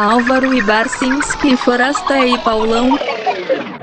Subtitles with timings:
[0.00, 2.98] Álvaro e Barcinski, Forasta e Paulão.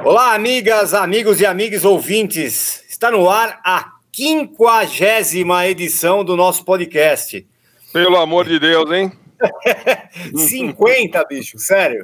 [0.04, 2.84] Olá, amigas, amigos e amigas ouvintes.
[2.90, 7.48] Está no ar a quinquagésima edição do nosso podcast.
[7.94, 9.12] Pelo amor de Deus, hein?
[10.36, 12.04] 50, bicho, sério.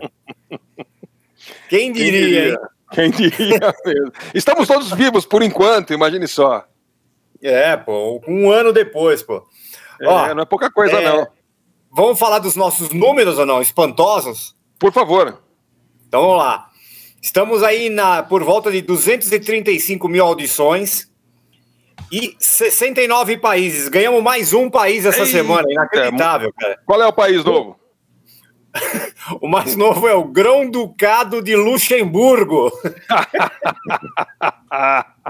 [1.68, 2.56] Quem diria?
[2.92, 4.14] Quem diria, Quem diria mesmo.
[4.36, 6.64] Estamos todos vivos por enquanto, imagine só.
[7.42, 9.44] É, pô, um ano depois, pô.
[10.00, 11.04] É, Ó, não é pouca coisa, é...
[11.04, 11.28] não.
[11.96, 13.62] Vamos falar dos nossos números ou não?
[13.62, 14.56] Espantosos?
[14.80, 15.44] Por favor.
[16.08, 16.68] Então vamos lá.
[17.22, 21.08] Estamos aí na, por volta de 235 mil audições
[22.12, 23.90] e 69 países.
[23.90, 25.68] Ganhamos mais um país essa Ei, semana.
[25.70, 26.80] Inacreditável, cara.
[26.84, 27.80] Qual é o país novo?
[29.40, 32.72] o mais novo é o Grão-Ducado de Luxemburgo.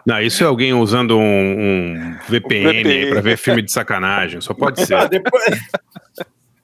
[0.06, 3.12] Não, isso é alguém usando um, um VPN, VPN.
[3.12, 4.40] para ver filme de sacanagem.
[4.40, 5.10] Só pode ser.
[5.10, 5.44] depois,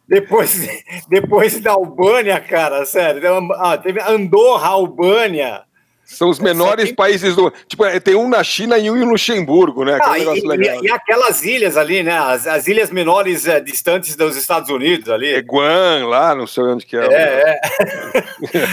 [0.09, 0.67] depois,
[1.07, 3.21] depois da Albânia, cara, sério.
[3.57, 5.61] Ah, teve Andorra, Albânia.
[6.03, 7.53] São os menores países do.
[7.67, 9.99] Tipo, é, tem um na China e um em Luxemburgo, né?
[10.01, 12.17] Ah, e, e, e, aquelas ilhas ali, né?
[12.17, 15.31] As, as ilhas menores é, distantes dos Estados Unidos ali.
[15.31, 17.05] É Guam, lá, não sei onde que é.
[17.05, 17.59] É, é.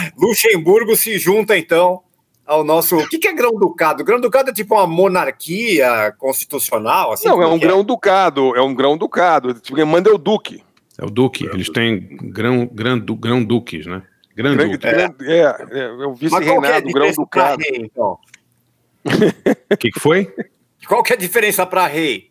[0.16, 2.00] Luxemburgo se junta, então,
[2.46, 2.96] ao nosso.
[2.96, 4.02] O que, que é grão-ducado?
[4.02, 7.12] Grão-ducado é tipo uma monarquia constitucional?
[7.12, 7.58] Assim, não, é um é?
[7.58, 8.56] grão-ducado.
[8.56, 9.52] É um grão-ducado.
[9.52, 10.64] Tipo, manda é o Duque.
[10.98, 14.02] É o Duque, eles têm grão, grão, grão duques, né?
[14.34, 14.86] Grão Duque.
[14.86, 17.62] É, é, é, é o vice-reinado, é grão ducado.
[17.74, 18.18] Então?
[19.70, 20.32] O que, que foi?
[20.86, 22.30] Qual que é a diferença para rei?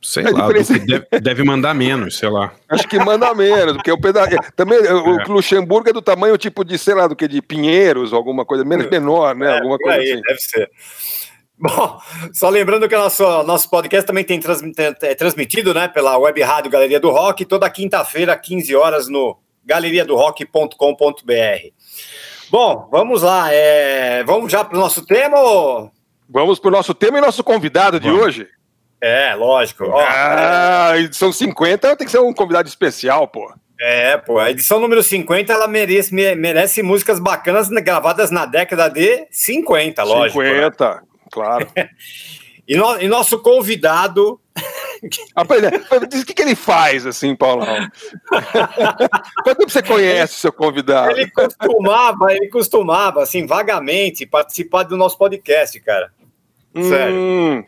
[0.00, 0.78] Sei a lá, diferença...
[0.78, 2.52] deve, deve, mandar menos, sei lá.
[2.68, 4.36] Acho que manda menos, porque o pedaço.
[4.54, 5.24] Também o é.
[5.24, 8.88] Luxemburgo é do tamanho tipo de, sei lá, do que de Pinheiros, alguma coisa menos
[8.88, 9.56] menor, né?
[9.58, 10.22] alguma coisa aí, assim.
[10.22, 10.70] Deve ser.
[11.60, 11.98] Bom,
[12.32, 14.40] só lembrando que o nosso, nosso podcast também tem
[15.02, 21.72] é transmitido né, pela web rádio Galeria do Rock, toda quinta-feira, 15 horas, no galeriadorock.com.br.
[22.50, 23.52] Bom, vamos lá.
[23.52, 24.22] É...
[24.24, 25.38] Vamos já para o nosso tema?
[25.38, 25.90] Ou...
[26.28, 28.22] Vamos para o nosso tema e nosso convidado de vamos.
[28.22, 28.46] hoje.
[29.00, 29.84] É, lógico.
[29.84, 33.52] Ó, ah, edição 50 tem que ser um convidado especial, pô.
[33.80, 39.26] É, pô, a edição número 50 ela merece, merece músicas bacanas gravadas na década de
[39.30, 40.42] 50, lógico.
[40.42, 40.94] 50.
[40.94, 41.00] Né?
[41.30, 41.66] Claro.
[42.66, 44.40] e, no, e nosso convidado.
[45.36, 45.44] Ah,
[46.10, 47.88] Diz o que, que ele faz, assim, Paulão?
[49.44, 51.12] Quando você conhece o seu convidado?
[51.12, 56.12] Ele costumava, ele costumava, assim, vagamente, participar do nosso podcast, cara.
[56.74, 57.14] Sério.
[57.14, 57.64] Hum.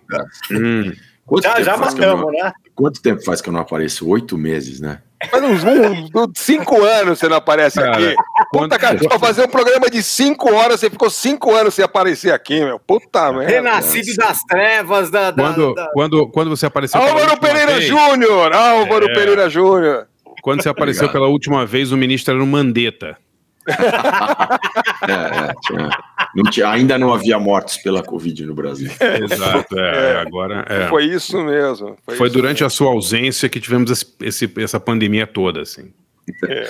[0.50, 0.92] Hum.
[1.40, 2.52] Já, já matamos, né?
[2.74, 4.08] Quanto tempo faz que eu não apareço?
[4.08, 5.00] Oito meses, né?
[5.28, 8.14] Faz uns, uns, cinco anos você não aparece cara, aqui.
[8.52, 12.32] Puta, cara, pra fazer um programa de cinco horas, você ficou cinco anos sem aparecer
[12.32, 12.78] aqui, meu.
[12.78, 13.52] Puta merda.
[13.52, 15.30] Renascido das trevas da.
[15.30, 15.90] da quando, da...
[15.92, 17.00] Quando, quando você apareceu.
[17.00, 18.52] Álvaro Pereira Júnior!
[18.54, 19.14] Álvaro é.
[19.14, 20.08] Pereira Júnior!
[20.42, 21.22] Quando você apareceu Obrigado.
[21.22, 23.16] pela última vez, o ministro era um Mandetta.
[23.68, 25.90] É, é, tinha,
[26.34, 28.90] não tinha, ainda não havia mortes pela Covid no Brasil.
[29.00, 30.88] Exato, é, é, agora é.
[30.88, 31.96] Foi isso mesmo.
[32.04, 32.66] Foi, foi isso durante mesmo.
[32.66, 35.92] a sua ausência que tivemos esse, essa pandemia toda, assim.
[36.44, 36.68] É.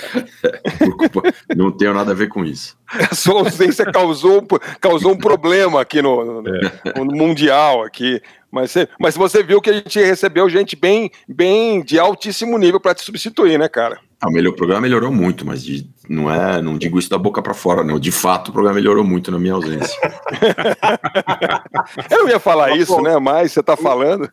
[1.55, 2.77] não tenho nada a ver com isso.
[2.87, 4.45] A sua ausência causou,
[4.79, 8.21] causou um problema aqui no, no, no Mundial aqui.
[8.51, 12.93] Mas, mas você viu que a gente recebeu gente bem, bem de altíssimo nível para
[12.93, 13.97] te substituir, né, cara?
[14.19, 17.53] Ah, o programa melhorou muito, mas de, não é, não digo isso da boca para
[17.53, 17.97] fora, não.
[17.97, 19.97] De fato, o programa melhorou muito na minha ausência.
[22.11, 23.17] eu não ia falar mas, isso, pô, né?
[23.17, 24.29] Mas você tá falando.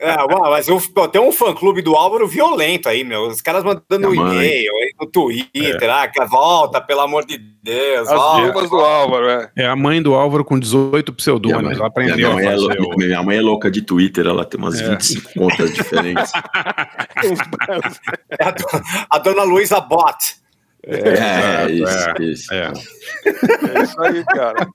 [0.00, 0.16] É,
[0.50, 0.82] mas eu,
[1.12, 3.28] tem um fã-clube do Álvaro violento aí, meu.
[3.28, 5.88] Os caras mandando um e-mail aí no Twitter, é.
[5.88, 8.08] ah, volta, pelo amor de Deus.
[8.08, 9.48] As volta, do Álvaro, é.
[9.56, 11.78] É a mãe do Álvaro com 18 pseudônimos.
[11.78, 12.16] Ela aprendeu.
[12.16, 12.56] Minha mãe, é,
[12.96, 14.88] minha mãe é louca de Twitter, ela tem umas é.
[14.88, 16.32] 25 contas diferentes.
[18.36, 18.52] é a,
[19.08, 20.41] a dona Luísa Bott.
[20.84, 22.54] É, é, isso, é, isso.
[22.54, 22.66] É.
[22.66, 22.72] é.
[23.82, 24.66] isso aí, cara.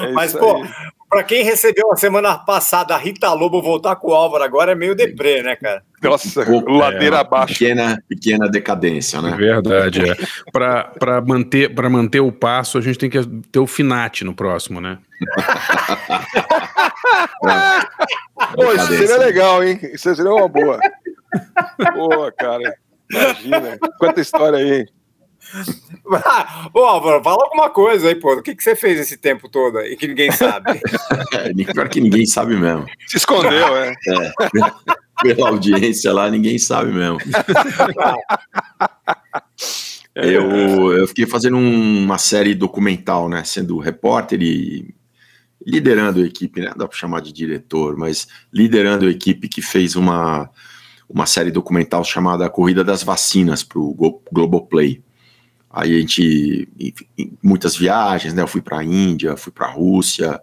[0.00, 0.64] É Mas, pô,
[1.10, 4.74] para quem recebeu a semana passada a Rita Lobo voltar com o Álvaro agora é
[4.74, 5.82] meio deprê, né, cara?
[6.02, 7.52] Nossa, ladeira é, abaixo.
[7.52, 9.36] Pequena, pequena decadência, né?
[9.36, 10.16] Verdade, é.
[10.50, 13.22] Para manter, manter o passo, a gente tem que
[13.52, 14.96] ter o Finate no próximo, né?
[18.54, 19.78] Pô, isso seria legal, hein?
[19.82, 20.80] Isso seria uma boa.
[21.92, 22.74] Pô, cara.
[23.10, 23.78] Imagina.
[23.98, 24.86] Quanta história aí, hein?
[26.72, 28.34] Ô, Álvaro, fala alguma coisa aí, pô.
[28.34, 30.80] O que, que você fez esse tempo todo aí que ninguém sabe?
[31.32, 32.86] é, pior que ninguém sabe mesmo.
[33.06, 33.90] Se escondeu, é.
[33.90, 34.32] é.
[35.22, 37.18] Pela audiência lá, ninguém sabe mesmo.
[40.16, 43.44] eu, eu fiquei fazendo uma série documental, né?
[43.44, 44.92] Sendo repórter e
[45.64, 46.72] liderando a equipe, né?
[46.76, 50.50] Dá para chamar de diretor, mas liderando a equipe que fez uma,
[51.08, 55.02] uma série documental chamada Corrida das Vacinas para o Globoplay.
[55.72, 56.68] Aí a gente,
[57.42, 58.42] muitas viagens, né?
[58.42, 60.38] Eu fui para a Índia, fui para a Rússia,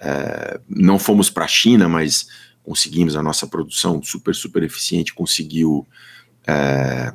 [0.00, 2.26] é, não fomos para a China, mas
[2.62, 5.86] conseguimos a nossa produção super, super eficiente, conseguiu
[6.46, 7.12] é,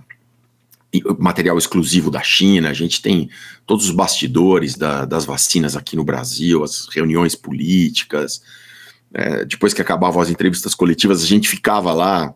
[1.17, 3.29] material exclusivo da China, a gente tem
[3.65, 8.41] todos os bastidores da, das vacinas aqui no Brasil, as reuniões políticas.
[9.13, 12.33] É, depois que acabavam as entrevistas coletivas, a gente ficava lá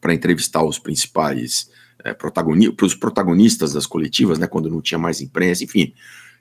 [0.00, 1.70] para entrevistar os principais
[2.04, 5.92] é, protagoni os protagonistas das coletivas, né, quando não tinha mais imprensa, enfim.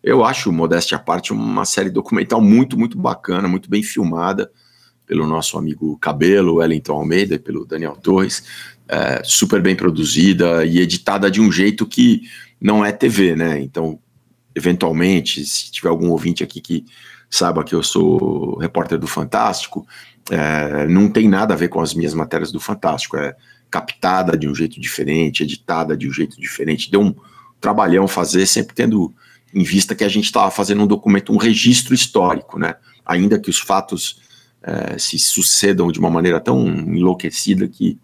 [0.03, 4.51] Eu acho, modéstia à parte, uma série documental muito, muito bacana, muito bem filmada
[5.05, 8.43] pelo nosso amigo Cabelo, Wellington Almeida e pelo Daniel Torres
[8.91, 12.23] é, super bem produzida e editada de um jeito que
[12.59, 13.61] não é TV, né?
[13.61, 13.97] Então,
[14.53, 16.85] eventualmente, se tiver algum ouvinte aqui que
[17.29, 19.87] saiba que eu sou repórter do Fantástico,
[20.29, 23.15] é, não tem nada a ver com as minhas matérias do Fantástico.
[23.15, 23.33] É
[23.71, 26.91] captada de um jeito diferente, editada de um jeito diferente.
[26.91, 27.15] Deu um
[27.59, 29.13] trabalhão fazer, sempre tendo
[29.53, 32.75] em vista que a gente estava fazendo um documento, um registro histórico, né?
[33.05, 34.21] Ainda que os fatos
[34.61, 37.97] é, se sucedam de uma maneira tão enlouquecida que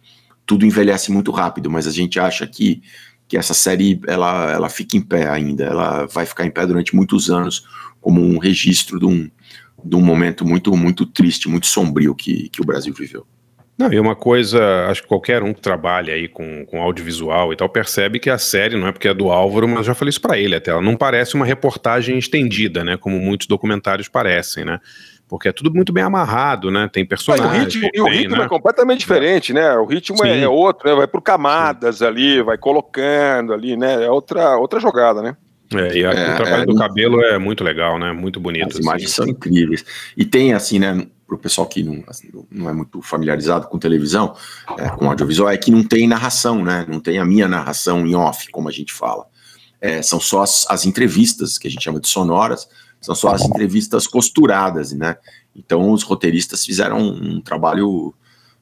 [0.46, 2.82] tudo envelhece muito rápido, mas a gente acha que,
[3.28, 6.96] que essa série ela, ela fica em pé ainda, ela vai ficar em pé durante
[6.96, 7.66] muitos anos
[8.00, 9.30] como um registro de um,
[9.84, 13.28] de um momento muito, muito triste, muito sombrio que, que o Brasil viveu.
[13.78, 17.56] Não, e uma coisa, acho que qualquer um que trabalha aí com, com audiovisual e
[17.56, 20.22] tal percebe que a série, não é porque é do Álvaro, mas já falei isso
[20.22, 24.80] para ele até, ela não parece uma reportagem estendida, né, como muitos documentários parecem, né?
[25.28, 26.90] porque é tudo muito bem amarrado, né?
[26.92, 27.52] Tem personagens.
[27.52, 28.46] o ritmo, tem, o ritmo né?
[28.46, 29.76] é completamente diferente, né?
[29.76, 30.96] O ritmo é, é outro, né?
[30.96, 32.06] vai por camadas Sim.
[32.06, 34.06] ali, vai colocando ali, né?
[34.06, 35.36] É outra, outra jogada, né?
[35.76, 38.14] É, e a, é, o trabalho é, do cabelo é muito legal, né?
[38.14, 38.68] Muito bonito.
[38.68, 38.84] As assim.
[38.84, 39.84] imagens são incríveis.
[40.16, 41.06] E tem, assim, né?
[41.28, 44.34] Para o pessoal que não, assim, não é muito familiarizado com televisão,
[44.78, 46.86] é, com audiovisual, é que não tem narração, né?
[46.88, 49.26] Não tem a minha narração em off, como a gente fala.
[49.82, 52.68] É, são só as, as entrevistas, que a gente chama de sonoras,
[53.02, 55.18] são só as entrevistas costuradas, né?
[55.56, 58.14] Então os roteiristas fizeram um, trabalho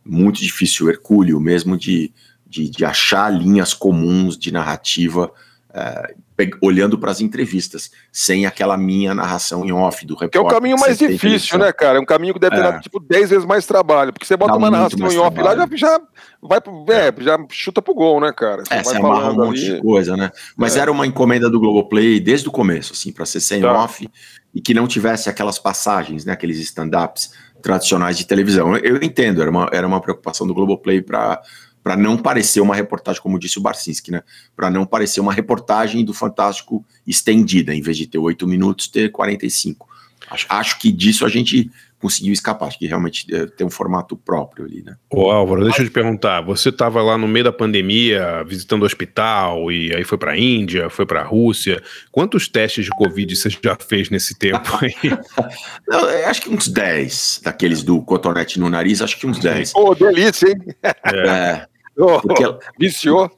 [0.04, 2.12] muito difícil, hercúleo mesmo, de,
[2.48, 5.32] de, de achar linhas comuns de narrativa
[5.78, 6.14] é,
[6.62, 10.32] olhando para as entrevistas, sem aquela minha narração em off do repórter.
[10.32, 11.98] Que é o caminho mais difícil, né, cara?
[11.98, 12.64] É um caminho que deve ter é.
[12.64, 15.60] dado tipo 10 vezes mais trabalho, porque você bota Dá uma narração em off trabalho.
[15.60, 16.02] lá, já, já
[16.42, 18.64] vai pro, é, já chuta pro gol, né, cara?
[18.64, 19.76] Você é, você amarra um monte ali.
[19.76, 20.32] de coisa, né?
[20.56, 20.80] Mas é.
[20.80, 23.74] era uma encomenda do Globoplay desde o começo, assim, para ser sem tá.
[23.74, 24.10] off
[24.54, 28.78] e que não tivesse aquelas passagens, né, aqueles stand-ups tradicionais de televisão.
[28.78, 31.42] Eu, eu entendo, era uma, era uma preocupação do Globoplay para
[31.86, 34.24] para não parecer uma reportagem, como disse o Barcinski, né?
[34.56, 39.12] Para não parecer uma reportagem do Fantástico estendida, em vez de ter oito minutos, ter
[39.12, 39.88] 45.
[40.28, 44.18] Acho, acho que disso a gente conseguiu escapar, acho que realmente é, tem um formato
[44.18, 44.96] próprio ali, né?
[45.12, 48.86] Ô Álvaro, deixa eu te perguntar, você estava lá no meio da pandemia, visitando o
[48.88, 53.36] hospital, e aí foi para a Índia, foi para a Rússia, quantos testes de Covid
[53.36, 54.96] você já fez nesse tempo aí?
[55.88, 59.76] Não, acho que uns 10, daqueles do cotonete no nariz, acho que uns 10.
[59.76, 60.58] Ô, oh, delícia, hein?
[60.84, 61.28] É.
[61.28, 62.44] é oh, porque,
[62.80, 63.30] viciou.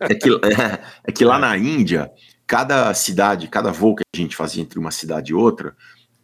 [0.00, 2.10] É que, é, é que lá na Índia,
[2.46, 5.74] cada cidade, cada voo que a gente fazia entre uma cidade e outra,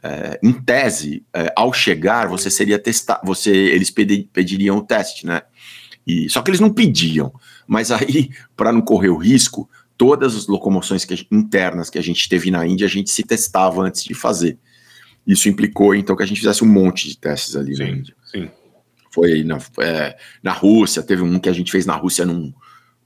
[0.03, 5.43] é, em tese, é, ao chegar, você seria testar, você, eles pediriam o teste, né?
[6.07, 7.33] E, só que eles não pediam.
[7.67, 12.29] Mas aí, para não correr o risco, todas as locomoções que internas que a gente
[12.29, 14.59] teve na Índia, a gente se testava antes de fazer.
[15.25, 18.17] Isso implicou, então, que a gente fizesse um monte de testes ali sim, na Índia.
[18.25, 18.51] Sim.
[19.13, 22.53] Foi aí na, é, na Rússia, teve um que a gente fez na Rússia num,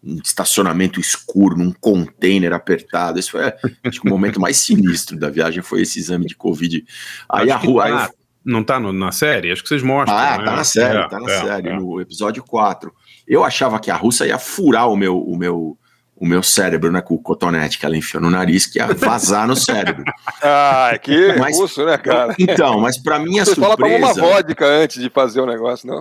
[0.02, 3.18] um estacionamento escuro, num container apertado.
[3.18, 3.52] Esse foi
[3.84, 6.84] acho que o momento mais sinistro da viagem foi esse exame de Covid.
[7.28, 7.84] Aí acho a rua.
[7.84, 8.26] Tá, eu...
[8.44, 9.50] Não tá no, na série?
[9.50, 10.16] Acho que vocês mostram.
[10.16, 10.44] Ah, né?
[10.44, 11.76] tá na série, é, tá na é, série, é.
[11.76, 12.94] no episódio 4.
[13.26, 15.76] Eu achava que a russa ia furar o meu, o meu,
[16.16, 17.00] o meu cérebro, né?
[17.02, 20.04] Com o cotonete que ela enfiou no nariz, que ia vazar no cérebro.
[20.42, 22.34] ah, que mas, russo, né, cara?
[22.38, 24.06] Então, mas para minha Você surpresa.
[24.06, 26.00] Você fala uma vodka antes de fazer o negócio, não?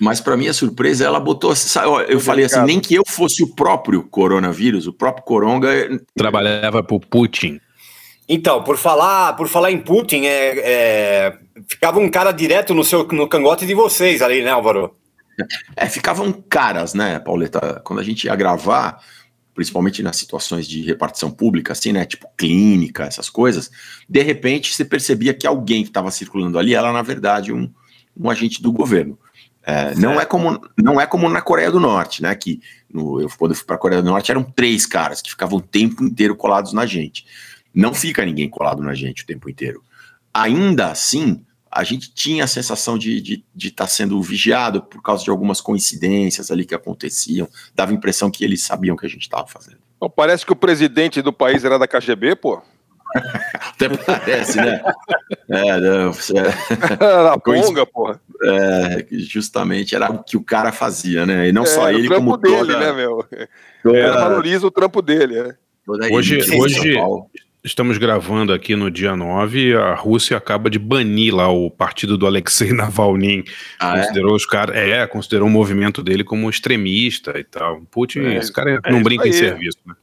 [0.00, 1.54] Mas para minha surpresa, ela botou.
[2.08, 5.68] Eu falei assim, nem que eu fosse o próprio coronavírus, o próprio coronga.
[6.16, 7.60] Trabalhava para Putin.
[8.28, 13.06] Então, por falar, por falar em Putin, é, é, ficava um cara direto no seu
[13.08, 14.96] no cangote de vocês ali, né, Álvaro?
[15.76, 17.82] É, ficavam caras, né, Pauleta?
[17.84, 18.98] Quando a gente ia gravar,
[19.54, 23.70] principalmente nas situações de repartição pública, assim, né, tipo clínica, essas coisas,
[24.08, 27.70] de repente você percebia que alguém que estava circulando ali era, na verdade, um,
[28.16, 29.18] um agente do governo.
[29.66, 32.34] É, não, é como, não é como na Coreia do Norte, né?
[32.34, 32.60] Que
[32.92, 35.58] no, eu, quando eu fui para a Coreia do Norte eram três caras que ficavam
[35.58, 37.24] o tempo inteiro colados na gente.
[37.74, 39.82] Não fica ninguém colado na gente o tempo inteiro.
[40.34, 41.42] Ainda assim,
[41.74, 45.30] a gente tinha a sensação de estar de, de tá sendo vigiado por causa de
[45.30, 47.48] algumas coincidências ali que aconteciam.
[47.74, 49.78] Dava a impressão que eles sabiam o que a gente estava fazendo.
[50.14, 52.62] parece que o presidente do país era da KGB, pô.
[53.74, 54.80] Até parece, né?
[55.48, 56.14] É, não, é...
[57.04, 58.20] Era ponga, porra.
[58.42, 61.48] É, justamente, era o que o cara fazia, né?
[61.48, 63.26] E não é, só ele, como o trampo dele, toda, né, meu?
[63.82, 64.12] Toda...
[64.12, 65.54] Valoriza o trampo dele, é.
[65.86, 66.96] Hoje, hoje
[67.64, 72.26] estamos gravando aqui no dia 9 a Rússia acaba de banir lá o partido do
[72.26, 73.44] Alexei Navalny.
[73.80, 74.00] Ah, é?
[74.02, 74.36] considerou é?
[74.36, 77.80] os caras, é, considerou o movimento dele como extremista e tal.
[77.90, 79.94] Putin, é, esse cara não brinca em serviço, né?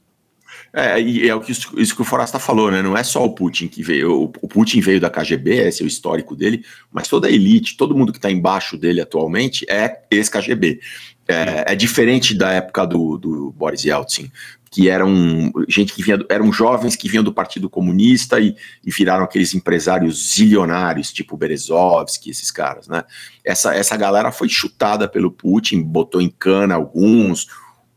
[0.73, 2.81] É, e é o que isso, que o Forasta falou, né?
[2.81, 4.11] Não é só o Putin que veio.
[4.11, 7.75] O, o Putin veio da KGB, esse é o histórico dele, mas toda a elite,
[7.75, 10.79] todo mundo que está embaixo dele atualmente é ex-KGB.
[11.27, 14.31] É, é, diferente da época do, do Boris Yeltsin,
[14.71, 19.25] que eram gente que vinha, eram jovens que vinham do Partido Comunista e, e viraram
[19.25, 23.03] aqueles empresários zilionários, tipo Berezovsky, esses caras, né?
[23.43, 27.47] Essa, essa galera foi chutada pelo Putin, botou em cana alguns,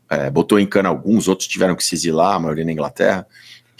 [0.09, 3.25] é, botou em cana alguns, outros tiveram que se exilar, a maioria na Inglaterra.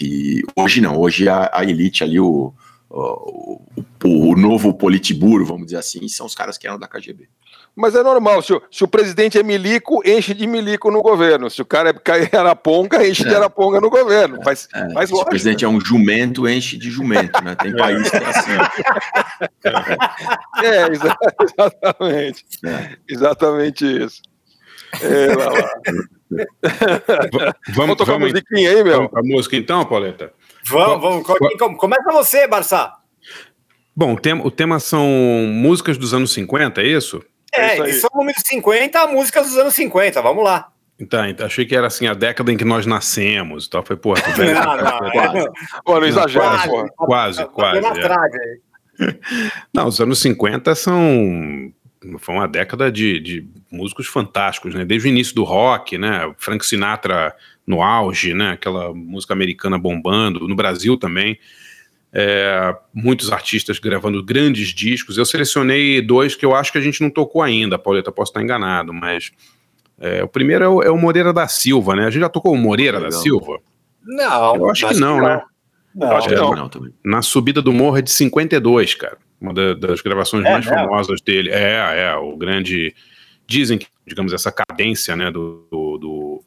[0.00, 2.54] E hoje não, hoje a, a elite ali, o,
[2.88, 3.60] o,
[4.04, 7.28] o, o, novo Politburo, vamos dizer assim, são os caras que eram da KGB.
[7.76, 11.50] Mas é normal, se o, se o presidente é milico, enche de milico no governo.
[11.50, 13.28] Se o cara é araponga, enche é.
[13.28, 14.42] de araponga no governo.
[14.42, 15.20] Faz, é, faz se lógico.
[15.20, 17.54] o presidente é um jumento, enche de jumento, né?
[17.54, 18.52] Tem país que é assim.
[20.64, 20.86] É,
[21.44, 22.46] exatamente.
[22.64, 22.96] É.
[23.06, 24.22] Exatamente isso.
[25.02, 25.80] É, lá, lá.
[27.30, 29.10] vamos, vamos tocar vamos, musiquinha aí, meu.
[29.14, 30.32] A música então, Pauleta?
[30.70, 31.78] Vamos, vamos.
[31.78, 32.90] Começa você, Barça.
[33.94, 37.22] Bom, o tema, o tema são músicas dos anos 50, é isso?
[37.52, 40.72] É, é edição número 50, músicas dos anos 50, vamos lá.
[40.98, 43.66] Então, então, achei que era assim, a década em que nós nascemos.
[43.66, 44.54] Então, foi, porra, velho.
[44.54, 45.48] não, não, quase.
[45.84, 46.88] Pô, não exagera, quase, porra.
[46.96, 47.80] Quase, tá quase.
[47.80, 48.66] quase é.
[49.74, 51.70] Não, os anos 50 são
[52.18, 54.84] foi uma década de, de músicos fantásticos, né?
[54.84, 56.32] Desde o início do rock, né?
[56.38, 57.34] Frank Sinatra
[57.66, 58.52] no auge, né?
[58.52, 61.38] Aquela música americana bombando, no Brasil também.
[62.18, 65.18] É, muitos artistas gravando grandes discos.
[65.18, 68.42] Eu selecionei dois que eu acho que a gente não tocou ainda, Pauleta, posso estar
[68.42, 69.32] enganado, mas
[70.00, 72.06] é, o primeiro é o, é o, Moreira da Silva, né?
[72.06, 73.58] A gente já tocou o Moreira da Silva?
[74.02, 74.56] Não.
[74.56, 75.42] Eu acho que não, né?
[75.94, 76.54] Não, acho que não.
[76.54, 76.70] não
[77.04, 79.18] Na subida do morro é de 52, cara.
[79.38, 81.50] Uma da, das gravações é, mais famosas dele.
[81.50, 82.94] É, é, o grande.
[83.46, 86.42] Dizem que, digamos, essa cadência, né, do, do,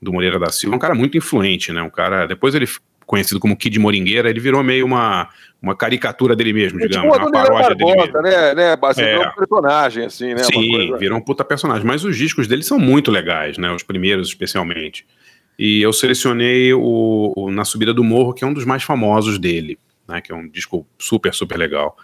[0.00, 0.74] do Moreira da Silva.
[0.74, 1.82] É um cara muito influente, né?
[1.82, 2.26] Um cara.
[2.26, 2.66] Depois ele
[3.10, 5.28] conhecido como Kid Moringueira, ele virou meio uma,
[5.60, 8.22] uma caricatura dele mesmo, digamos, tipo uma paródia dele mesmo.
[8.22, 9.18] né, né, Basta, é.
[9.18, 10.44] um personagem, assim, né?
[10.44, 14.28] Sim, virou um puta personagem, mas os discos dele são muito legais, né, os primeiros
[14.28, 15.04] especialmente.
[15.58, 19.40] E eu selecionei o, o Na Subida do Morro, que é um dos mais famosos
[19.40, 19.76] dele,
[20.08, 21.96] né, que é um disco super, super legal.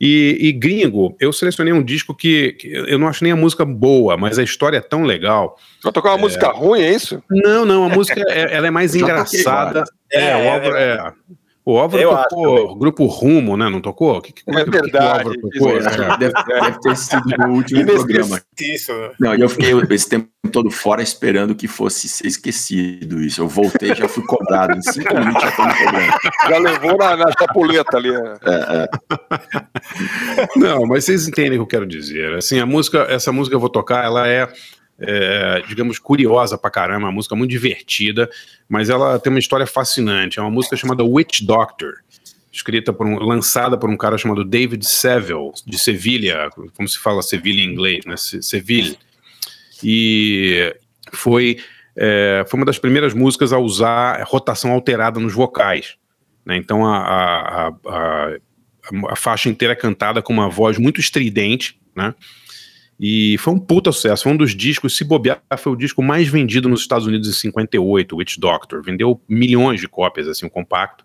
[0.00, 3.66] E, e, gringo, eu selecionei um disco que, que, eu não acho nem a música
[3.66, 5.58] boa, mas a história é tão legal.
[5.82, 6.22] Vai tocar uma é...
[6.22, 7.22] música ruim, é isso?
[7.28, 9.80] Não, não, a música é, ela é mais engraçada.
[9.80, 11.12] É, é, o Álvaro, é, é.
[11.68, 13.68] O Álvaro tocou Grupo Rumo, né?
[13.68, 14.22] Não tocou?
[14.22, 15.28] Que, que, é, é verdade.
[15.28, 18.40] Que tocou, é, deve, deve, ter sido no último programa.
[18.58, 18.90] Isso.
[19.20, 23.42] Não, e eu fiquei esse tempo todo fora esperando que fosse ser esquecido isso.
[23.42, 24.78] Eu voltei já fui cobrado.
[24.78, 26.18] Em cinco minutos já no programa.
[26.48, 28.12] Já levou na, na chapuleta ali.
[28.12, 28.34] Né?
[28.46, 28.88] É, é.
[30.56, 32.32] Não, mas vocês entendem o que eu quero dizer.
[32.32, 34.48] Assim, a música, essa música que eu vou tocar, ela é
[35.00, 38.28] é, digamos, curiosa pra caramba, uma música muito divertida,
[38.68, 40.38] mas ela tem uma história fascinante.
[40.38, 41.94] É uma música chamada Witch Doctor,
[42.52, 47.22] escrita por um, lançada por um cara chamado David Seville, de Sevilha, como se fala
[47.22, 48.16] Sevilha em inglês, né?
[48.16, 48.98] Seville.
[49.82, 50.74] E
[51.12, 51.58] foi,
[51.96, 55.96] é, foi uma das primeiras músicas a usar rotação alterada nos vocais.
[56.44, 56.56] Né?
[56.56, 58.36] Então a, a, a,
[59.10, 62.14] a, faixa inteira é cantada com uma voz muito estridente, né?
[62.98, 64.24] E foi um puta sucesso.
[64.24, 67.32] Foi um dos discos, se bobear, foi o disco mais vendido nos Estados Unidos em
[67.32, 68.82] 58, Witch Doctor.
[68.82, 71.04] Vendeu milhões de cópias, assim, um compacto.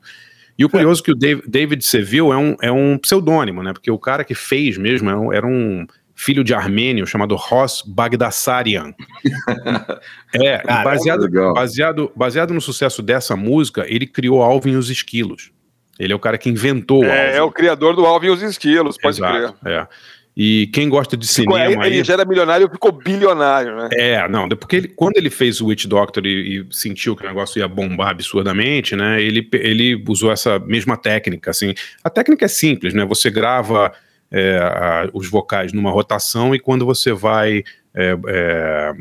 [0.57, 3.73] E o curioso é que o David Seville é um, é um pseudônimo, né?
[3.73, 5.85] Porque o cara que fez mesmo era um, era um
[6.15, 8.93] filho de armênio chamado Ross Bagdasarian.
[10.33, 15.51] é, Caramba, baseado, baseado, baseado no sucesso dessa música, ele criou Alvin e os Esquilos.
[15.99, 17.37] Ele é o cara que inventou o é, Alvin.
[17.37, 19.73] É o criador do Alvin e os Esquilos, pode Exato, crer.
[19.73, 19.87] É.
[20.35, 21.85] E quem gosta de ficou, cinema.
[21.85, 23.89] Ele, já era milionário e ficou bilionário, né?
[23.93, 27.27] É, não, porque ele, quando ele fez o Witch Doctor e, e, sentiu que o
[27.27, 29.21] negócio ia bombar absurdamente, né?
[29.21, 31.75] Ele, ele usou essa mesma técnica, assim.
[32.03, 33.05] A técnica é simples, né?
[33.05, 33.93] Você grava
[34.31, 37.63] é, a, os vocais numa rotação e quando você vai.
[37.93, 38.93] É, é,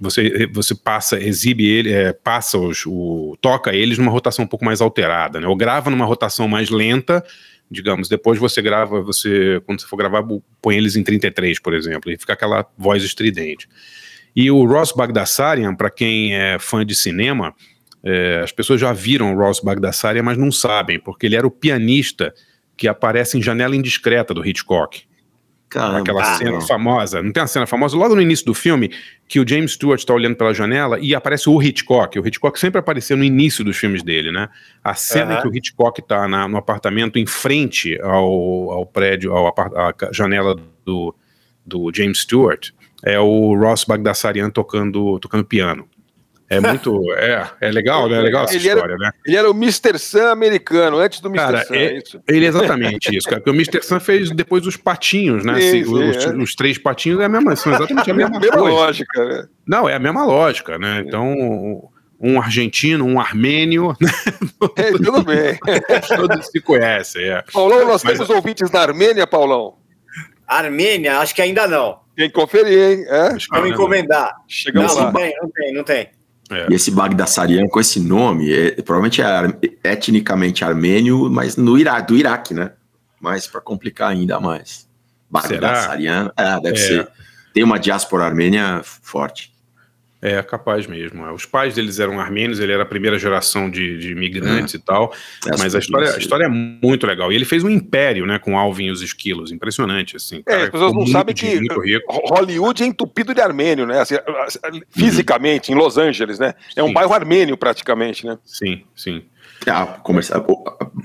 [0.00, 4.64] você, você passa, exibe ele, é, passa os, o, toca eles numa rotação um pouco
[4.64, 5.46] mais alterada, né?
[5.46, 7.22] Ou grava numa rotação mais lenta
[7.70, 10.24] digamos, depois você grava, você, quando você for gravar,
[10.62, 13.68] põe eles em 33, por exemplo, e fica aquela voz estridente.
[14.34, 17.54] E o Ross Bagdasarian, para quem é fã de cinema,
[18.04, 21.50] é, as pessoas já viram o Ross Bagdasarian, mas não sabem, porque ele era o
[21.50, 22.32] pianista
[22.76, 25.02] que aparece em Janela Indiscreta do Hitchcock.
[25.68, 26.60] Caramba, Aquela cena não.
[26.60, 28.90] famosa, não tem uma cena famosa logo no início do filme
[29.26, 32.18] que o James Stewart está olhando pela janela e aparece o Hitchcock.
[32.18, 34.48] O Hitchcock sempre apareceu no início dos filmes dele, né?
[34.82, 35.42] A cena uhum.
[35.42, 41.14] que o Hitchcock está no apartamento em frente ao, ao prédio, ao, à janela do,
[41.64, 42.70] do James Stewart,
[43.04, 45.88] é o Ross Bagdasarian tocando, tocando piano.
[46.48, 47.12] É muito.
[47.14, 48.18] É, é legal, né?
[48.18, 49.10] É legal essa ele história, era, né?
[49.26, 49.98] Ele era o Mr.
[49.98, 51.44] Sam americano, antes do Mr.
[51.44, 51.74] Cara, Sam.
[51.74, 52.20] É, isso.
[52.28, 53.40] Ele é exatamente isso, cara.
[53.40, 53.82] Porque o Mr.
[53.82, 55.60] Sam fez depois os patinhos, né?
[55.60, 56.36] Sim, sim, os, é.
[56.36, 59.48] os, três patinhos é a mesma, são exatamente a mesma, mesma lógica, né?
[59.66, 61.02] Não, é a mesma lógica, né?
[61.04, 63.94] Então, um argentino, um armênio.
[64.00, 64.10] Né?
[64.76, 65.58] É, tudo bem.
[66.16, 67.24] Todos se conhecem.
[67.24, 67.42] É.
[67.52, 69.76] Paulão, nós Mas, temos ouvintes da Armênia, Paulão?
[70.46, 72.00] Armênia, acho que ainda não.
[72.16, 73.04] Tem que conferir, hein?
[73.08, 73.36] É?
[73.50, 74.32] Vamos encomendar.
[74.48, 75.12] Chegamos não, lá.
[75.12, 76.10] Não tem, não tem, não tem.
[76.50, 76.68] É.
[76.70, 82.16] E esse Bagdasarian com esse nome, é, provavelmente é etnicamente armênio, mas no Iraque, do
[82.16, 82.72] Iraque, né?
[83.20, 84.86] Mas para complicar ainda mais.
[85.28, 86.80] Bagdasarian, é, deve é.
[86.80, 87.08] ser.
[87.52, 89.55] Tem uma diáspora armênia forte.
[90.20, 91.24] É, capaz mesmo.
[91.26, 91.32] É.
[91.32, 94.78] Os pais deles eram armênios, ele era a primeira geração de, de imigrantes é.
[94.78, 95.12] e tal.
[95.46, 97.30] É mas a história, a história é muito legal.
[97.30, 99.52] E ele fez um império, né, com Alvin e os esquilos.
[99.52, 100.42] Impressionante, assim.
[100.46, 101.60] É, as pessoas não sabem que
[102.28, 104.00] Hollywood é entupido de armênio, né?
[104.00, 104.16] Assim,
[104.90, 105.76] fisicamente, uhum.
[105.76, 106.54] em Los Angeles, né?
[106.74, 106.94] É um sim.
[106.94, 108.38] bairro armênio, praticamente, né?
[108.44, 109.22] Sim, sim.
[109.66, 110.42] Ah, começar,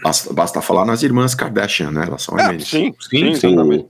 [0.03, 2.05] basta, basta falar nas irmãs Kardashian, né?
[2.07, 2.67] Elas são armênias.
[2.67, 3.85] sim, sim, sim, sim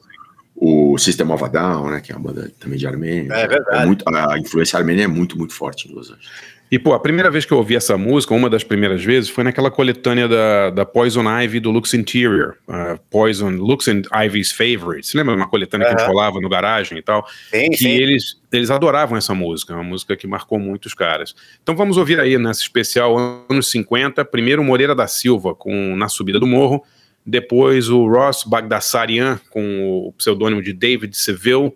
[0.64, 3.34] o System of a Down, né, que é uma banda também de Armênia.
[3.34, 3.82] É verdade.
[3.82, 6.30] É muito, a influência armênia é muito, muito forte em Los Angeles.
[6.72, 9.44] E, pô, a primeira vez que eu ouvi essa música, uma das primeiras vezes, foi
[9.44, 12.58] naquela coletânea da, da Poison Ivy do Lux Interior.
[12.66, 15.10] Uh, Poison, Lux and Ivy's Favorites.
[15.10, 15.96] Você lembra uma coletânea uhum.
[15.96, 17.28] que a gente rolava no garagem e tal?
[17.50, 17.90] Sim, que sim.
[17.90, 21.36] Eles, eles adoravam essa música, uma música que marcou muitos caras.
[21.62, 23.18] Então vamos ouvir aí nessa especial
[23.50, 26.86] anos 50, primeiro Moreira da Silva com Na Subida do Morro,
[27.26, 31.74] depois o Ross Bagdasarian, com o pseudônimo de David Seville,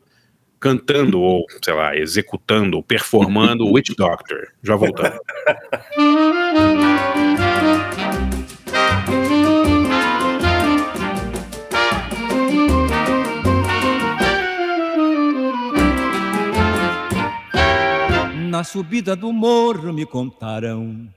[0.59, 4.47] cantando, ou sei lá, executando, performando Witch Doctor.
[4.63, 5.19] Já voltando.
[18.49, 21.09] Na subida do morro me contaram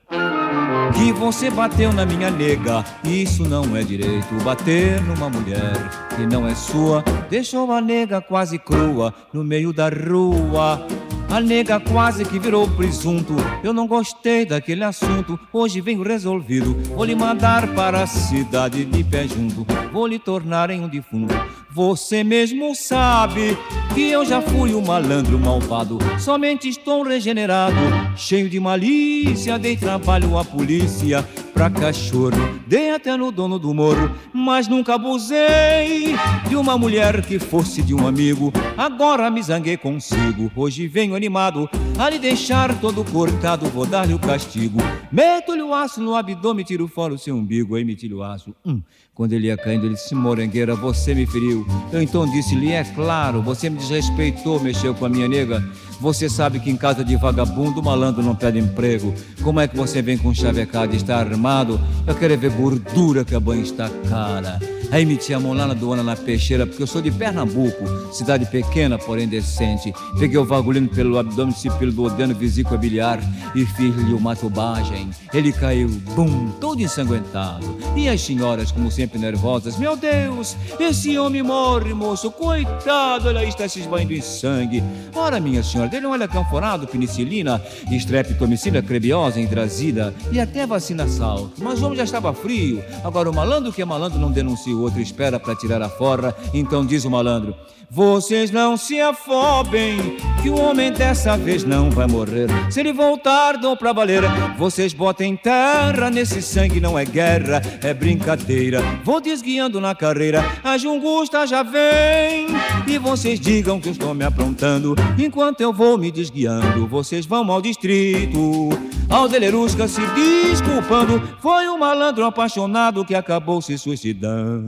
[0.94, 2.85] que você bateu na minha nega.
[3.05, 5.73] Isso não é direito, bater numa mulher
[6.16, 7.03] que não é sua.
[7.31, 10.87] Deixou a nega quase crua no meio da rua.
[11.31, 13.37] A nega quase que virou presunto.
[13.62, 15.38] Eu não gostei daquele assunto.
[15.53, 16.75] Hoje venho resolvido.
[16.95, 19.67] Vou lhe mandar para a cidade de pé junto.
[19.93, 21.35] Vou lhe tornar em um defunto.
[21.71, 23.59] Você mesmo sabe
[23.95, 25.99] que eu já fui um malandro malvado.
[26.19, 27.77] Somente estou regenerado,
[28.17, 29.59] cheio de malícia.
[29.59, 31.23] Dei trabalho à polícia
[31.59, 32.61] pra cachorro.
[32.68, 36.14] Dei até no dono do morro, mas nunca abusei
[36.49, 38.53] de uma mulher que fosse de um amigo.
[38.77, 40.53] Agora me zanguei consigo.
[40.55, 41.68] Hoje venho animado
[41.99, 43.66] a lhe deixar todo cortado.
[43.71, 44.79] Vou dar-lhe o castigo.
[45.11, 47.75] Meto-lhe o aço no abdômen, tiro fora o seu umbigo.
[47.75, 48.55] Aí meti-lhe o aço.
[48.64, 48.81] Hum.
[49.12, 51.66] Quando ele ia caindo, ele disse: Morangueira, você me feriu.
[51.92, 55.61] Eu então disse-lhe: É claro, você me desrespeitou, mexeu com a minha nega.
[56.01, 59.13] Você sabe que em casa de vagabundo, malandro não pede emprego.
[59.43, 61.81] Como é que você vem com chavecado e está armado?
[62.07, 64.61] Eu quero ver gordura que a banha está cara.
[64.90, 69.29] A mão lá na doana na peixeira, porque eu sou de Pernambuco, cidade pequena, porém
[69.29, 69.92] decente.
[70.18, 73.20] Peguei o vagulino pelo abdômen, pelo duodeno, vesícula biliar
[73.55, 75.11] e fiz-lhe uma tubagem.
[75.33, 77.66] Ele caiu, bum, todo ensanguentado.
[77.94, 83.68] E as senhoras, como sempre, nervosas, meu Deus, esse homem morre, moço, coitado, aí, está
[83.68, 84.83] se esvaindo em sangue.
[85.14, 91.53] Ora, minha senhora, dele um olha canforado, penicilina, estreptomicina, crebiosa, hidrazida e até vacina salto.
[91.59, 92.83] Mas o homem já estava frio.
[93.05, 96.35] Agora, o malandro que é malandro não denuncia o outro espera para tirar a forra.
[96.55, 97.55] Então diz o malandro:
[97.91, 102.49] Vocês não se afobem, que o homem dessa vez não vai morrer.
[102.71, 104.23] Se ele voltar, dou pra valer.
[104.57, 108.81] Vocês botem terra nesse sangue, não é guerra, é brincadeira.
[109.05, 112.47] Vou desguiando na carreira, a Jungusta já vem.
[112.87, 114.95] E vocês digam que eu estou me aprontando.
[115.19, 118.71] Enquanto eu vou me desguiando, vocês vão ao distrito.
[119.09, 124.68] Ao Delerusca se desculpando, foi um malandro apaixonado que acabou se suicidando.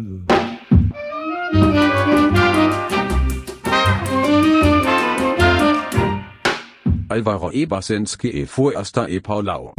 [7.10, 9.74] Alvaro Ebersenski e Fuerster e Paulau.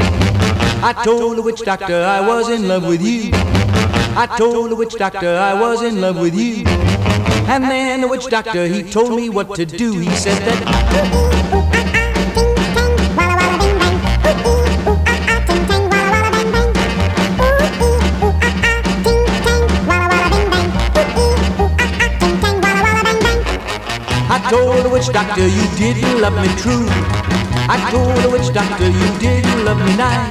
[0.84, 3.32] I told the witch doctor I was in love with you.
[3.34, 6.66] I told the witch doctor I was in love with you.
[7.48, 9.98] And then the witch doctor he told me what to do.
[10.00, 11.61] He said that.
[25.02, 26.86] Witch doctor you didn't love me true.
[27.72, 30.28] I told the witch doctor you didn't love me nice.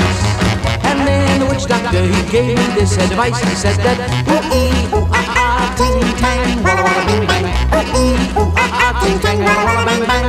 [0.84, 3.40] And then the witch doctor he gave me this advice.
[3.40, 3.96] He said that
[4.28, 7.48] ooh ee ooh ah ah ting tang walla walla bing bang.
[7.72, 10.26] Ooh ee ooh ah ah ting tang walla walla bang bang.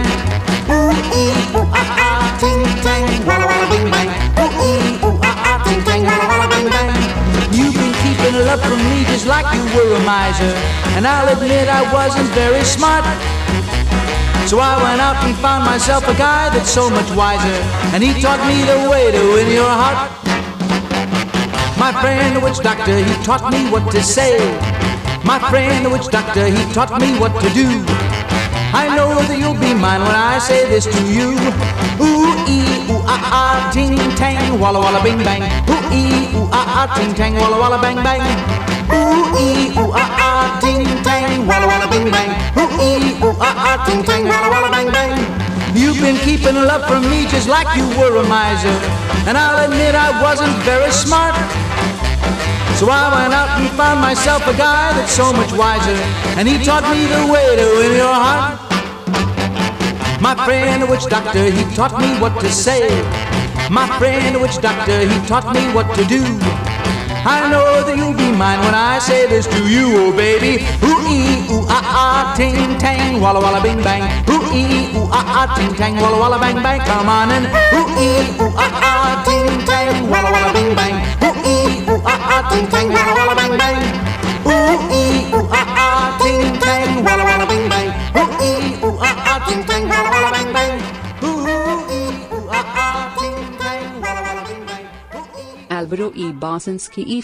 [0.71, 4.09] Ooh ee ooh ah ah ting tang walla walla bing bang.
[4.39, 6.89] Ooh ee ooh ah ah ting tang walla walla bang bang.
[7.51, 10.55] You've been keeping love from me just like you were a miser.
[10.95, 13.03] And I'll admit I wasn't very smart.
[14.49, 17.59] So I went out and found myself a guy that's so much wiser.
[17.93, 20.11] And he taught me the way to win your heart.
[21.79, 24.37] My friend, the witch doctor, he taught me what to say.
[25.23, 27.67] My friend, the witch doctor, he taught me what to do.
[28.73, 31.35] I know that you'll be mine when I say this to you.
[31.99, 35.43] Ooh ee ooh ah ah ting tang walla walla bing bang.
[35.67, 38.23] Ooh ee ooh ah ah ting tang walla walla bang bang.
[38.93, 42.31] Ooh ee ooh ah ah ting tang walla walla bing bang.
[42.59, 45.11] Ooh ee ooh ah ah ting tang walla walla bang bang.
[45.73, 48.75] You've been keeping love from me just like you were a miser.
[49.27, 51.35] And I'll admit I wasn't very smart.
[52.75, 55.95] So I went out and found myself a guy that's so much wiser.
[56.37, 58.57] And he taught me the way to win your heart.
[60.19, 62.89] My friend, the witch doctor, he taught me what to say.
[63.69, 66.21] My friend, the witch doctor, he taught me what to do.
[67.23, 70.65] I know that you'll be mine when I say this to you, oh baby.
[70.81, 74.01] Ooh ee ooh ah ah ting tang walla walla bing bang.
[74.25, 76.81] Ooh ee ooh ah ah ting tang walla walla bang bang.
[76.81, 77.45] Come on and
[77.77, 80.95] ooh ee ooh ah ah ting tang walla walla bing bang.
[81.21, 83.77] Ooh ee ooh ah ah ting tang walla walla bang bang.
[84.49, 87.89] Ooh ee ooh ah ah ting tang walla walla bing bang.
[88.17, 90.80] Ooh ee ooh ah ah ting tang walla walla bang bang.
[96.15, 97.21] E Bosanski e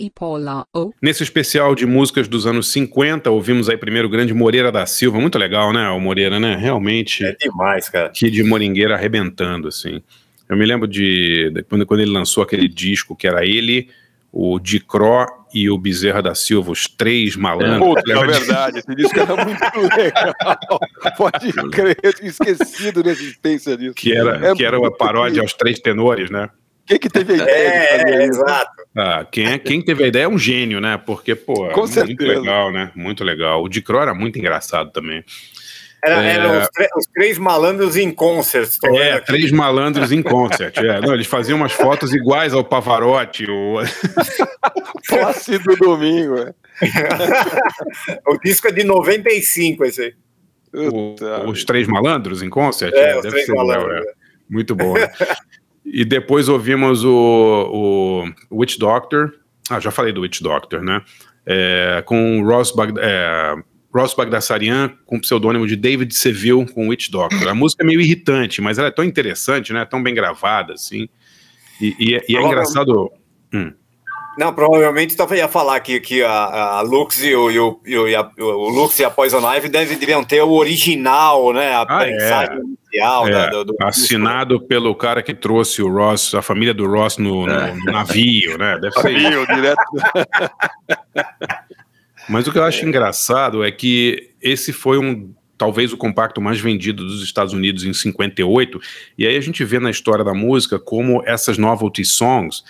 [0.00, 0.92] e Paula O.
[1.00, 5.20] Nesse especial de músicas dos anos 50, ouvimos aí primeiro o grande Moreira da Silva,
[5.20, 6.56] muito legal, né, o Moreira, né?
[6.56, 7.24] Realmente.
[7.24, 8.08] É demais, cara.
[8.08, 10.02] Que de Moringueira arrebentando, assim.
[10.48, 13.88] Eu me lembro de, de quando, quando ele lançou aquele disco que era ele,
[14.32, 17.94] o Dicró e o Bezerra da Silva, os três malandros.
[17.94, 19.60] Puta, é verdade, esse disco era muito
[19.96, 20.34] legal.
[21.16, 23.94] Pode crer, eu tinha esquecido da existência disso.
[23.94, 26.50] Que era, É que era uma paródia aos três tenores, né?
[26.88, 28.40] Quem que teve a ideia de fazer É, isso?
[28.40, 28.70] exato.
[28.96, 30.96] Ah, quem, é, quem teve a ideia é um gênio, né?
[31.04, 32.40] Porque, pô, é Com muito certeza.
[32.40, 32.90] legal, né?
[32.96, 33.62] Muito legal.
[33.62, 35.22] O Dicró era muito engraçado também.
[36.02, 36.32] Era, É.
[36.34, 38.70] eram os, os três malandros em concert.
[38.80, 39.26] tô vendo É, aqui.
[39.26, 40.76] três malandros em concert.
[40.78, 41.00] É.
[41.00, 43.78] Não, eles faziam umas fotos iguais ao Pavarotti, o,
[45.08, 46.38] Plácido Domingo.
[46.38, 46.54] é.
[48.26, 50.14] o disco é de 95, esse aí.
[50.72, 51.16] o-
[51.50, 52.94] os três malandros em concert.
[52.94, 54.06] É, os deve três ser, malandros.
[54.06, 54.12] é.
[54.48, 54.94] Muito bom.
[54.94, 55.10] né?
[55.92, 59.34] e depois ouvimos o, o Witch Doctor.
[59.70, 61.02] Ah, já falei do Witch Doctor, né?
[61.46, 63.54] É, com o Ross, Bag, é,
[63.94, 67.48] Ross Bagdasarian com o pseudônimo de David Seville com Witch Doctor.
[67.48, 69.84] A música é meio irritante, mas ela é tão interessante, né?
[69.84, 71.08] Tão bem gravada, assim.
[71.80, 73.10] E, e é- e é engraçado.
[74.38, 77.98] Não, provavelmente tava, ia falar que, que a, a Lux e o, e o, e
[77.98, 81.72] o, e a, o Lux e a Poison Ivy devem, deviam ter o original, né?
[81.72, 82.10] A Ah, é.
[82.12, 86.72] mensagem inicial É, da- do, do assinado pelo cara que trouxe o Ross, a família
[86.72, 88.78] do Ross no, no- no navio, né?
[88.80, 89.18] Deve ser.
[89.18, 89.82] Viu, direto.
[92.28, 96.60] Mas o que eu acho engraçado é que esse foi um talvez o compacto mais
[96.60, 98.78] vendido dos Estados Unidos em 58,
[99.18, 102.62] e aí a gente vê na história da música como essas novelty songs,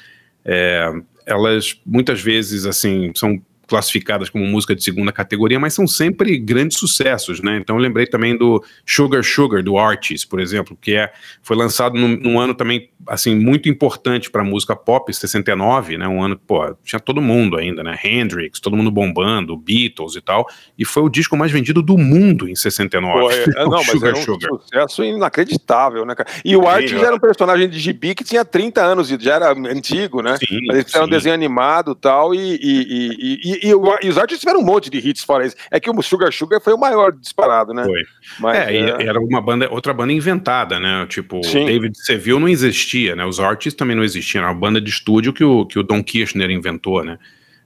[0.43, 0.91] é,
[1.29, 6.79] elas muitas vezes assim são classificadas como música de segunda categoria, mas são sempre grandes
[6.79, 7.59] sucessos, né?
[7.59, 11.97] Então eu lembrei também do Sugar Sugar do Artis, por exemplo, que é foi lançado
[11.97, 16.09] num, num ano também assim muito importante para a música pop, 69, né?
[16.09, 17.99] Um ano, pô, tinha todo mundo ainda, né?
[18.03, 20.47] Hendrix, todo mundo bombando, Beatles e tal,
[20.79, 23.21] e foi o disco mais vendido do mundo em 69.
[23.21, 24.51] Pô, é, é, não, mas era um Sugar.
[24.51, 26.29] sucesso inacreditável, né, cara?
[26.45, 29.53] E o Artis era um personagem de gibi que tinha 30 anos e já era
[29.53, 30.37] antigo, né?
[30.39, 34.19] Sim, Mas eles fizeram um desenho animado tal, e, e, e, e, e, e os
[34.19, 35.57] artistas tiveram um monte de hits fora isso.
[35.71, 37.85] É que o Sugar Sugar foi o maior disparado, né?
[37.85, 38.03] Foi.
[38.41, 41.07] Mas, É, é, era uma banda, outra banda inventada, né?
[41.09, 41.67] Tipo, Sim.
[41.67, 43.25] David Seville não existia, né?
[43.25, 46.03] Os Artists também não existiam, era uma banda de estúdio que o, que o Don
[46.03, 47.19] Kirshner inventou, né?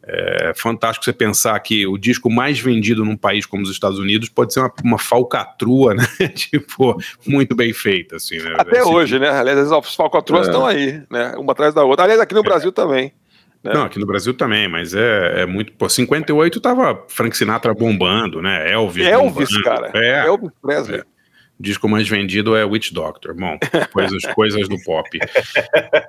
[0.04, 4.28] É fantástico você pensar que o disco mais vendido num país como os Estados Unidos
[4.28, 6.04] pode ser uma, uma falcatrua, né?
[6.34, 8.52] tipo, muito bem feita, assim, né?
[8.58, 9.28] até Esse- hoje, né?
[9.30, 10.50] Aliás, as falcatruas É.
[10.50, 11.34] estão aí, né?
[11.38, 12.02] Uma atrás da outra.
[12.04, 13.12] Aliás, aqui no Brasil também.
[13.62, 13.72] Né?
[13.72, 15.72] Não, aqui no Brasil também, mas é, é muito.
[15.72, 18.70] Pô, 58 tava Frank Sinatra bombando, né?
[18.72, 19.06] Elvis.
[19.06, 19.64] Elvis, bombando.
[19.64, 19.90] cara.
[19.94, 21.02] É, Elvis Presley.
[21.60, 23.34] disco mais vendido é Witch Doctor.
[23.34, 23.56] Bom,
[23.92, 25.08] coisas, coisas do pop.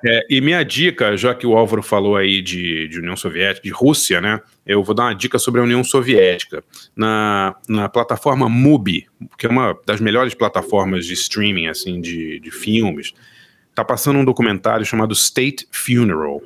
[0.04, 3.72] É, e minha dica, já que o Álvaro falou aí de, de, União Soviética, de
[3.72, 4.42] Rússia, né?
[4.66, 6.63] Eu vou dar uma dica sobre a União Soviética.
[6.96, 9.06] Na, na plataforma Mubi,
[9.38, 13.13] que é uma das melhores plataformas de streaming, assim, de, de filmes,
[13.76, 16.42] tá passando um documentário chamado State Funeral,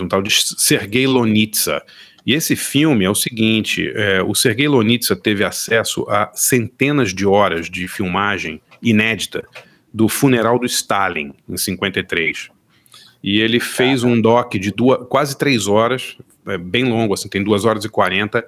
[0.00, 1.82] de um tal de Sergei Lonitsa.
[2.26, 7.26] E esse filme é o seguinte: é, o Sergei Lonitsa teve acesso a centenas de
[7.26, 9.46] horas de filmagem inédita
[9.92, 12.50] do funeral do Stalin, em 53.
[13.22, 17.42] E ele fez um doc de duas, quase três horas, é, bem longo, assim, tem
[17.42, 18.46] duas horas e quarenta,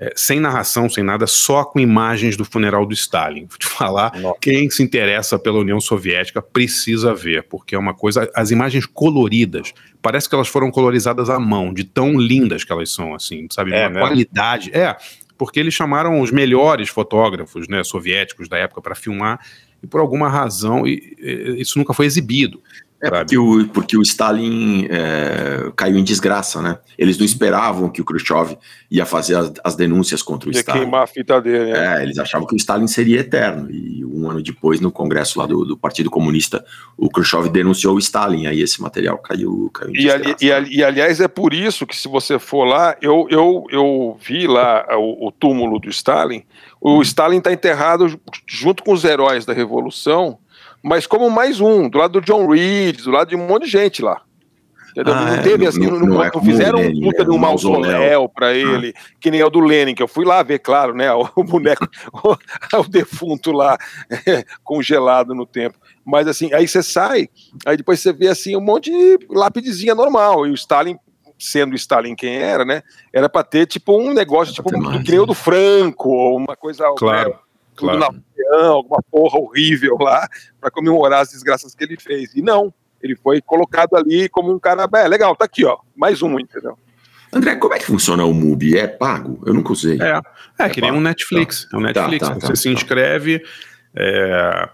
[0.00, 3.44] é, sem narração, sem nada, só com imagens do funeral do Stalin.
[3.44, 4.38] Vou te falar, Nossa.
[4.40, 8.30] quem se interessa pela União Soviética precisa ver, porque é uma coisa.
[8.34, 12.90] As imagens coloridas, parece que elas foram colorizadas à mão, de tão lindas que elas
[12.90, 13.74] são, assim, sabe?
[13.74, 14.70] É, uma qualidade.
[14.72, 14.96] É,
[15.36, 19.38] porque eles chamaram os melhores fotógrafos né, soviéticos da época para filmar,
[19.82, 22.62] e por alguma razão e, e, isso nunca foi exibido.
[23.02, 26.78] É porque o, porque o Stalin é, caiu em desgraça, né?
[26.98, 28.58] Eles não esperavam que o Khrushchev
[28.90, 30.80] ia fazer as, as denúncias contra o ia Stalin.
[30.80, 31.98] queimar a fita dele, né?
[31.98, 33.70] É, eles achavam que o Stalin seria eterno.
[33.70, 36.62] E um ano depois, no congresso lá do, do Partido Comunista,
[36.94, 40.76] o Khrushchev denunciou o Stalin, aí esse material caiu, caiu em e, ali, e, ali,
[40.76, 44.84] e, aliás, é por isso que se você for lá, eu, eu, eu vi lá
[44.98, 46.42] o, o túmulo do Stalin,
[46.78, 47.02] o hum.
[47.02, 50.38] Stalin está enterrado junto com os heróis da Revolução,
[50.82, 53.70] mas como mais um, do lado do John Reed, do lado de um monte de
[53.70, 54.22] gente lá.
[54.98, 58.28] Ah, não teve assim, não, não, não, é não fizeram um puta de um mausoléu
[58.28, 58.54] para ah.
[58.54, 59.00] ele, ah.
[59.20, 61.06] que nem é o do Lenin, que eu fui lá ver, claro, né?
[61.36, 62.36] O, boneco, o,
[62.76, 63.78] o, defunto lá,
[64.26, 65.78] é, congelado no tempo.
[66.04, 67.28] Mas assim, aí você sai,
[67.64, 70.96] aí depois você vê assim um monte de lápidezinha normal, e o Stalin
[71.38, 72.82] sendo Stalin quem era, né?
[73.12, 76.56] Era para ter tipo um negócio tipo um, que nem o do Franco, ou uma
[76.56, 77.30] coisa claro.
[77.30, 77.36] Né,
[77.76, 78.22] claro.
[78.50, 80.28] Alguma porra horrível lá,
[80.60, 82.34] para comemorar as desgraças que ele fez.
[82.34, 86.22] E não, ele foi colocado ali como um cara, é legal, tá aqui, ó, mais
[86.22, 86.76] um, entendeu?
[87.32, 88.76] André, como é que funciona o MUBI?
[88.76, 89.40] É pago?
[89.46, 89.98] Eu nunca usei.
[90.00, 90.20] É,
[90.58, 91.64] é, é que nem um Netflix.
[91.64, 91.76] Tá.
[91.76, 92.26] É um Netflix.
[92.26, 92.70] Tá, tá, você tá, se tá.
[92.70, 93.42] inscreve,
[93.94, 94.68] é,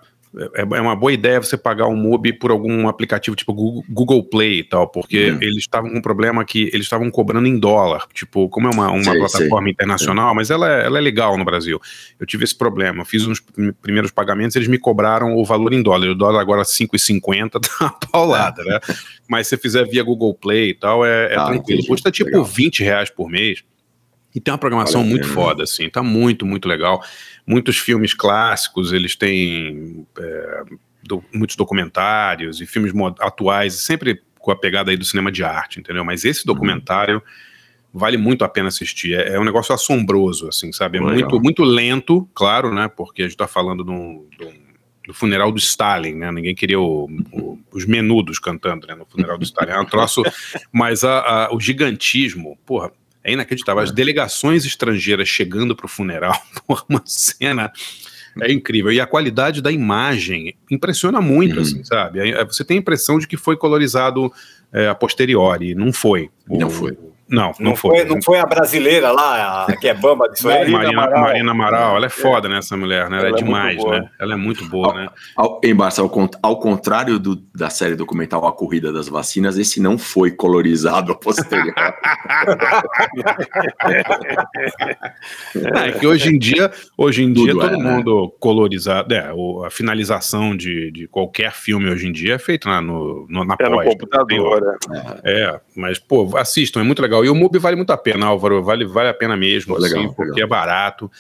[0.55, 4.61] é, é uma boa ideia você pagar um MUBI por algum aplicativo tipo Google Play
[4.61, 5.39] e tal, porque hum.
[5.41, 8.07] eles estavam com um problema que eles estavam cobrando em dólar.
[8.13, 9.73] Tipo, como é uma, uma sei, plataforma sei.
[9.73, 11.81] internacional, mas ela é, ela é legal no Brasil.
[12.21, 13.05] Eu tive esse problema.
[13.05, 13.43] Fiz uns
[13.81, 16.09] primeiros pagamentos, eles me cobraram o valor em dólar.
[16.09, 18.79] O dólar agora 5,50 tá uma paulada, né?
[19.29, 21.81] Mas se você fizer via Google Play e tal, é, é ah, tranquilo.
[21.81, 21.89] Entendi.
[21.89, 22.45] Custa tipo legal.
[22.45, 23.65] 20 reais por mês.
[24.37, 27.03] E tem uma programação Olha, muito foda, assim, tá muito, muito legal.
[27.47, 30.63] Muitos filmes clássicos, eles têm é,
[31.03, 35.81] do, muitos documentários e filmes atuais, sempre com a pegada aí do cinema de arte,
[35.81, 36.05] entendeu?
[36.05, 36.53] Mas esse uhum.
[36.53, 37.23] documentário
[37.95, 39.15] vale muito a pena assistir.
[39.15, 40.99] É, é um negócio assombroso, assim, sabe?
[40.99, 42.89] É muito, muito lento, claro, né?
[42.89, 44.29] Porque a gente tá falando do,
[45.07, 46.31] do funeral do Stalin, né?
[46.31, 49.71] Ninguém queria o, o, os menudos cantando né, no funeral do Stalin.
[49.71, 50.23] É um troço,
[50.71, 52.93] mas a, a, o gigantismo, porra,
[53.27, 53.83] é inacreditável.
[53.83, 57.73] As delegações estrangeiras chegando para o funeral, por uma cena
[58.41, 58.93] é incrível.
[58.93, 61.63] E a qualidade da imagem impressiona muito, uhum.
[61.63, 62.21] assim, sabe?
[62.45, 64.33] Você tem a impressão de que foi colorizado
[64.73, 65.75] é, a posteriori.
[65.75, 66.31] Não foi.
[66.49, 66.97] O, não foi.
[67.29, 67.99] Não, não, não foi.
[67.99, 68.05] foi.
[68.05, 70.71] Não foi a brasileira lá, a, que é bamba disso aí?
[70.71, 71.23] Marina, Amaral.
[71.23, 73.19] Marina Amaral, ela é foda, né, essa mulher, né?
[73.19, 74.09] Ela, ela é, é demais, né?
[74.21, 75.09] Ela é muito boa, ao, né?
[75.37, 79.81] Ao, em Barça, ao, ao contrário do, da série documental A Corrida das Vacinas, esse
[79.81, 81.75] não foi colorizado a posteriori.
[85.55, 87.91] é, que hoje em dia, hoje em dia todo é, né?
[87.91, 88.31] mundo né?
[88.39, 89.33] colorizado, é,
[89.65, 93.57] a finalização de, de qualquer filme hoje em dia é feita na, no, no, na
[93.59, 94.79] é pós, no computador,
[95.25, 95.43] é.
[95.43, 97.25] é, mas, pô, assistam, é muito legal legal.
[97.25, 98.63] E o MUBI vale muito a pena, Álvaro.
[98.63, 100.47] Vale, vale a pena mesmo, Pô, legal, assim, porque legal.
[100.47, 101.11] é barato.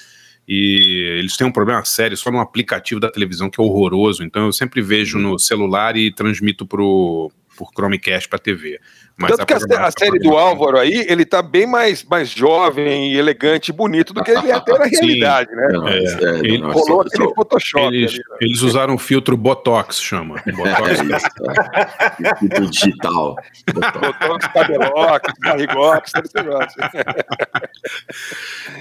[0.48, 4.22] E eles têm um problema sério só no aplicativo da televisão que é horroroso.
[4.22, 8.78] Então eu sempre vejo no celular e transmito pro, por Chromecast para TV.
[9.16, 13.14] Mas Tanto que a, a série do Álvaro aí, ele tá bem mais, mais jovem,
[13.14, 15.68] elegante e bonito do que ele é até na realidade, né?
[15.72, 17.86] Não, é, é, ele não, rolou assim, aquele Photoshop.
[17.86, 18.36] Eles, ali, né?
[18.42, 20.42] eles usaram o filtro Botox, chama.
[20.54, 21.00] Botox.
[21.00, 23.36] É, é filtro digital.
[23.72, 26.76] Botox, cabelox, barrigox, esse negócio.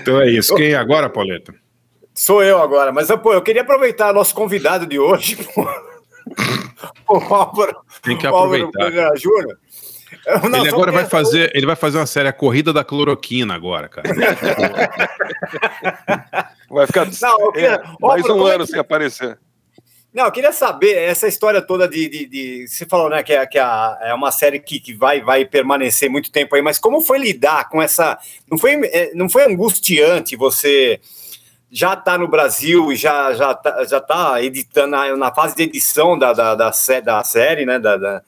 [0.01, 0.53] Então é isso.
[0.55, 1.53] Quem é agora, Pauleta?
[2.13, 5.67] Sou eu agora, mas pô, eu queria aproveitar nosso convidado de hoje, pô.
[7.07, 7.77] O Álvaro.
[8.01, 9.17] Tem que aproveitar.
[9.17, 9.57] Júnior
[10.49, 13.87] não, ele agora vai fazer, ele vai fazer uma série a corrida da cloroquina agora,
[13.87, 14.09] cara.
[16.69, 18.71] vai ficar não, queria, é, mais um ano é que...
[18.71, 19.37] sem aparecer.
[20.13, 23.45] Não, eu queria saber essa história toda de, de, de você falou, né, que, é,
[23.45, 23.63] que é,
[24.03, 27.67] é uma série que, que vai, vai permanecer muito tempo aí, mas como foi lidar
[27.67, 28.17] com essa?
[28.49, 31.01] Não foi, é, não foi angustiante você
[31.75, 35.63] já está no Brasil e já já tá, já tá editando na, na fase de
[35.63, 36.71] edição da, da, da,
[37.03, 37.77] da série, né?
[37.77, 38.21] Da, da-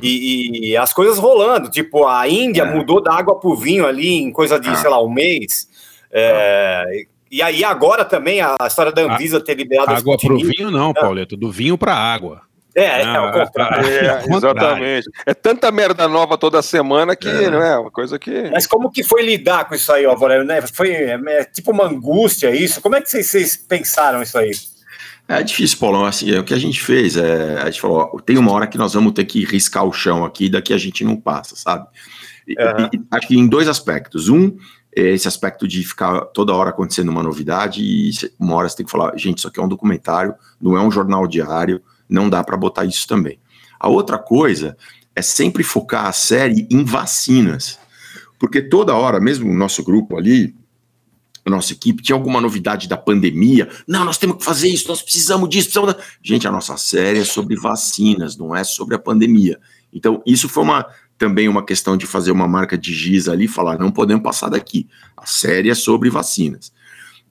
[0.00, 2.64] e, e as coisas rolando, tipo, a Índia É.
[2.64, 4.76] mudou da água pro vinho ali em coisa de, Ah.
[4.76, 5.68] sei lá, um mês.
[6.10, 6.84] É,
[7.30, 10.56] e aí agora também a história da Anvisa ter liberado a Água pro Sputnik.
[10.56, 11.36] vinho, não, Pauleto.
[11.36, 12.42] Do vinho pra água.
[12.74, 13.86] É, é, Ah, ao contrário.
[13.86, 14.36] É, contrário.
[14.36, 15.10] exatamente.
[15.26, 17.50] É tanta merda nova toda semana que É.
[17.50, 18.50] não é uma coisa que.
[18.50, 20.44] Mas como que foi lidar com isso aí, ó, Valério?
[20.44, 20.62] Né?
[20.62, 22.80] Foi é, é, tipo uma angústia isso?
[22.80, 24.52] Como é que vocês, vocês pensaram isso aí?
[25.28, 26.04] É difícil, Paulão.
[26.04, 27.16] Assim, é o que a gente fez.
[27.16, 29.92] É, a gente falou: ó, tem uma hora que nós vamos ter que riscar o
[29.92, 31.86] chão aqui, daqui a gente não passa, sabe?
[32.48, 32.90] E- Aham.
[32.92, 34.28] e- acho que em dois aspectos.
[34.28, 34.56] Um,
[34.94, 38.84] é esse aspecto de ficar toda hora acontecendo uma novidade, e uma hora você tem
[38.86, 41.80] que falar: gente, isso aqui é um documentário, não é um jornal diário,
[42.12, 43.38] não dá para botar isso também.
[43.80, 44.76] A outra coisa
[45.14, 47.78] é sempre focar a série em vacinas.
[48.38, 50.54] Porque toda hora, mesmo o nosso grupo ali,
[51.44, 53.68] a nossa equipe, tinha alguma novidade da pandemia.
[53.86, 55.94] Não, nós temos que fazer isso, nós precisamos disso, precisamos.
[55.94, 59.58] da-" Gente, a nossa série é sobre vacinas, não é sobre a pandemia.
[59.92, 60.86] Então, isso foi uma
[61.18, 64.48] também uma questão de fazer uma marca de giz ali e falar: não podemos passar
[64.48, 64.88] daqui.
[65.16, 66.72] A série é sobre vacinas.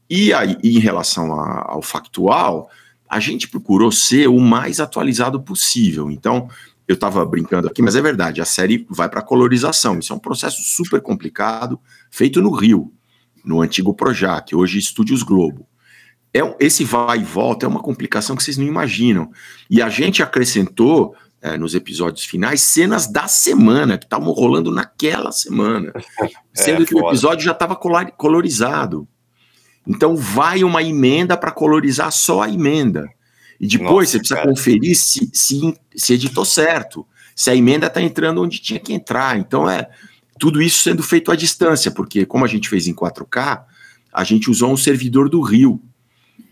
[0.09, 2.69] E aí, em relação a- ao factual,
[3.11, 6.09] a gente procurou ser o mais atualizado possível.
[6.09, 6.47] Então,
[6.87, 9.99] eu estava brincando aqui, mas é verdade, a série vai para colorização.
[9.99, 11.77] Isso é um processo super complicado,
[12.09, 12.89] feito no Rio,
[13.43, 15.67] no antigo Projac, hoje Estúdios Globo.
[16.33, 19.29] É, esse vai e volta é uma complicação que vocês não imaginam.
[19.69, 25.33] E a gente acrescentou, é, nos episódios finais, cenas da semana, que estavam rolando naquela
[25.33, 25.91] semana.
[26.53, 29.05] Sendo que o episódio já estava colorizado.
[29.85, 33.09] Então vai uma emenda para colorizar só a emenda.
[33.59, 34.49] E depois Nossa, você precisa cara.
[34.49, 39.37] conferir se, se, se editou certo, se a emenda está entrando onde tinha que entrar.
[39.37, 39.87] Então é
[40.39, 43.63] tudo isso sendo feito à distância, porque como a gente fez em 4K,
[44.11, 45.79] a gente usou um servidor do Rio.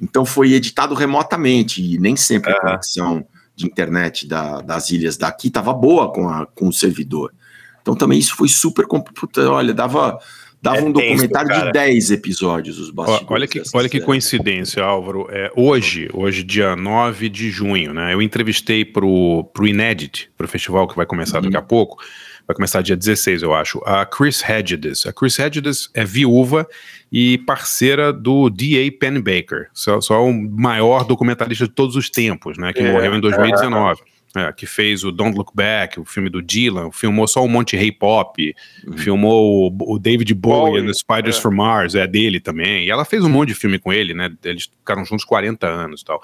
[0.01, 2.61] Então foi editado remotamente e nem sempre a Aham.
[2.61, 7.33] conexão de internet da- das ilhas daqui estava boa com, a, com o servidor.
[7.81, 9.49] Então também isso foi super complicado.
[9.51, 10.19] Olha, dava,
[10.61, 11.65] dava É um tenso, documentário cara.
[11.67, 13.27] de 10 episódios, os bastidores.
[13.29, 15.27] Olha que, olha que coincidência, Álvaro.
[15.29, 18.13] É, hoje, hoje, dia 9 de junho, né?
[18.13, 21.97] Eu entrevistei pro, pro Inédit, pro festival que vai começar daqui a pouco.
[22.47, 23.79] Vai começar dia 16, eu acho.
[23.85, 25.05] A Chris Hedges.
[25.05, 26.67] A Chris Hedges é viúva
[27.11, 28.91] e parceira do D.A.
[28.99, 29.67] Pennebaker.
[29.71, 32.73] Só, só o maior documentarista de todos os tempos, né?
[32.73, 34.01] Que É, morreu em 2019.
[34.35, 37.75] É, que fez o Don't Look Back, o filme do Dylan, filmou só um monte
[37.75, 38.55] de Pop,
[38.95, 41.41] filmou o, o David Bowie, Bowie, Spiders é.
[41.41, 42.85] from Mars, é dele também.
[42.85, 44.29] E ela fez um monte de filme com ele, né?
[44.43, 46.21] Eles ficaram juntos 40 anos e tal.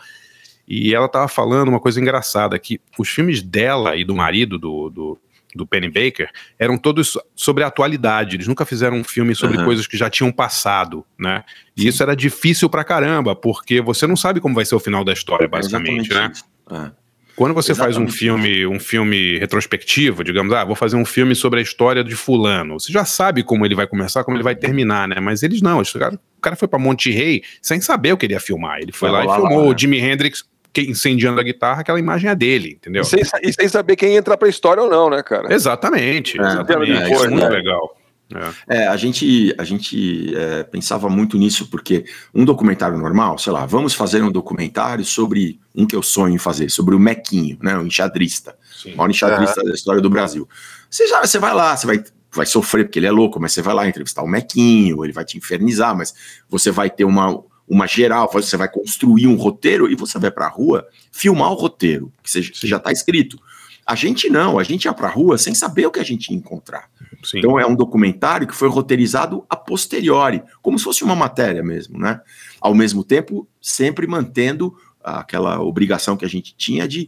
[0.67, 4.89] E ela tava falando uma coisa engraçada, que os filmes dela e do marido, do,
[4.91, 5.19] do,
[5.55, 8.35] do Penny Baker, eram todos sobre a atualidade.
[8.35, 9.65] Eles nunca fizeram um filme sobre Aham.
[9.65, 11.43] coisas que já tinham passado, né?
[11.75, 15.03] E isso era difícil pra caramba, porque você não sabe como vai ser o final
[15.03, 16.31] da história, É basicamente, exatamente né?
[16.33, 16.45] isso.
[16.71, 17.04] É.
[17.35, 21.35] Quando você faz um Exatamente filme, um filme retrospectivo, digamos, ah, vou fazer um filme
[21.35, 22.79] sobre a história de fulano.
[22.79, 25.19] Você já sabe como ele vai começar, como ele vai terminar, né?
[25.19, 28.17] Mas eles não, eles, o, cara, o cara foi pra Monte Rei sem saber o
[28.17, 28.79] que ele ia filmar.
[28.79, 29.75] Ele foi Vai lá e rolar lá, filmou né?
[29.75, 30.43] o Jimi Hendrix
[30.77, 33.01] incendiando a guitarra, aquela imagem é dele, entendeu?
[33.01, 35.53] E sem, e sem saber quem entra pra história ou não, né, cara?
[35.53, 36.91] Exatamente, É, exatamente.
[36.91, 37.49] é, isso é muito é.
[37.49, 37.97] legal.
[38.33, 38.77] É.
[38.83, 43.65] É, a gente, a gente é, pensava muito nisso, porque um documentário normal, sei lá,
[43.65, 47.77] vamos fazer um documentário sobre um que eu sonho em fazer, sobre o Mequinho, né,
[47.77, 48.93] o enxadrista, Sim.
[48.93, 50.47] o maior enxadrista da história do Brasil.
[50.89, 53.61] Você já você vai lá, você vai, vai sofrer porque ele é louco, mas você
[53.61, 56.13] vai lá entrevistar o Mequinho, ele vai te infernizar, mas
[56.49, 60.47] você vai ter uma, uma geral, você vai construir um roteiro e você vai pra
[60.47, 63.39] rua filmar o roteiro, que, seja, que já está escrito.
[63.85, 66.37] A gente não, a gente ia pra rua sem saber o que a gente ia
[66.37, 66.89] encontrar.
[67.23, 67.39] Sim.
[67.39, 71.99] Então é um documentário que foi roteirizado a posteriori, como se fosse uma matéria mesmo,
[71.99, 72.19] né?
[72.59, 77.07] Ao mesmo tempo, sempre mantendo aquela obrigação que a gente tinha de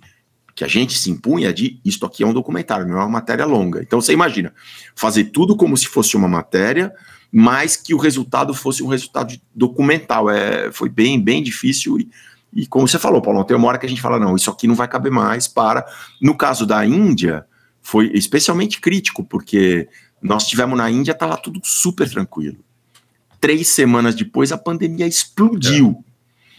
[0.53, 3.45] que a gente se impunha de isto aqui é um documentário, não é uma matéria
[3.45, 3.79] longa.
[3.81, 4.51] Então você imagina,
[4.95, 6.91] fazer tudo como se fosse uma matéria,
[7.31, 10.29] mas que o resultado fosse um resultado documental.
[10.29, 12.09] É, foi bem, bem difícil e,
[12.53, 14.67] e como você falou, Paulo, tem uma hora que a gente fala, não, isso aqui
[14.67, 15.85] não vai caber mais para.
[16.21, 17.45] No caso da Índia,
[17.81, 19.87] foi especialmente crítico, porque
[20.21, 22.57] nós tivemos na Índia, estava tudo super tranquilo.
[23.39, 26.03] Três semanas depois, a pandemia explodiu.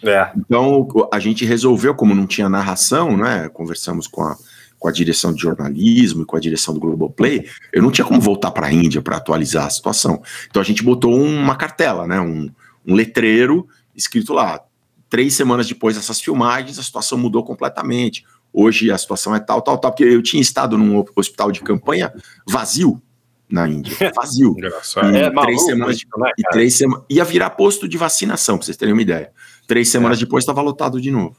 [0.03, 0.31] É.
[0.37, 3.49] Então, a gente resolveu, como não tinha narração, né?
[3.49, 4.37] Conversamos com a,
[4.79, 8.21] com a direção de jornalismo e com a direção do Globoplay, eu não tinha como
[8.21, 10.23] voltar para a Índia para atualizar a situação.
[10.49, 12.21] Então, a gente botou uma cartela, né?
[12.21, 12.49] Um,
[12.87, 13.67] um letreiro
[13.97, 14.61] escrito lá.
[15.09, 18.25] Três semanas depois dessas filmagens, a situação mudou completamente.
[18.53, 22.13] Hoje a situação é tal, tal, tal, porque eu tinha estado num hospital de campanha
[22.47, 23.01] vazio.
[23.49, 23.95] na Índia.
[24.15, 24.51] Vazio.
[24.51, 25.15] Engraçado.
[25.15, 27.05] E É três maluco semanas isso, né, E três semanas.
[27.09, 29.33] Ia virar posto de vacinação, pra vocês terem uma ideia.
[29.67, 31.37] Três semanas depois estava lotado de novo.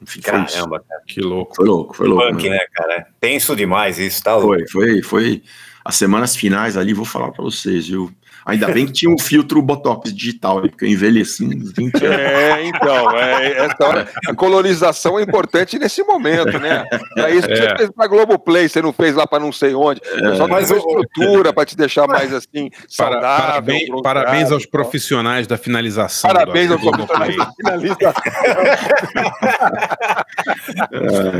[0.00, 0.20] Enfim.
[0.20, 1.02] Caramba, cara.
[1.06, 1.54] Que louco.
[1.54, 2.24] Foi louco, foi louco.
[2.24, 2.56] Punk, né?
[2.56, 3.06] né, cara?
[3.20, 4.68] Tenso demais isso, tá louco.
[4.68, 5.42] Foi, foi, foi.
[5.84, 8.12] As semanas finais ali, vou falar pra vocês, viu?
[8.44, 10.68] Ainda bem que tinha um filtro Botox digital, né?
[10.68, 12.18] porque eu envelheci uns 20 anos.
[12.18, 16.84] É, então, é, essa hora, a colonização é importante nesse momento, né?
[17.18, 17.68] É isso que É.
[17.70, 20.00] você fez pra Globoplay, você não fez lá pra não sei onde.
[20.04, 23.46] É, só mais uma estrutura pra te deixar mais assim, Para- saudável.
[23.46, 26.30] parabéns, parabéns aos profissionais da finalização.
[26.32, 28.12] Parabéns aos profissionais da finalização.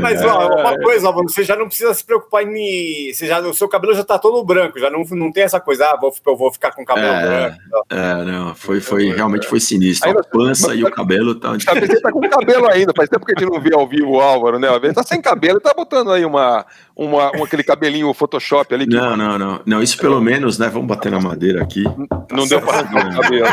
[0.01, 3.11] Mas ó, uma coisa, ó, você já não precisa se preocupar em.
[3.13, 5.85] Você já, o seu cabelo já tá todo branco, já não, não tem essa coisa,
[5.87, 7.25] ah, vou, eu vou ficar com o cabelo É.
[7.49, 7.63] branco.
[7.89, 10.07] É, não, foi, foi, realmente foi sinistro.
[10.09, 11.55] Ainda- A pança e o cabelo tá.
[11.65, 14.11] Talvez você tá com cabelo ainda, faz tempo que a gente não vê ao vivo
[14.11, 14.67] o Álvaro, né?
[14.79, 16.65] Vezes tá sem cabelo e tá botando aí uma,
[16.95, 19.61] uma, um, aquele cabelinho Photoshop ali que Não, não, não.
[19.65, 20.69] Não, isso pelo menos, né?
[20.69, 21.83] Vamos bater na madeira aqui.
[22.31, 23.47] não deu pra arrancar o cabelo.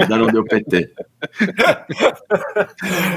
[0.00, 0.90] Ainda não deu PT.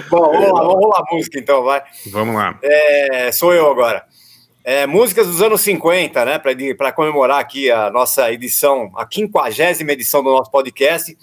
[0.10, 1.82] Bom, vamos lá, vamos rolar a música então, vai.
[2.12, 2.58] Vamos lá.
[2.62, 4.04] É, sou eu agora.
[4.70, 6.42] É, músicas dos anos 50, né?
[6.78, 11.18] Para comemorar aqui a nossa edição, a quinquagésima edição do nosso podcast.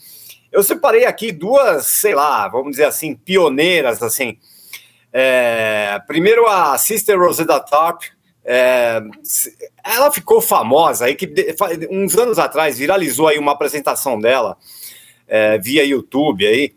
[0.50, 4.38] Eu separei aqui duas, sei lá, vamos dizer assim, pioneiras, assim.
[5.12, 8.12] É, primeiro a Sister Rosetta Tharpe.
[8.46, 9.02] é,
[9.84, 11.30] ela ficou famosa aí que
[11.90, 14.56] uns anos atrás viralizou aí uma apresentação dela
[15.28, 16.72] é, via YouTube aí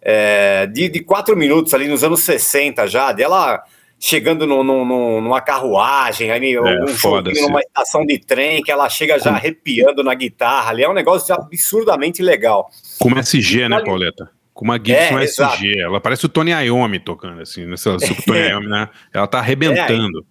[0.00, 3.62] é, de, de quatro minutos ali nos anos 60 já, dela
[4.00, 7.34] chegando no, no- no- numa carruagem, aí um foda-se.
[7.36, 10.94] joguinho numa estação de trem, que ela chega já arrepiando na guitarra ali, é um
[10.94, 12.68] negócio absurdamente legal.
[13.00, 14.30] Com uma SG, né, Pauleta?
[14.54, 15.54] Com uma Gibson É, exato.
[15.56, 15.80] SG.
[15.80, 17.64] Ela parece o Tony Iommi tocando, assim.
[17.66, 18.88] Nessa, o Tony Iommi, né?
[19.12, 20.24] Ela tá arrebentando.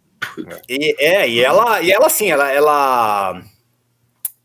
[0.68, 3.42] E, é, e ela, e ela assim, ela, ela,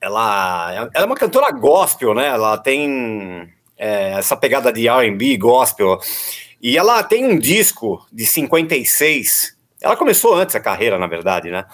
[0.00, 2.26] ela, ela é uma cantora gospel, né?
[2.28, 3.48] Ela tem
[3.78, 5.98] é, essa pegada de R&B, gospel,
[6.62, 9.56] e ela tem um disco de 56.
[9.80, 11.64] Ela começou antes a carreira, na verdade, né?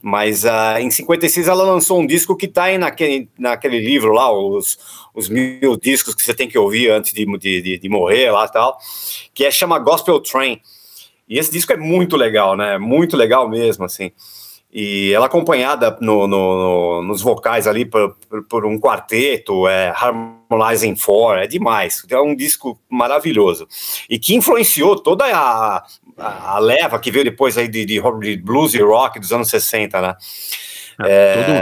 [0.00, 4.32] Mas ah, em 56 ela lançou um disco que tá aí naquele, naquele livro lá,
[4.32, 4.78] os,
[5.14, 8.78] os mil discos que você tem que ouvir antes de, de, de- morrer lá tal,
[9.34, 10.60] que é chama Gospel Train.
[11.28, 12.78] E esse disco é muito legal, né?
[12.78, 14.12] Muito legal mesmo, assim.
[14.72, 19.88] E ela acompanhada no, no- no- nos vocais ali por, por- por um quarteto, é,
[19.96, 22.04] Harmonizing Four, é demais.
[22.10, 23.66] É um disco maravilhoso.
[24.10, 25.82] E que influenciou toda a,
[26.18, 30.00] a, leva que veio depois aí de, de, de blues e rock dos anos 60,
[30.02, 30.14] né?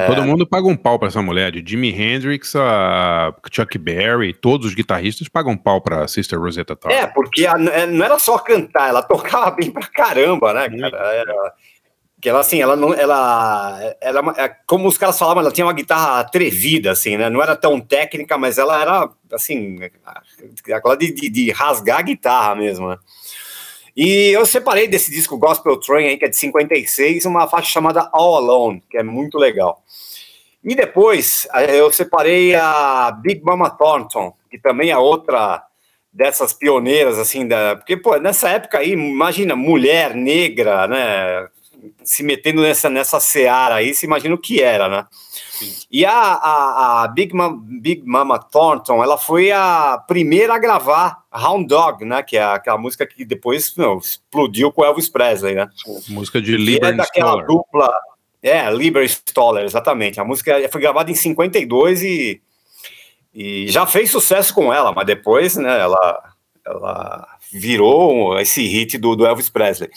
[0.08, 4.32] Todo, todo mundo paga um pau pra essa mulher, de Jimi Hendrix a Chuck Berry,
[4.32, 6.96] todos os guitarristas pagam um pau pra Sister Rosetta Tharpe.
[6.98, 11.12] É, porque a- é, não era só cantar, ela tocava bem pra caramba, né, cara?
[11.14, 11.52] Era-
[12.20, 15.72] que ela, assim, ela não, ela, ela, é, como os caras falavam, ela tinha uma
[15.72, 17.28] guitarra atrevida, assim, né?
[17.28, 19.78] Não era tão técnica, mas ela era, assim,
[20.72, 22.98] aquela de, de, de rasgar a guitarra mesmo, né?
[23.96, 28.10] E eu separei desse disco Gospel Train aí, que é de 56, uma faixa chamada
[28.12, 29.82] All Alone, que é muito legal.
[30.62, 35.62] E depois eh, eu separei a Big Mama Thornton, que também é outra
[36.12, 41.48] dessas pioneiras, assim, da, porque, pô, nessa época aí, imagina, mulher negra, né,
[42.04, 45.06] se metendo nessa, nessa seara aí, se imagina o que era, né?
[45.90, 51.24] E a, a, a Big, Mama, Big Mama Thornton, ela foi a primeira a gravar
[51.32, 55.68] Hound Dog, né, que é aquela música que depois meu, explodiu com Elvis Presley, né?
[56.08, 57.46] Música de Que é daquela Stoller.
[57.46, 57.98] dupla.
[58.42, 60.20] É, Lieber Stoller, exatamente.
[60.20, 62.40] A música foi gravada em 52 e,
[63.34, 66.32] e já fez sucesso com ela, mas depois, né, ela,
[66.64, 69.90] ela virou esse hit do, do Elvis Presley.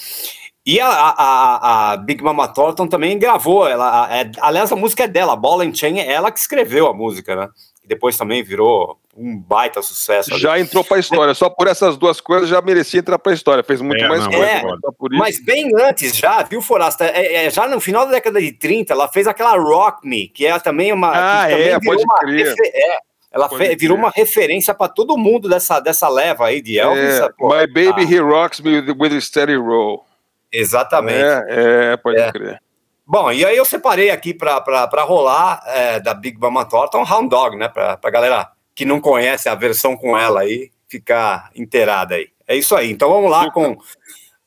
[0.66, 4.76] E a, a, a- a Big Mama Thornton também gravou, ela, a- é- aliás, a
[4.76, 7.48] música é dela, Ball and Chain, é ela que escreveu a música, né?
[7.86, 10.32] Depois também virou um baita sucesso.
[10.32, 10.40] ali.
[10.40, 11.34] Já entrou pra história.
[11.34, 13.64] Só por essas duas coisas já merecia entrar pra história.
[13.64, 14.46] Fez muito É, mais não, coisa.
[14.46, 14.62] é.
[14.62, 15.20] Só por isso.
[15.20, 17.06] Mas bem antes já, viu, Forasta?
[17.06, 20.46] É, é, já no final da década de 30, ela fez aquela Rock Me, que
[20.46, 21.10] é também uma.
[21.10, 22.56] Ah, que também é, virou pode uma crer.
[22.64, 22.98] é,
[23.32, 27.20] ela fe- virou uma referência para todo mundo dessa, dessa leva aí de Elvis.
[27.22, 27.28] É.
[27.42, 30.06] My Baby Ah, He Rocks Me with, with a Steady Roll.
[30.52, 31.24] Exatamente.
[31.24, 32.32] É, é, pode É.
[32.32, 32.62] crer.
[33.06, 37.58] Bom, e aí eu separei aqui para rolar é, da Big Mama Thornton Hound Dog,
[37.58, 37.68] né?
[37.68, 42.28] Pra, pra galera que não conhece a versão com ela aí ficar inteirada aí.
[42.48, 42.92] É isso aí.
[42.92, 43.78] Então vamos lá com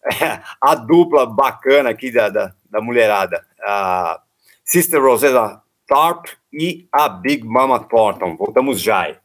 [0.60, 3.44] a dupla bacana aqui da, da, da mulherada.
[3.64, 4.20] A
[4.64, 8.36] Sister Rosetta Tharpe e a Big Mama Thornton.
[8.36, 9.16] Voltamos já aí.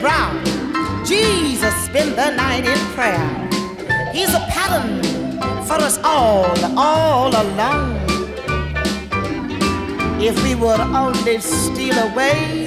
[0.00, 0.46] Ground.
[1.06, 3.28] Jesus spent spend the night in prayer.
[4.12, 5.02] He's a pattern
[5.64, 6.46] for us all,
[6.78, 7.96] all alone.
[10.20, 12.66] If we would only steal away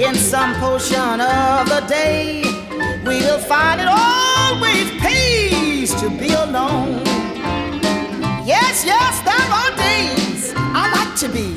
[0.00, 2.42] in some portion of the day,
[3.04, 7.02] we'll find it always pays to be alone.
[8.44, 11.56] Yes, yes, there are days I like to be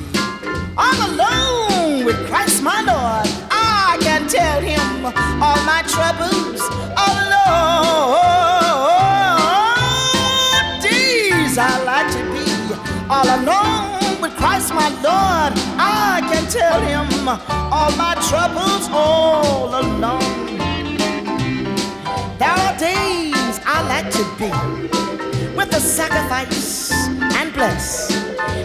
[0.78, 2.91] all alone with Christ my Lord.
[17.32, 20.58] All my troubles all alone.
[22.38, 24.52] There are days I like to be
[25.56, 26.92] with the sacrifice
[27.38, 28.10] and bless.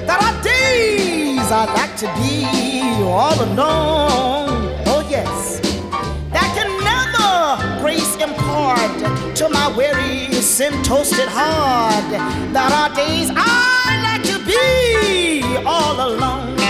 [0.09, 4.75] There are days I like to be all alone.
[4.87, 5.61] Oh, yes.
[6.33, 12.11] That can never grace impart to my weary, sin toasted heart.
[12.53, 16.66] There are days I like to be all alone.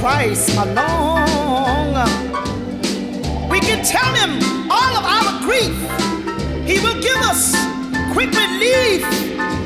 [0.00, 2.06] Christ alone.
[3.50, 5.74] We can tell him all of our grief.
[6.64, 7.56] He will give us
[8.12, 9.02] quick relief.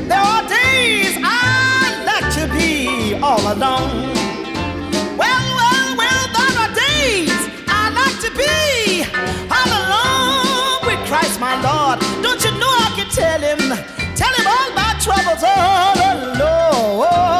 [0.09, 4.09] There are days I like to be all alone.
[5.21, 7.37] Well, well, well, there are days
[7.69, 9.05] I like to be
[9.53, 12.01] all alone with Christ my Lord.
[12.23, 13.61] Don't you know I can tell him,
[14.17, 17.32] tell him all my troubles all alone.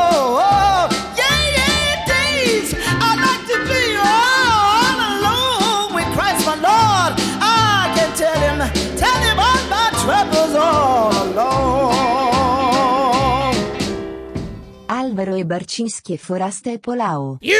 [15.23, 17.39] Alvaro e Barcinski e Forasta e Polao.
[17.43, 17.57] You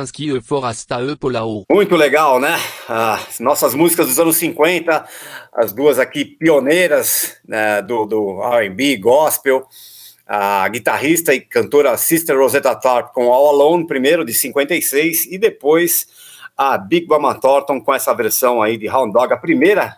[0.00, 1.64] Alvaro e Barsanski Forasta e Polao.
[1.70, 2.56] Muito legal, né?
[2.88, 5.06] As nossas músicas dos anos 50,
[5.52, 9.66] as duas aqui pioneiras né, do, do R&B, gospel,
[10.26, 16.06] a guitarrista e cantora Sister Rosetta Tharpe com All Alone, primeiro, de 56, e depois
[16.56, 19.96] a Big Mama Thornton com essa versão aí de Hound Dog, a primeira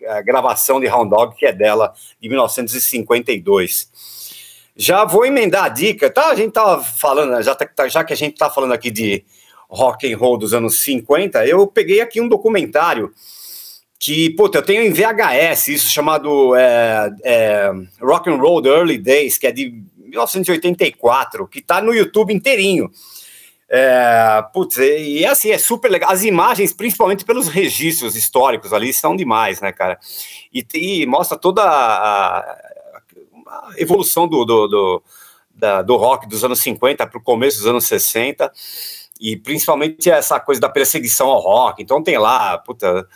[0.00, 3.90] eh, gravação de Hound Dog, que é dela, de 1952.
[4.74, 6.28] Já vou emendar a dica, tá?
[6.28, 9.24] A gente tava falando, já, tá, já que a gente tá falando aqui de
[9.72, 13.10] rock and roll dos anos 50, eu peguei aqui um documentário
[13.98, 18.98] que, puta, eu tenho em VHS, isso chamado é, é, Rock and Roll The Early
[18.98, 22.90] Days, que é de 1984, que tá no YouTube inteirinho.
[23.70, 26.10] É, putz, e assim, é super legal.
[26.10, 29.98] As imagens, principalmente pelos registros históricos ali, são demais, né, cara?
[30.52, 35.02] E, e mostra toda a, a evolução do, do, do,
[35.54, 38.52] da, do rock dos anos 50 para o começo dos anos 60,
[39.22, 41.80] e principalmente essa coisa da perseguição ao rock.
[41.80, 43.06] Então tem lá, puta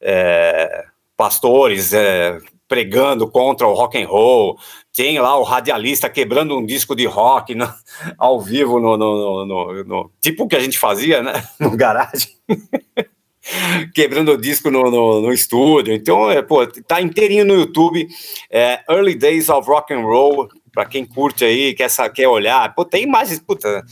[0.00, 0.84] é,
[1.16, 2.38] pastores é,
[2.68, 4.56] pregando contra o rock and roll,
[4.94, 7.68] tem lá o radialista quebrando um disco de rock no,
[8.16, 12.30] ao vivo no, no, no, no, tipo o que a gente fazia, né, no garagem,
[13.92, 14.88] quebrando o disco no,
[15.20, 15.92] no, estúdio.
[15.92, 18.06] Então, é, pô, tá inteirinho no YouTube,
[18.48, 22.84] é, Early Days of Rock and Roll, para quem curte aí, quer, quer olhar, pô,
[22.84, 23.84] tem imagens, puta,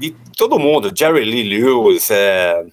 [0.00, 2.64] de todo mundo, Jerry Lee Lewis, é,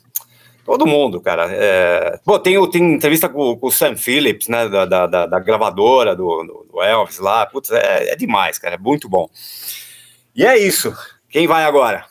[0.67, 1.47] Todo mundo, cara.
[1.49, 2.19] É...
[2.25, 6.67] Pô, tem, tem entrevista com, com, o Sam Phillips, né, da, da, da gravadora do,
[6.69, 7.45] do, Elvis lá.
[7.45, 8.75] Putz, é, é demais, cara.
[8.75, 9.29] É muito bom.
[10.35, 10.93] E é isso.
[11.29, 12.05] Quem vai agora?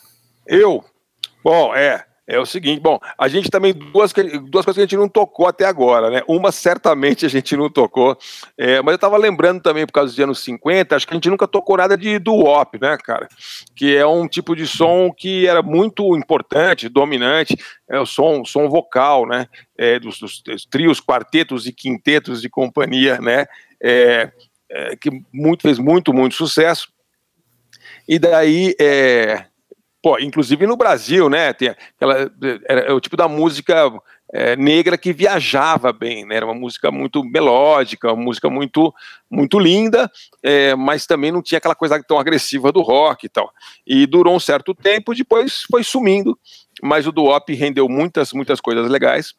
[0.47, 0.83] Eu.
[1.45, 2.03] Bom, é.
[2.29, 5.47] É o seguinte, bom, a gente também, duas, duas coisas que a gente não tocou
[5.47, 6.23] até agora, né?
[6.27, 8.19] Uma certamente a gente não tocou,
[8.59, 11.31] é, mas eu tava lembrando também, por causa dos anos 50, acho que a gente
[11.31, 13.29] nunca tocou nada de doo-wop, né, cara?
[13.77, 17.57] Que é um tipo de som que era muito importante, dominante,
[17.89, 19.47] é o som, som vocal, né?
[19.79, 23.47] É, dos, dos, dos, trios, quartetos e quintetos de companhia, né?
[23.81, 24.33] É,
[24.69, 26.89] é que muito, fez muito, muito sucesso.
[28.09, 29.47] E daí, é,
[30.07, 31.53] Pô, inclusive no Brasil, né?
[31.53, 32.31] Tem aquela,
[32.69, 33.93] era, o tipo da música
[34.33, 36.37] é, negra que viajava bem, né?
[36.37, 38.95] Era uma música muito melódica, uma música muito,
[39.29, 40.09] muito linda,
[40.45, 43.51] é, mas também não tinha aquela coisa tão agressiva do rock e tal.
[43.85, 46.39] E durou um certo tempo, depois foi sumindo,
[46.81, 49.35] mas o Duop rendeu muitas, muitas coisas legais.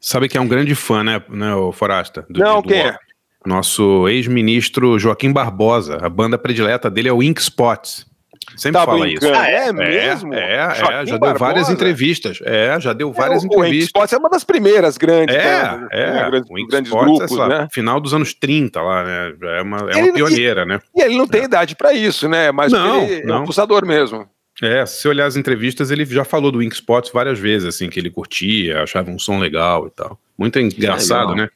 [0.00, 2.26] Sabe que é um grande fã, né, né o Forasta?
[2.28, 2.98] Do, não, quem é?
[3.46, 5.98] Nosso ex-ministro Joaquim Barbosa.
[6.02, 8.09] A banda predileta dele é o Ink Spots.
[8.56, 9.32] Sempre tá fala brincando.
[9.32, 9.42] isso.
[9.42, 10.34] Ah, é, é mesmo?
[10.34, 11.38] É, é, já deu Barbosa?
[11.38, 12.38] várias entrevistas.
[12.42, 14.12] É, já deu várias é, entrevistas.
[14.12, 15.34] O é uma das primeiras grandes.
[15.36, 15.88] É, né?
[15.92, 16.30] é.
[16.30, 17.68] Grandes, grandes grupos, é, né?
[17.72, 19.34] Final dos anos 30 lá, né?
[19.58, 20.80] É uma, é uma pioneira, e, né?
[20.96, 22.50] E ele não tem idade para isso, né?
[22.50, 23.36] Mas não, ele não.
[23.36, 24.28] é um pulsador mesmo.
[24.62, 27.98] É, se olhar as entrevistas, ele já falou do Wink Spots várias vezes, assim, que
[27.98, 30.18] ele curtia, achava um som legal e tal.
[30.36, 31.48] Muito engraçado, né?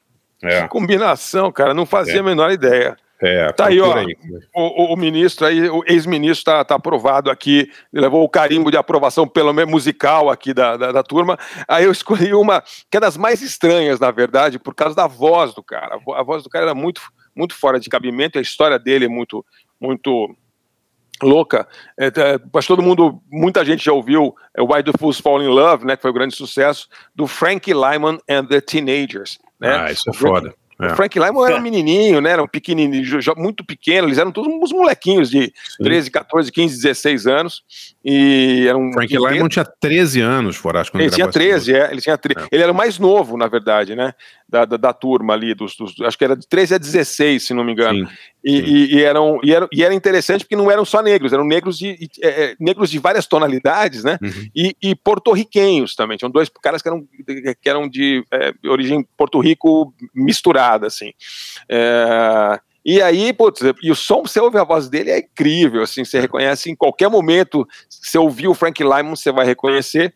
[0.42, 0.62] É.
[0.62, 2.96] Que combinação, cara, não fazia a menor ideia.
[3.20, 3.94] É, tá aí, ó.
[3.96, 4.16] Aí.
[4.54, 9.26] O, o, ministro aí, o ex-ministro está tá aprovado aqui, levou o carimbo de aprovação,
[9.26, 11.38] pelo menos musical aqui da, da, da, turma.
[11.68, 15.54] Aí eu escolhi uma que é das mais estranhas, na verdade, por causa da voz
[15.54, 15.98] do cara.
[16.14, 17.00] A voz do cara era muito,
[17.34, 19.44] muito fora de cabimento, a história dele é muito,
[19.80, 20.34] muito
[21.22, 21.68] louca.
[21.98, 25.48] É, é, mas todo mundo, muita gente já ouviu é, Why the Fools Fall in
[25.48, 29.38] Love, né, que foi um grande sucesso, do Frankie Lyman and the Teenagers.
[29.60, 29.74] Né?
[29.74, 30.54] Ah, isso é foda.
[30.80, 30.92] É.
[30.92, 32.30] O Frank Lyman era um menininho, né?
[32.30, 33.04] Era um pequenininho,
[33.36, 34.08] muito pequeno.
[34.08, 35.84] Eles eram todos uns molequinhos de Sim.
[35.84, 37.64] 13, 14, 15, 16 anos.
[38.04, 40.90] E era um Frank Lyman tinha 13 anos, Foracho.
[40.94, 42.38] Ele tinha 13, é, ele tinha 13.
[42.38, 42.48] É.
[42.52, 44.12] Ele era o mais novo, na verdade, né?
[44.46, 47.54] Da, da, da turma ali, dos, dos, acho que era de 13 a 16, se
[47.54, 48.06] não me engano.
[48.06, 48.14] Sim.
[48.44, 51.46] E, e, e, eram, e, era, e era interessante porque não eram só negros, eram
[51.46, 54.18] negros de, é, é, negros de várias tonalidades, né?
[54.20, 54.48] Uhum.
[54.54, 56.18] E, e porto-riquenhos também.
[56.18, 57.06] Tinham dois caras que eram,
[57.62, 61.14] que eram de é, origem Porto Rico misturada, assim.
[61.70, 66.04] É, e aí, putz, e o som, você ouve a voz dele, é incrível, assim,
[66.04, 70.12] você reconhece em qualquer momento, você ouvir o Frank Lyman, você vai reconhecer,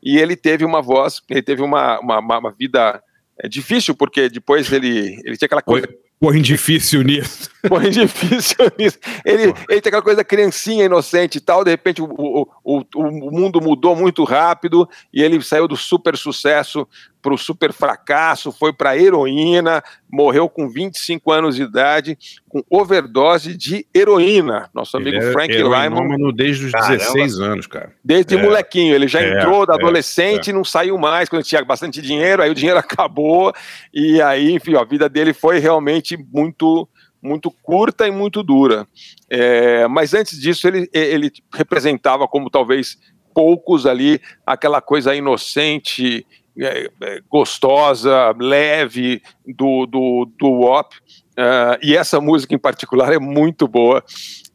[0.00, 3.02] e ele teve uma voz, ele teve uma, uma, uma vida
[3.40, 5.88] é, difícil, porque depois ele, ele tinha aquela coisa...
[6.20, 7.50] Põe difícil nisso.
[7.68, 8.96] Põe difícil nisso.
[9.24, 13.32] Ele, ele tem aquela coisa criancinha, inocente e tal, de repente o, o, o, o
[13.32, 16.86] mundo mudou muito rápido e ele saiu do super sucesso
[17.22, 22.18] para o super fracasso, foi para heroína, morreu com 25 anos de idade,
[22.48, 24.68] com overdose de heroína.
[24.74, 26.32] Nosso amigo ele é Frank Lyman.
[26.34, 26.96] desde os Caramba.
[26.96, 27.92] 16 anos, cara.
[28.04, 28.42] Desde é.
[28.42, 30.52] molequinho, ele já é, entrou da é, adolescente e é.
[30.52, 33.54] não saiu mais, quando tinha bastante dinheiro, aí o dinheiro acabou,
[33.94, 36.88] e aí, enfim, a vida dele foi realmente muito
[37.24, 38.84] muito curta e muito dura.
[39.30, 42.98] É, mas antes disso, ele, ele representava como talvez
[43.32, 46.26] poucos ali aquela coisa inocente,
[46.58, 50.92] é, é, gostosa, leve do, do, do WAP.
[51.32, 54.04] Uh, e essa música em particular é muito boa.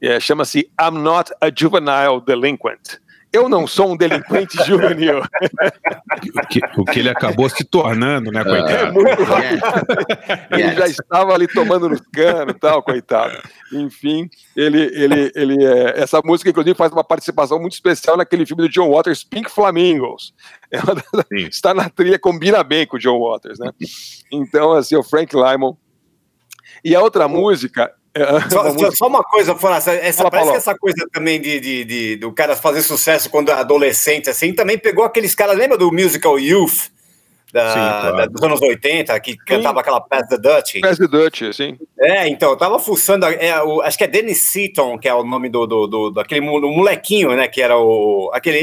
[0.01, 2.99] É, Chama-se I'm Not a Juvenile Delinquent
[3.31, 5.19] eu não sou um delinquente juvenil.
[5.19, 8.71] o, que, o que ele acabou se tornando, né, coitado?
[8.71, 9.61] É muito rápido.
[10.51, 13.37] Ele já estava ali tomando no cano e tal, coitado.
[13.73, 18.63] Enfim, ele, ele, ele é, essa música, inclusive, faz uma participação muito especial naquele filme
[18.63, 20.33] do John Waters, Pink Flamingos.
[21.49, 23.71] está na trilha, combina bem com o John Waters, né?
[24.31, 25.75] Então, assim, o Frank Lymon.
[26.83, 27.91] E a outra música
[28.23, 31.59] é, só, uma só, uma coisa, essa, essa Fala, parece que essa coisa também de,
[31.59, 35.91] de, de, do cara fazer sucesso quando adolescente, assim, também pegou aqueles caras, lembra do
[35.91, 36.89] musical Youth?
[37.51, 38.17] Da, sim, claro.
[38.17, 39.37] da, dos anos 80, que sim.
[39.45, 40.81] cantava aquela Pass the Dutch.
[40.81, 41.77] Pass the Dutch, sim.
[41.97, 45.23] É, então, eu tava fuçando, é, o, acho que é Dennis Seaton, que é o
[45.23, 48.59] nome do, do, do daquele molequinho, né, que era o, aquele...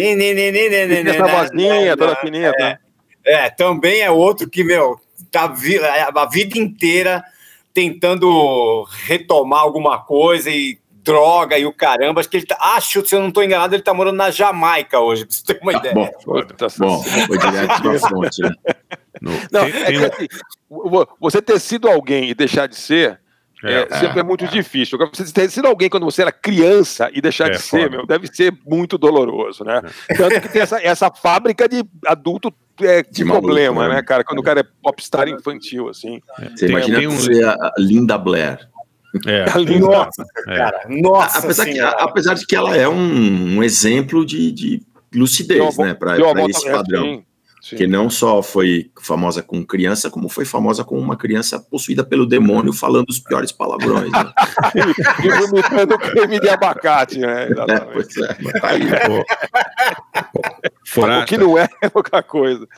[1.08, 2.78] Essa vozinha, toda fininha, é, tá?
[3.24, 5.00] é, também é outro que, meu,
[5.30, 5.44] tá,
[6.14, 7.24] a vida inteira
[7.74, 12.20] tentando retomar alguma coisa e droga e o caramba.
[12.20, 12.56] Acho que ele tá.
[12.58, 15.60] Acho, se eu não estou enganado, ele está morando na Jamaica hoje, pra você ter
[15.60, 15.94] uma ah, ideia.
[15.94, 18.54] Bom, tá bom foi direto pra fonte, né?
[19.50, 20.28] Não, é que, assim,
[21.20, 23.20] você ter sido alguém e deixar de ser.
[23.64, 24.98] É, é, sempre é muito difícil.
[24.98, 28.26] Você ter sido alguém quando você era criança e deixar é, de ser, meu, deve
[28.26, 29.80] ser muito doloroso, né?
[30.08, 30.14] É.
[30.14, 34.02] Tanto que tem essa, essa fábrica de adulto é, de, de problema, maluco, né, né,
[34.02, 34.24] cara?
[34.24, 36.20] Quando o cara é popstar infantil, assim.
[36.38, 36.50] É.
[36.50, 37.16] Você tem, imagina tem um...
[37.16, 38.68] ser a Linda Blair.
[39.26, 39.44] É.
[39.78, 40.56] Nossa, é.
[40.56, 40.80] cara.
[40.88, 44.82] Nossa apesar, que, apesar de que ela é um, um exemplo de, de
[45.14, 45.94] lucidez, né?
[45.94, 46.16] Para
[46.48, 47.04] esse padrão.
[47.04, 47.24] Assim,
[47.64, 47.76] Sim.
[47.76, 52.26] que não só foi famosa com criança, como foi famosa com uma criança possuída pelo
[52.26, 54.12] demônio falando os piores palavrões.
[54.12, 54.32] Né?
[55.24, 57.44] e vomitando creme de abacate, né?
[57.44, 58.82] É, pois é, mas tá aí.
[60.96, 62.68] O que não é pouca coisa.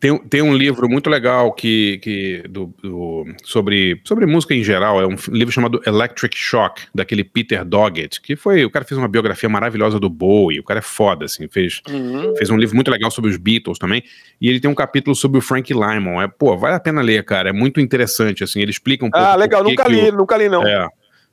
[0.00, 5.00] Tem, tem um livro muito legal que, que do, do, sobre, sobre música em geral,
[5.00, 9.06] é um livro chamado Electric Shock, daquele Peter Doggett, que foi, o cara fez uma
[9.06, 12.34] biografia maravilhosa do Bowie, o cara é foda, assim, fez, uhum.
[12.36, 14.02] fez um livro muito legal sobre os Beatles também,
[14.40, 16.20] e ele tem um capítulo sobre o Frank Lymon.
[16.20, 17.50] É, pô, vale a pena ler, cara.
[17.50, 18.60] É muito interessante, assim.
[18.60, 19.26] Ele explica um pouco.
[19.26, 19.62] Ah, legal.
[19.62, 20.66] Nunca li, o, nunca li, não.
[20.66, 20.88] É.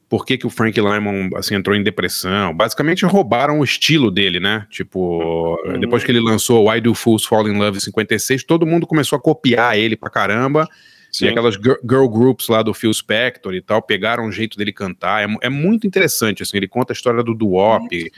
[0.07, 2.53] Por que, que o Frank Lymon assim, entrou em depressão?
[2.53, 4.67] Basicamente roubaram o estilo dele, né?
[4.69, 5.79] Tipo, uhum.
[5.79, 9.17] depois que ele lançou Why Do Fools Fall in Love em 56, todo mundo começou
[9.17, 10.67] a copiar ele pra caramba.
[11.11, 11.25] Sim.
[11.25, 15.23] E aquelas girl groups lá do Phil Spector e tal, pegaram o jeito dele cantar.
[15.23, 16.57] É, é muito interessante, assim.
[16.57, 18.11] Ele conta a história do Duop.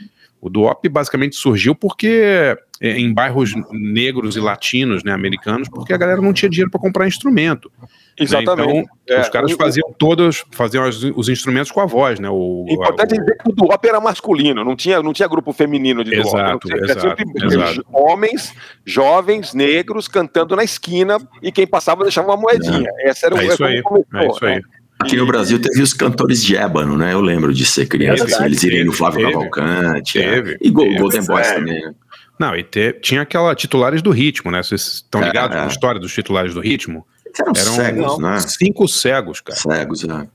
[0.44, 5.96] O Duop basicamente surgiu porque é, em bairros negros e latinos, né, americanos, porque a
[5.96, 7.72] galera não tinha dinheiro para comprar instrumento.
[7.80, 7.88] Né?
[8.20, 8.74] Exatamente.
[8.74, 8.84] Né?
[9.04, 12.28] Então, é, os caras faziam todos, faziam os, os, instrumentos com a voz, né?
[12.28, 16.04] O, Importante o, dizer que o Duop era masculino, não tinha, não tinha grupo feminino
[16.04, 16.28] de Duop.
[16.28, 17.86] Exato, tinha, exato, exato.
[17.90, 22.90] homens, jovens, negros, cantando na esquina e quem passava deixava uma moedinha.
[22.98, 23.08] É.
[23.08, 24.56] Essa era o, é isso aí, começou, é isso aí.
[24.56, 24.62] Né?
[24.98, 27.12] Aqui no Brasil teve os cantores de ébano, né?
[27.12, 30.12] Eu lembro de ser criança, assim, eles irem no Flávio teve, Cavalcante.
[30.14, 30.54] Teve, é.
[30.60, 31.94] E teve, Golden Boys também, né?
[32.38, 34.62] Não, e te, tinha aquela titulares do ritmo, né?
[34.62, 37.06] Vocês estão é, ligados é, na história dos titulares do ritmo?
[37.38, 38.40] Eram, eram cegos, né?
[38.40, 39.58] Cinco cegos, cara.
[39.58, 40.28] Cegos, né?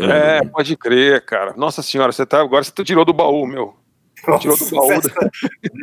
[0.00, 1.54] É, pode crer, cara.
[1.56, 3.74] Nossa senhora, você tá agora você tirou do baú, meu.
[4.38, 5.00] Tirou do baú.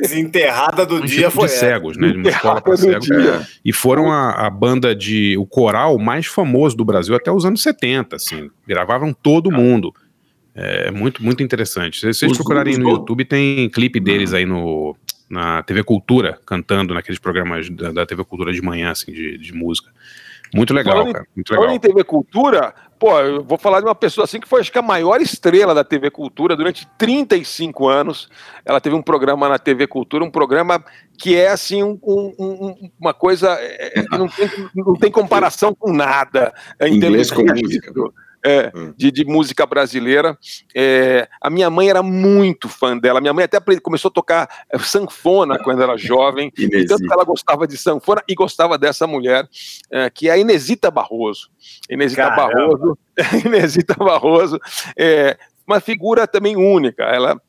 [0.01, 1.47] Desenterrada do um dia foi.
[1.47, 2.09] De cegos, né?
[2.09, 3.09] De uma escola para cegos.
[3.09, 3.45] É.
[3.63, 5.37] E foram a, a, banda de.
[5.37, 8.49] o coral mais famoso do Brasil até os anos 70, assim.
[8.67, 9.93] Gravavam todo mundo.
[10.53, 11.99] É muito, muito interessante.
[11.99, 14.95] Se vocês os, procurarem os, no YouTube, tem clipe deles aí no,
[15.29, 19.53] na TV Cultura, cantando naqueles programas da, da TV Cultura de manhã, assim, de, de
[19.53, 19.91] música.
[20.53, 21.27] Muito legal, falando cara.
[21.35, 21.65] Muito legal.
[21.65, 24.71] Falando em TV Cultura, pô, eu vou falar de uma pessoa assim que foi acho
[24.71, 28.29] que a maior estrela da TV Cultura durante 35 anos.
[28.65, 30.83] Ela teve um programa na TV Cultura, um programa
[31.17, 35.91] que é assim um, um, uma coisa é, que não tem, não tem comparação com
[35.91, 36.53] nada.
[36.79, 37.93] É, Inglês com música
[38.45, 38.93] é, hum.
[38.95, 40.37] de, de, música brasileira.
[40.75, 43.19] É, a minha mãe era muito fã dela.
[43.19, 46.51] Minha mãe até começou a tocar é, sanfona quando era jovem.
[46.87, 49.47] tanto que ela gostava de sanfona e gostava dessa mulher,
[49.91, 51.49] é, que é a Inesita Barroso.
[51.89, 52.55] Inesita Caramba.
[52.55, 52.97] Barroso.
[53.43, 54.59] Inesita Barroso.
[54.95, 57.03] É, uma figura também única.
[57.03, 57.41] Ela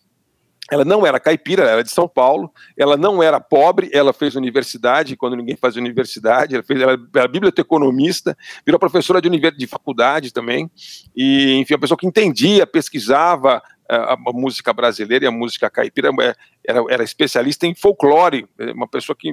[0.70, 4.34] ela não era caipira, ela era de São Paulo, ela não era pobre, ela fez
[4.34, 10.32] universidade, quando ninguém fazia universidade, ela, fez, ela era biblioteconomista, virou professora de, de faculdade
[10.32, 10.70] também,
[11.14, 16.10] e enfim, a pessoa que entendia, pesquisava, a, a música brasileira e a música caipira,
[16.20, 16.34] é,
[16.66, 19.32] era, era especialista em folclore, é uma pessoa que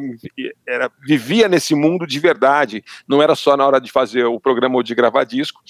[0.67, 4.75] era, vivia nesse mundo de verdade, não era só na hora de fazer o programa
[4.75, 5.61] ou de gravar disco.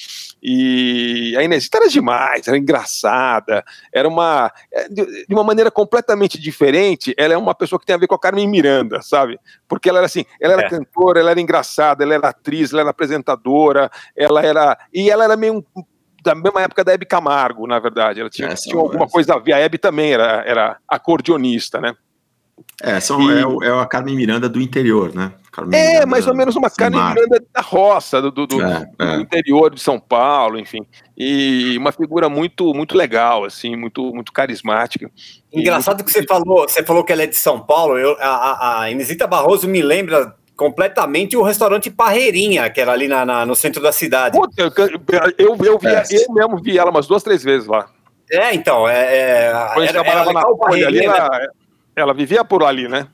[0.41, 3.63] E a Inesita era demais, era engraçada,
[3.93, 4.51] era uma.
[4.89, 8.19] De uma maneira completamente diferente, ela é uma pessoa que tem a ver com a
[8.19, 9.39] Carmen Miranda, sabe?
[9.67, 10.69] Porque ela era assim, ela era é.
[10.69, 14.77] cantora, ela era engraçada, ela era atriz, ela era apresentadora, ela era.
[14.93, 15.65] E ela era meio
[16.23, 18.21] da mesma época da Hebe Camargo, na verdade.
[18.21, 19.53] Ela tinha, tinha alguma coisa a ver.
[19.53, 21.93] A Hebe também era, era acordeonista, né?
[22.81, 23.65] É, são, e...
[23.65, 25.33] é, é a Carmen Miranda do interior, né?
[25.51, 28.89] Carmen é, Miranda mais ou menos uma Carmen Miranda da roça, do, do, do, é,
[28.99, 29.15] é.
[29.15, 30.85] do, interior de São Paulo, enfim.
[31.17, 35.09] E uma figura muito muito legal, assim, muito, muito carismática.
[35.51, 36.05] Engraçado muito...
[36.05, 37.97] que você falou, você falou que ela é de São Paulo.
[37.97, 43.25] Eu, a, a Inesita Barroso me lembra completamente o restaurante Parreirinha, que era ali na,
[43.25, 44.37] na no centro da cidade.
[44.37, 44.71] Puta, eu,
[45.37, 46.03] eu, vi, é.
[46.11, 47.87] eu mesmo vi ela umas duas, três vezes lá.
[48.31, 51.47] É, então, é, é, era, trabalhava na Folha, ali, ela, né?
[51.95, 53.07] ela vivia por ali, né?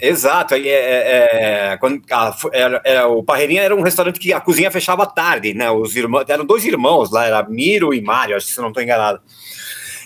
[0.00, 4.40] Exato, é, é, é, quando a, era, era, o Parreirinha era um restaurante que a
[4.40, 5.70] cozinha fechava tarde, né?
[5.70, 8.82] Os irmãos, eram dois irmãos lá, era Miro e Mário, acho que se não estou
[8.82, 9.20] enganado.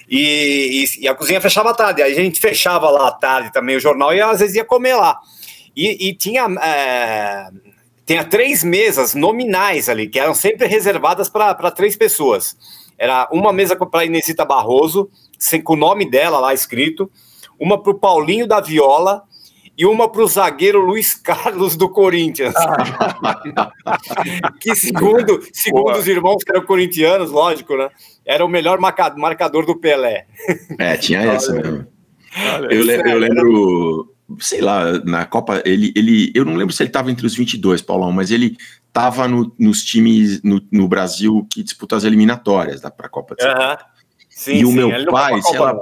[0.08, 3.76] E, e, e, a cozinha fechava tarde, aí a gente fechava lá à tarde também
[3.76, 5.18] o jornal e às vezes ia comer lá.
[5.76, 7.48] E, e tinha, é,
[8.06, 12.56] tinha três mesas nominais ali, que eram sempre reservadas para três pessoas.
[12.96, 17.10] Era uma mesa para a Inesita Barroso, sem, com o nome dela lá escrito,
[17.60, 19.22] uma para o Paulinho da Viola
[19.76, 22.54] e uma para o zagueiro Luiz Carlos do Corinthians.
[24.60, 27.90] que segundo, segundo os irmãos que eram corintianos, lógico, né?
[28.24, 30.26] Era o melhor marcador do Pelé.
[30.78, 31.86] É, tinha essa mesmo.
[32.70, 37.10] Eu, eu lembro sei lá, na Copa, ele, ele eu não lembro se ele estava
[37.10, 38.56] entre os 22, Paulão, mas ele
[38.86, 43.44] estava no, nos times no, no, Brasil que disputam as eliminatórias para a Copa de
[43.44, 43.76] uhum.
[44.28, 45.80] sim, E sim, o meu pai, sei lá,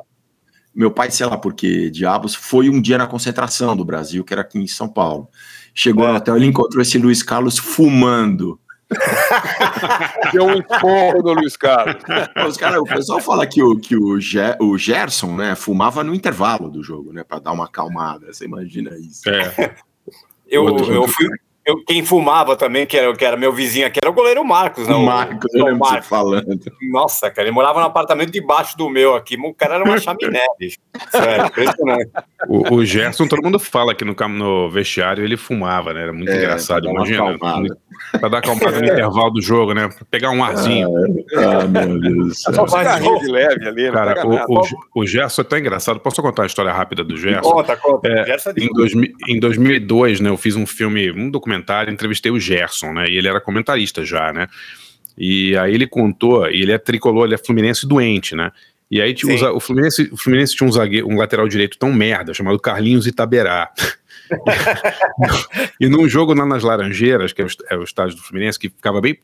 [0.75, 4.43] meu pai, sei lá porque diabos, foi um dia na concentração do Brasil, que era
[4.43, 5.29] aqui em São Paulo.
[5.73, 6.13] Chegou é.
[6.13, 8.61] hotel, ele encontrou esse Luiz Carlos fumando
[10.33, 12.03] Deu um esporro do Luiz Carlos.
[12.47, 16.15] Os cara, o pessoal fala que o, que o, Ge, o Gerson né, fumava no
[16.15, 17.25] intervalo do jogo, né?
[17.25, 18.33] Para dar uma acalmada.
[18.33, 19.29] Você imagina isso.
[19.29, 19.75] É.
[20.47, 21.29] Eu, eu, fui,
[21.67, 24.87] eu, quem fumava também, que era, que era meu vizinho aqui, era o goleiro Marcos,
[24.87, 24.95] né?
[24.95, 26.07] O Marcos, eu lembro Marcos.
[26.07, 26.61] falando.
[26.91, 29.37] Nossa, cara, ele morava no apartamento debaixo do meu aqui.
[29.37, 30.79] O cara era uma chaminé, bicho.
[31.11, 32.11] Sério, impressionante.
[32.49, 36.03] O, o Gerson, todo mundo fala que no, no vestiário ele fumava, né?
[36.03, 37.35] Era muito é, engraçado, imagina.
[38.19, 39.89] Pra dar acalmada no intervalo do jogo, né?
[39.89, 40.89] Pra pegar um arzinho.
[41.35, 42.43] Ah, ah meu Deus.
[42.43, 44.63] Só faz de leve ali, Cara, o, o,
[44.97, 45.99] o, Gerson é tão engraçado.
[45.99, 47.51] Posso contar uma história rápida do Gerson?
[47.51, 48.09] Conta, conta.
[48.09, 48.93] É, é em, dois,
[49.29, 53.07] em 2002, né, eu fiz um filme, um documentário, entrevistei o Gerson, né?
[53.09, 54.49] E ele era comentarista já, né?
[55.17, 58.51] E aí ele contou, e ele é tricolor, ele é fluminense doente, né?
[58.91, 62.35] E aí tinha o, Fluminense, o Fluminense tinha um, zagueiro, um lateral direito tão merda,
[62.35, 63.71] chamado Carlinhos Itaberá.
[65.81, 69.01] e num jogo lá nas Laranjeiras, que é o, é estádio do Fluminense, que ficava
[69.01, 69.19] bem.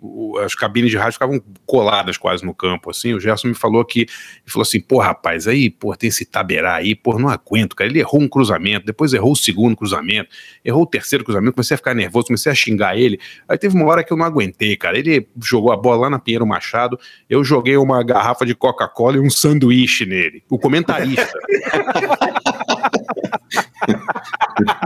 [0.44, 3.14] As cabines de rádio ficavam coladas quase no campo, assim.
[3.14, 4.06] O Gerson me falou que.
[4.46, 7.88] Falou assim: pô, rapaz, aí, pô, tem esse Taberá aí, pô, não aguento, cara.
[7.88, 10.28] Ele errou um cruzamento, depois errou o segundo cruzamento,
[10.64, 13.18] errou o terceiro cruzamento, comecei a ficar nervoso, comecei a xingar ele.
[13.48, 14.98] Aí teve uma hora que eu não aguentei, cara.
[14.98, 16.98] Ele jogou a bola lá na Pinheiro Machado,
[17.28, 20.42] eu joguei uma garrafa de Coca-Cola e um sanduíche nele.
[20.48, 21.30] O comentarista.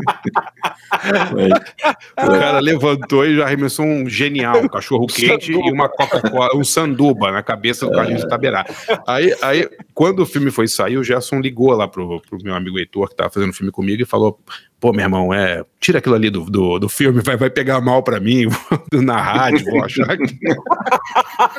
[2.18, 6.64] o cara levantou e já arremessou um genial, um cachorro quente e uma Coca-Cola, um
[6.64, 8.64] sanduba na cabeça do Carlinhos de Taberá.
[9.06, 12.78] Aí, aí, quando o filme foi sair, o Gerson ligou lá pro, pro meu amigo
[12.78, 14.38] Heitor, que tava fazendo o filme comigo, e falou:
[14.84, 18.02] pô, meu irmão, é, tira aquilo ali do, do, do filme, vai, vai pegar mal
[18.02, 18.46] pra mim,
[18.92, 20.24] na rádio, vou achar que...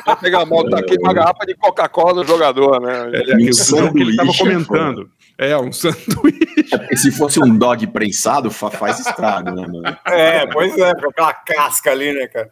[0.06, 3.10] Vai pegar mal, tá aqui uma garrafa de Coca-Cola no jogador, né?
[3.12, 5.10] É, é, que ele tava comentando.
[5.38, 6.46] É, um sanduíche.
[6.90, 9.98] É se fosse um dog prensado, faz estrago, né, mano?
[10.06, 12.50] É, pois é, com aquela casca ali, né, cara?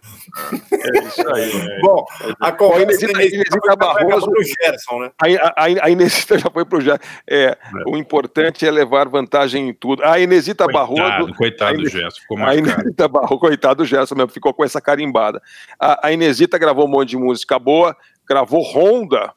[0.72, 1.54] É isso aí.
[1.64, 1.78] Né?
[1.82, 2.04] Bom,
[2.40, 4.30] a conversa Inesita Barroso.
[4.30, 5.10] Pro Gerson, né?
[5.18, 6.98] A, a, a Inesita já foi pro Gerson.
[7.28, 10.04] É, é, o importante é levar vantagem em tudo.
[10.04, 11.34] A Inesita coitado, Barroso.
[11.34, 14.80] Coitado do Gerson, ficou mais A Inesita Barroso, coitado do Gerson mesmo, ficou com essa
[14.80, 15.40] carimbada.
[15.78, 19.32] A, a Inesita gravou um monte de música boa, gravou Honda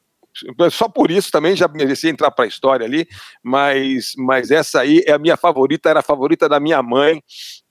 [0.70, 3.06] só por isso também já merecia entrar para a história ali,
[3.42, 7.22] mas, mas essa aí é a minha favorita, era a favorita da minha mãe,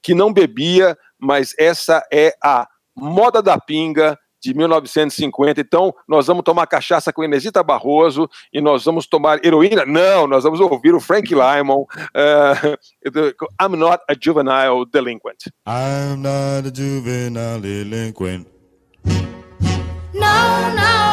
[0.01, 5.61] que não bebia, mas essa é a Moda da Pinga de 1950.
[5.61, 9.86] Então, nós vamos tomar cachaça com Inesita Barroso e nós vamos tomar heroína?
[9.86, 11.82] Não, nós vamos ouvir o Frank Lymon.
[11.82, 12.78] Uh,
[13.61, 15.47] I'm not a juvenile delinquent.
[15.68, 18.47] I'm not a juvenile delinquent.
[20.13, 20.76] No, no, no.
[20.76, 21.07] no.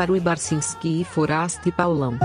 [0.00, 2.16] Álvaro Ibarcinski e Foraste Paulão.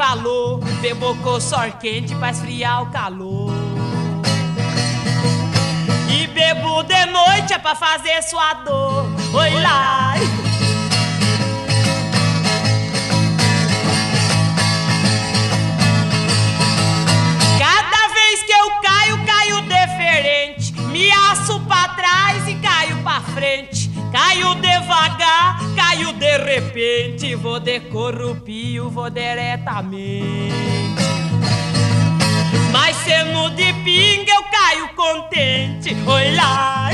[0.00, 0.58] Nunca dei valor.
[0.80, 3.52] Bebo com sor quente pra esfriar o calor.
[6.08, 9.06] E bebo de noite é pra fazer sua dor.
[9.34, 10.14] Oi lá.
[17.58, 20.72] Cada vez que eu caio, caio diferente.
[20.90, 23.90] Me aço pra trás e caio pra frente.
[24.12, 27.34] Caio devagar, caio de repente.
[27.34, 30.52] Vou de corrupio, vou diretamente.
[32.72, 35.96] Mas sendo de pinga, eu caio contente.
[36.06, 36.90] Oi lá.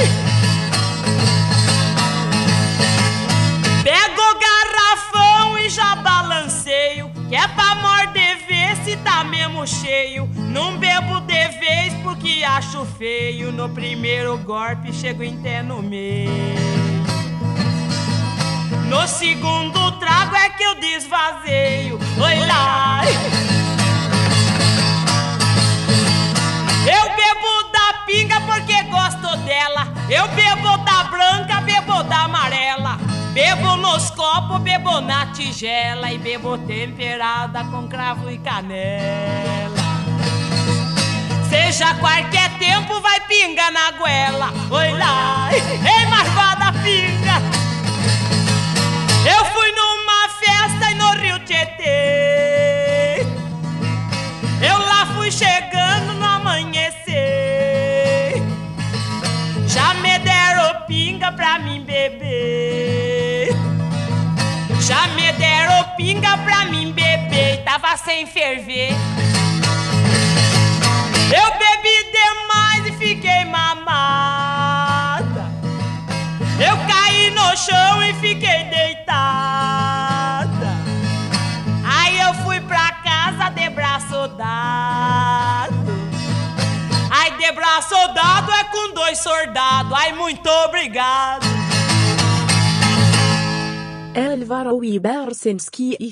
[3.84, 7.10] Pego o garrafão e já balanceio.
[7.28, 10.28] Que é pra morder ver se tá mesmo cheio.
[10.34, 13.52] Não bebo de vez porque acho feio.
[13.52, 16.75] No primeiro golpe chego até no meio.
[18.86, 21.98] No segundo trago é que eu desvazeio.
[21.98, 23.02] Oi lá.
[26.86, 29.88] Eu bebo da pinga porque gosto dela.
[30.08, 32.96] Eu bebo da branca, bebo da amarela.
[33.32, 36.12] Bebo nos copos, bebo na tigela.
[36.12, 39.76] E bebo temperada com cravo e canela.
[41.50, 44.52] Seja qualquer tempo, vai pinga na goela.
[44.70, 47.65] Oi lá, ei, marvada pinga.
[49.28, 53.26] Eu fui numa festa no Rio Tietê.
[54.62, 57.04] Eu lá fui chegando no amanhecer.
[59.66, 63.48] Já me deram pinga pra mim beber.
[64.80, 67.64] Já me deram pinga pra mim beber.
[67.64, 68.90] Tava sem ferver.
[71.36, 74.55] Eu bebi demais e fiquei mamada.
[77.56, 79.06] Chão e fiquei deitada.
[81.84, 85.74] Aí eu fui pra casa de braço dado.
[87.10, 89.92] Ai, de braço dado é com dois soldados.
[89.92, 91.46] Ai, muito obrigado.
[95.98, 96.10] E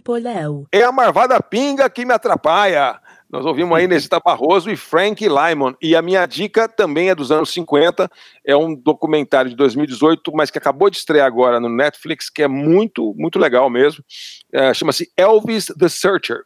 [0.00, 0.66] e.
[0.72, 3.00] É a marvada pinga que me atrapalha.
[3.30, 5.74] Nós ouvimos aí Nesita Barroso e Frank Lyman.
[5.82, 8.08] E a minha dica também é dos anos 50.
[8.46, 12.48] É um documentário de 2018, mas que acabou de estrear agora no Netflix, que é
[12.48, 14.04] muito, muito legal mesmo.
[14.52, 16.42] É, Chama-se Elvis the Searcher.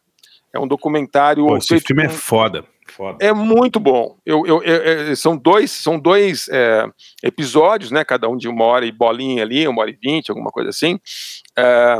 [0.54, 1.46] É um documentário.
[1.46, 2.64] Pô, esse filme é foda.
[2.88, 3.18] foda.
[3.24, 4.16] é muito bom.
[4.26, 6.86] Eu, eu- eu- é, são dois, são dois é,
[7.22, 8.04] episódios, né?
[8.04, 10.98] Cada um de uma hora e bolinha ali, uma hora e vinte, alguma coisa assim,
[11.56, 11.98] é,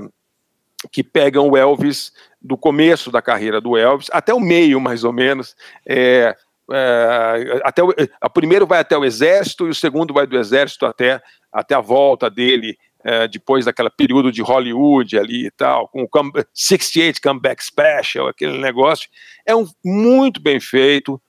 [0.92, 5.12] que pegam o Elvis do começo da carreira do Elvis até o meio, mais ou
[5.12, 5.54] menos.
[5.86, 6.34] É,
[6.72, 10.86] é, até o, a primeiro vai até o exército e o segundo vai do exército
[10.86, 11.20] até,
[11.52, 12.78] até a volta dele.
[13.02, 18.28] é, depois daquele período de Hollywood ali e tal, com o come, 68 Comeback Special,
[18.28, 19.08] aquele negócio,
[19.46, 21.20] é um muito bem feito,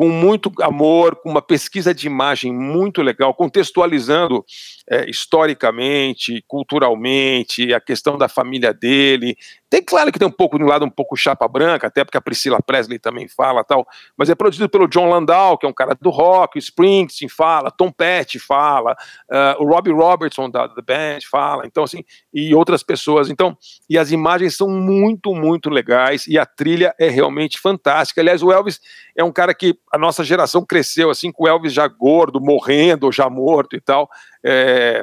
[0.00, 4.42] com muito amor, com uma pesquisa de imagem muito legal, contextualizando
[4.88, 9.36] é, historicamente, culturalmente, a questão da família dele.
[9.68, 12.16] Tem claro que tem um pouco de um lado um pouco chapa branca, até porque
[12.16, 13.86] a Priscila Presley também fala tal,
[14.16, 17.70] mas é produzido pelo John Landau, que é um cara do rock, o Springsteen fala,
[17.70, 18.96] Tom Petty fala,
[19.30, 23.28] ah, o Robbie Robertson da The Band fala, então assim, e outras pessoas.
[23.28, 23.54] Então,
[23.88, 28.22] e as imagens são muito, muito legais e a trilha é realmente fantástica.
[28.22, 28.80] Aliás, o Elvis
[29.14, 33.04] é um cara que a nossa geração cresceu assim com o Elvis já gordo, morrendo
[33.04, 34.08] ou já morto e tal.
[34.44, 35.02] É,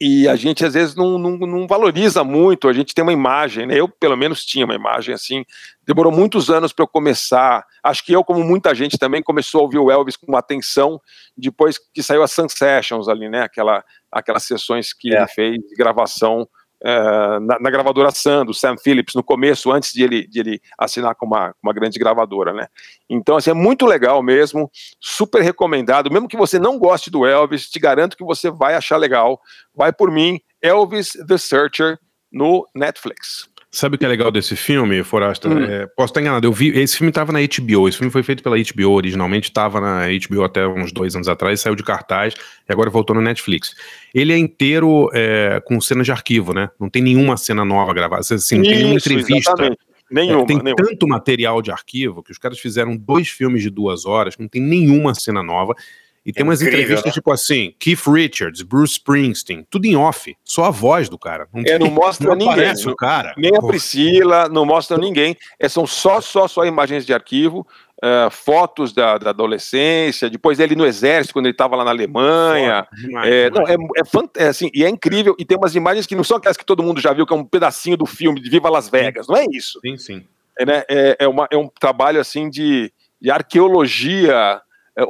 [0.00, 3.66] e a gente às vezes não, não, não, valoriza muito, a gente tem uma imagem,
[3.66, 3.78] né?
[3.78, 5.44] Eu pelo menos tinha uma imagem assim,
[5.84, 9.62] demorou muitos anos para eu começar, acho que eu como muita gente também começou a
[9.64, 11.00] ouvir o Elvis com atenção
[11.36, 15.18] depois que saiu as Sun Sessions ali, né, aquela, aquelas sessões que é.
[15.18, 16.48] ele fez de gravação
[16.82, 20.60] uh, na, na, gravadora Sun, do Sam Phillips, no começo, antes de ele, de ele
[20.78, 22.66] assinar com uma, uma grande gravadora, né?
[23.08, 24.70] Então, assim, é muito legal mesmo,
[25.00, 28.96] super recomendado, mesmo que você não goste do Elvis, te garanto que você vai achar
[28.96, 29.40] legal.
[29.74, 31.98] Vai por mim, Elvis The Searcher,
[32.30, 33.51] no Netflix.
[33.74, 35.48] Sabe o que é legal desse filme, Forasta?
[35.48, 35.64] Hum.
[35.64, 38.42] É, posso estar enganado, eu vi, esse filme estava na HBO, esse filme foi feito
[38.42, 42.34] pela HBO originalmente, estava na HBO até uns dois anos atrás, saiu de cartaz
[42.68, 43.74] e agora voltou no Netflix.
[44.14, 46.68] Ele é inteiro é, com cenas de arquivo, né?
[46.78, 49.34] Não tem nenhuma cena nova gravada, assim, não tem nenhuma entrevista.
[49.34, 49.78] Exatamente.
[50.10, 50.76] Nenhuma, é, tem nenhuma.
[50.76, 54.60] tanto material de arquivo que os caras fizeram dois filmes de duas horas, não tem
[54.60, 55.74] nenhuma cena nova.
[56.24, 57.12] E tem umas Incrível, entrevistas né?
[57.12, 61.48] tipo assim, Keith Richards, Bruce Springsteen, tudo em off, só a voz do cara.
[61.52, 62.72] Não, é, não mostra não ninguém.
[62.86, 63.34] o cara.
[63.36, 65.36] Nem a Priscila, não mostra ninguém.
[65.58, 67.66] É, são só, só, só imagens de arquivo,
[68.02, 72.86] uh, fotos da, da, adolescência, depois ele no exército, quando ele estava lá na Alemanha.
[72.92, 73.52] Demais, é, demais.
[73.52, 76.36] Não, é, é, é, assim, e é incrível, e tem umas imagens que não são
[76.36, 78.88] aquelas que todo mundo já viu, que é um pedacinho do filme de Viva Las
[78.88, 79.80] Vegas, não é isso?
[79.80, 80.24] Sim, sim.
[80.58, 84.60] É, né, é, é, uma, é um trabalho assim de, de arqueologia é,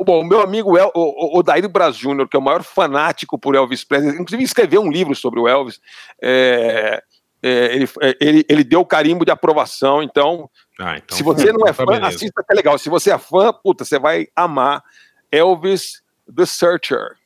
[0.05, 3.39] bom, o meu amigo El, o, o Daír Braz Júnior, que é o maior fanático
[3.39, 5.81] por Elvis Presley, inclusive escreveu um livro sobre o Elvis,
[6.23, 7.03] é,
[7.43, 10.49] é, ele, é, ele, ele deu o carimbo de aprovação, então,
[10.79, 12.07] ah, então se você não é fã, beleza.
[12.07, 12.79] assista que é legal.
[12.79, 14.83] Se você é fã, puta, você vai amar
[15.31, 16.03] Elvis
[16.35, 17.17] The Searcher.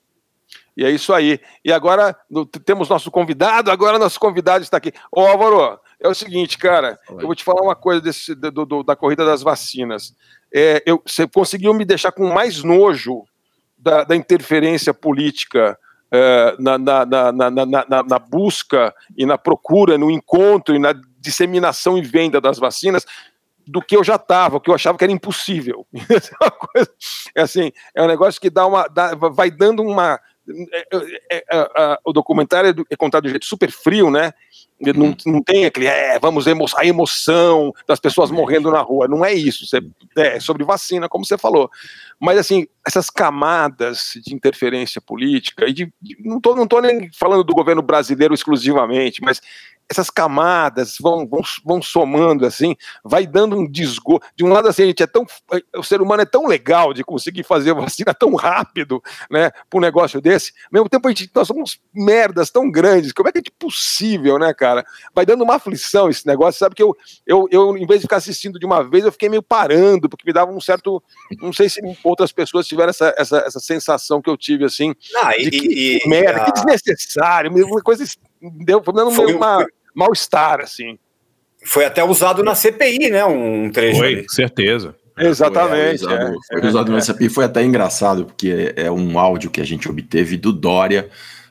[0.76, 1.40] E é isso aí.
[1.64, 4.92] E agora no, temos nosso convidado, agora nosso convidado está aqui.
[5.10, 8.82] Ô Álvaro, é o seguinte, cara, eu vou te falar uma coisa desse, do, do,
[8.82, 10.14] da corrida das vacinas
[10.54, 13.24] é, eu, você conseguiu me deixar com mais nojo
[13.76, 15.78] da, da interferência política
[16.10, 22.02] é, na, na, na, na, busca e na procura, no encontro e na disseminação e
[22.02, 23.04] venda das vacinas
[23.66, 25.86] do que eu já estava, que eu achava que era impossível.
[25.94, 26.82] é,
[27.34, 30.20] é assim, é um negócio que dá uma, dá, vai dando uma
[30.72, 30.86] é,
[31.30, 34.32] é, é, o documentário é contado de um jeito super frio, né?
[34.78, 35.16] Não, uhum.
[35.26, 39.08] não tem aquele, é, vamos emo a emoção das pessoas morrendo na rua.
[39.08, 39.66] Não é isso.
[39.66, 39.80] Você,
[40.16, 41.70] é sobre vacina, como você falou.
[42.20, 47.42] Mas, assim, essas camadas de interferência política, e de, não estou não tô nem falando
[47.42, 49.40] do governo brasileiro exclusivamente, mas
[49.88, 54.26] essas camadas vão, vão, vão somando assim, vai dando um desgosto.
[54.34, 55.24] De um lado, assim, a gente é tão.
[55.76, 59.80] O ser humano é tão legal de conseguir fazer vacina tão rápido, né, para um
[59.80, 60.52] negócio desse.
[60.64, 63.12] Ao mesmo tempo, a gente, nós somos merdas tão grandes.
[63.12, 64.84] Como é que é possível, né, cara?
[65.14, 66.58] Vai dando uma aflição esse negócio.
[66.58, 66.96] Sabe que eu,
[67.26, 70.26] eu, eu, em vez de ficar assistindo de uma vez, eu fiquei meio parando, porque
[70.26, 71.02] me dava um certo.
[71.40, 74.94] Não sei se outras pessoas tiveram essa, essa, essa sensação que eu tive, assim.
[75.22, 78.04] Ah, e, que, e, merda, que desnecessário, uma coisa.
[78.54, 80.98] Deu, dando uma mal-estar, assim.
[81.64, 83.24] Foi até usado na CPI, né?
[83.24, 83.98] Um trecho.
[83.98, 84.26] Foi, ali.
[84.28, 84.94] certeza.
[85.18, 86.04] Exatamente.
[86.04, 86.60] Foi, usado, é.
[86.60, 90.36] foi usado na CPI, foi até engraçado, porque é um áudio que a gente obteve
[90.36, 91.08] do Dória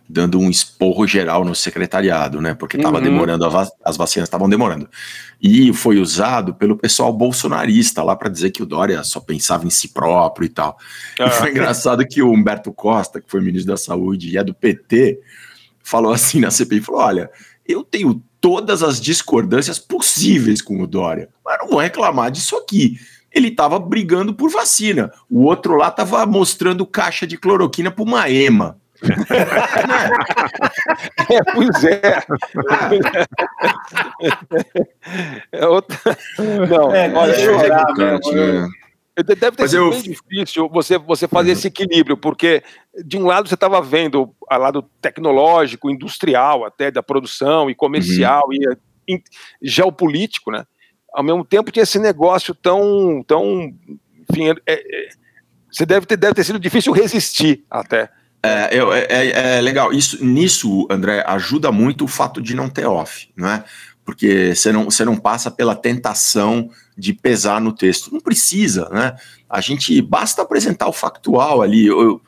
[0.07, 2.53] dando um esporro geral no secretariado, né?
[2.53, 3.03] Porque estava uhum.
[3.03, 4.88] demorando, va as vacinas estavam demorando.
[5.41, 9.69] E foi usado pelo pessoal bolsonarista lá para dizer que o Dória só pensava em
[9.69, 10.77] si próprio e tal.
[11.19, 14.53] E foi engraçado que o Humberto Costa, que foi ministro da Saúde e é do
[14.53, 15.19] PT,
[15.86, 17.30] falou assim na CPI, falou, olha,
[17.66, 22.99] eu tenho todas as discordâncias possíveis com o Dória, mas não vou reclamar disso aqui.
[23.32, 25.12] Ele estava brigando por vacina.
[25.30, 28.78] O outro lá estava mostrando caixa de cloroquina para uma ema.
[31.30, 32.24] é, pois é.
[35.52, 35.98] é outra...
[36.70, 38.20] Não, é, olha, chorar, né?
[39.23, 39.89] Deve ter Mas sido eu...
[39.91, 41.53] bem difícil você, você fazer uhum.
[41.53, 42.61] esse equilíbrio, porque
[43.05, 48.43] de um lado você estava vendo a lado tecnológico, industrial até, da produção e comercial
[48.47, 48.77] uhum.
[49.07, 49.23] e,
[49.61, 50.65] geopolítico, né?
[51.13, 53.73] Ao mesmo tempo tinha esse negócio tão, tão
[54.29, 55.09] enfim, é, é,
[55.71, 58.09] você deve ter, deve ter sido difícil resistir até.
[58.43, 59.91] É, é, é, é, legal.
[59.91, 63.63] Isso, nisso, André, ajuda muito o fato de não ter off, não é?
[64.06, 68.14] Porque você não, você não passa pela tentação de pesar no texto.
[68.14, 69.15] Não precisa, né?
[69.49, 71.88] A gente basta apresentar o factual ali.
[71.88, 72.22] Eu, eu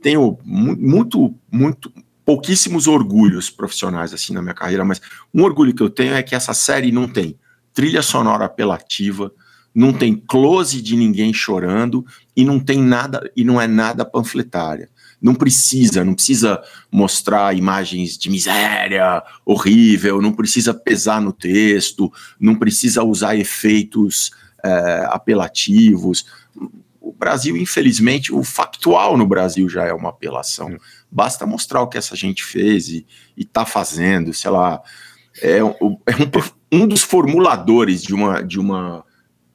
[0.00, 1.92] tenho muito, muito,
[2.24, 5.00] pouquíssimos orgulhos profissionais assim na minha carreira, mas
[5.32, 7.38] um orgulho que eu tenho é que essa série não tem
[7.72, 9.32] trilha sonora apelativa,
[9.74, 12.04] não tem close de ninguém chorando
[12.36, 14.90] e não tem nada e não é nada panfletária.
[15.20, 22.54] Não precisa, não precisa mostrar imagens de miséria horrível, não precisa pesar no texto, não
[22.54, 24.30] precisa usar efeitos
[24.64, 26.26] é, apelativos.
[27.18, 30.76] Brasil, infelizmente, o factual no Brasil já é uma apelação.
[31.10, 34.80] Basta mostrar o que essa gente fez e está fazendo, sei lá.
[35.42, 36.16] É, um, é
[36.72, 39.04] um, um, dos formuladores de uma, de uma,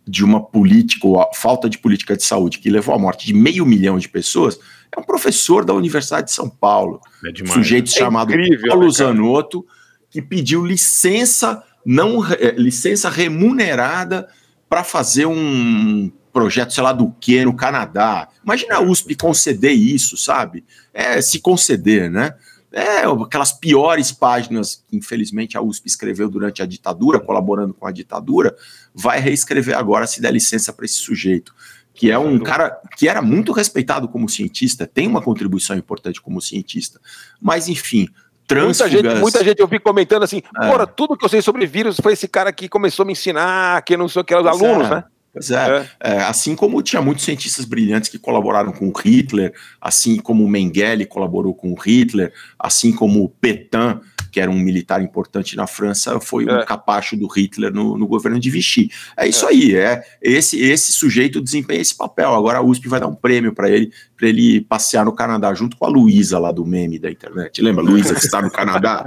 [0.06, 3.66] de uma política, ou falta de política de saúde, que levou à morte de meio
[3.66, 4.60] milhão de pessoas,
[4.96, 7.02] é um professor da Universidade de São Paulo.
[7.26, 9.66] É demais, sujeito é chamado incrível, Paulo né, Zanotto,
[10.10, 12.22] que pediu licença, não,
[12.56, 14.28] licença remunerada
[14.70, 18.28] para fazer um projeto, sei lá do que, no Canadá.
[18.44, 20.64] Imagina a USP conceder isso, sabe?
[20.94, 22.34] É se conceder, né?
[22.72, 27.92] É, aquelas piores páginas que, infelizmente, a USP escreveu durante a ditadura, colaborando com a
[27.92, 28.56] ditadura,
[28.96, 31.54] vai reescrever agora se der licença para esse sujeito,
[31.94, 36.42] que é um cara que era muito respeitado como cientista, tem uma contribuição importante como
[36.42, 37.00] cientista,
[37.40, 38.08] mas, enfim,
[38.52, 40.70] Muita gente, muita gente eu vi comentando assim, é.
[40.70, 43.82] porra, tudo que eu sei sobre vírus foi esse cara que começou a me ensinar,
[43.84, 44.90] que não sei o que, os alunos, é.
[44.96, 45.04] né?
[45.34, 46.12] Pois é, é.
[46.12, 49.52] é, assim como tinha muitos cientistas brilhantes que colaboraram com Hitler,
[49.82, 54.00] assim como Mengele colaborou com Hitler, assim como Petain,
[54.34, 56.52] que era um militar importante na França, foi é.
[56.52, 58.90] um capacho do Hitler no, no governo de Vichy.
[59.16, 59.50] É isso é.
[59.50, 62.34] aí, é esse esse sujeito desempenha esse papel.
[62.34, 63.92] Agora a USP vai dar um prêmio para ele,
[64.24, 67.62] para ele passear no Canadá junto com a Luísa lá do meme da internet.
[67.62, 69.04] Lembra, Luísa que está no Canadá?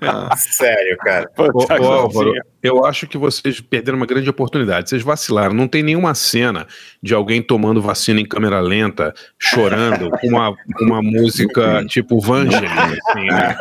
[0.00, 0.34] Ah.
[0.40, 1.30] Sério, cara.
[1.36, 4.88] Ô, ô, Álvaro, eu acho que vocês perderam uma grande oportunidade.
[4.88, 5.52] Vocês vacilaram.
[5.52, 6.66] Não tem nenhuma cena
[7.02, 13.26] de alguém tomando vacina em câmera lenta, chorando, com uma, uma música tipo Vangelis, assim,
[13.26, 13.54] né?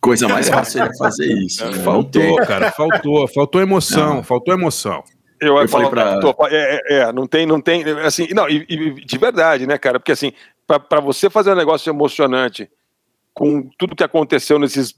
[0.00, 1.64] Coisa mais fácil é fazer isso.
[1.64, 1.74] Né?
[1.74, 3.28] Faltou, cara, faltou.
[3.28, 4.22] Faltou emoção, não.
[4.24, 5.04] faltou emoção.
[5.44, 6.18] Eu, eu falei pra...
[6.50, 9.98] É, é, é, não tem, não tem, assim, não, e, e de verdade, né, cara,
[9.98, 10.32] porque assim,
[10.66, 12.70] para você fazer um negócio emocionante
[13.34, 14.94] com tudo que aconteceu nesses,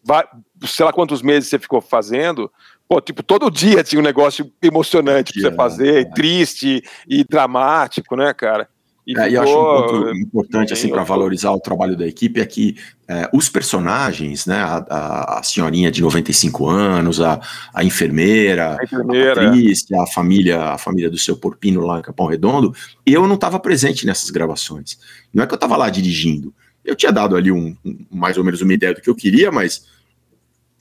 [0.66, 2.52] sei lá quantos meses você ficou fazendo,
[2.86, 6.04] pô, tipo, todo dia tinha um negócio emocionante para você fazer, é.
[6.04, 8.68] triste e dramático, né, cara?
[9.06, 12.44] E, é, eu acho um ponto importante assim para valorizar o trabalho da equipe é
[12.44, 12.76] que
[13.06, 17.40] é, os personagens, né, a, a, a, senhorinha de 95 anos, a,
[17.72, 19.32] a enfermeira, a, enfermeira.
[19.32, 22.74] a Patrícia, a família, a família do seu Porpino lá em Capão Redondo,
[23.06, 24.98] eu não estava presente nessas gravações.
[25.32, 26.52] Não é que eu estava lá dirigindo.
[26.84, 29.52] Eu tinha dado ali um, um, mais ou menos uma ideia do que eu queria,
[29.52, 29.86] mas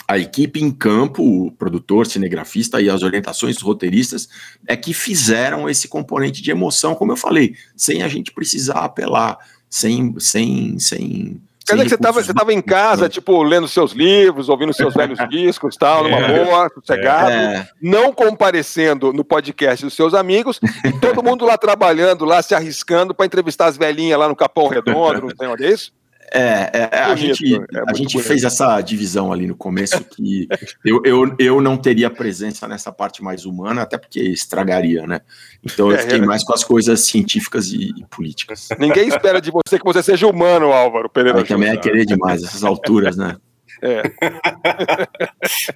[0.07, 4.29] a equipe em campo, o produtor, cinegrafista e as orientações roteiristas
[4.67, 9.37] é que fizeram esse componente de emoção, como eu falei, sem a gente precisar apelar,
[9.69, 13.91] sem sem sem Quer dizer que você estava você tava em casa, tipo, lendo seus
[13.91, 17.67] livros, ouvindo seus velhos discos tal, numa é, boa, sossegado, é.
[17.81, 23.15] não comparecendo no podcast dos seus amigos, e todo mundo lá trabalhando, lá se arriscando
[23.15, 25.91] para entrevistar as velhinhas lá no Capão Redondo, não tem olha isso?
[26.31, 30.47] É, é, é a gente, é a gente fez essa divisão ali no começo que
[30.83, 35.21] eu, eu, eu não teria presença nessa parte mais humana, até porque estragaria, né?
[35.63, 36.25] Então eu é, fiquei é.
[36.25, 38.69] mais com as coisas científicas e, e, políticas.
[38.79, 41.39] Ninguém espera de você que você seja humano, Álvaro Pereira.
[41.39, 43.37] Eu também é querer demais, essas alturas, né?
[43.81, 44.01] É.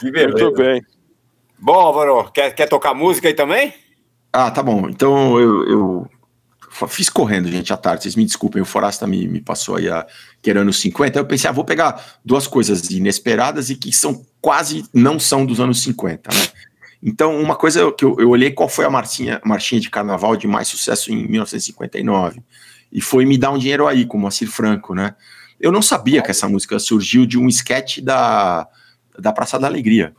[0.00, 0.44] que beleza.
[0.44, 0.82] Muito bem.
[1.58, 3.74] Bom, Álvaro, quer, quer tocar música aí também?
[4.32, 4.88] Ah, tá bom.
[4.88, 6.10] Então eu, eu
[6.88, 8.02] Fiz correndo, gente, à tarde.
[8.02, 10.06] Vocês me desculpem, o Forasta me, me passou aí a
[10.42, 11.18] querendo 50.
[11.18, 15.60] Eu pensei, ah, vou pegar duas coisas inesperadas e que são quase não são dos
[15.60, 16.46] anos 50, né?
[17.02, 20.46] Então, uma coisa que eu, eu olhei qual foi a marchinha, marchinha de carnaval de
[20.46, 22.42] mais sucesso em 1959.
[22.90, 25.14] E foi Me Dá um Dinheiro Aí, com Moacir Franco, né?
[25.60, 28.66] Eu não sabia que essa música surgiu de um esquete da,
[29.18, 30.14] da Praça da Alegria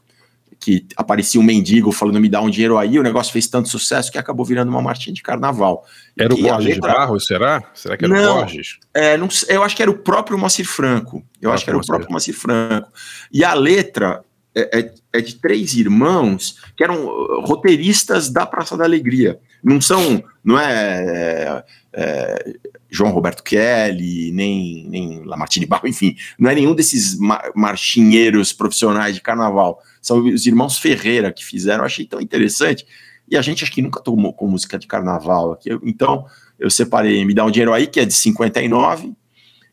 [0.60, 4.11] que aparecia um mendigo falando me dá um dinheiro aí, o negócio fez tanto sucesso
[4.11, 5.86] que acabou virando uma marchinha de carnaval.
[6.18, 6.91] Era o Borges letra...
[6.91, 7.64] de Barros, será?
[7.73, 8.80] Será que era não, o Borges?
[8.94, 11.23] É, não, eu acho que era o próprio Moacir Franco.
[11.41, 12.90] Eu acho que era o próprio Moacir Franco.
[13.32, 14.23] E a letra
[14.56, 19.38] é, é, é, de três irmãos que eram uh, roteiristas da Praça da Alegria.
[19.65, 22.53] Não são, não é, é
[22.89, 27.17] João Roberto Kelly, nem, nem Lamartine Barro, enfim, não é nenhum desses
[27.55, 32.85] marchinheiros profissionais de carnaval são os irmãos Ferreira que fizeram, eu achei tão interessante.
[33.27, 35.71] E a gente acho que nunca tomou com música de carnaval aqui.
[35.81, 36.27] Então,
[36.59, 39.15] eu separei Me Dá um Dinheiro Aí, que é de 59.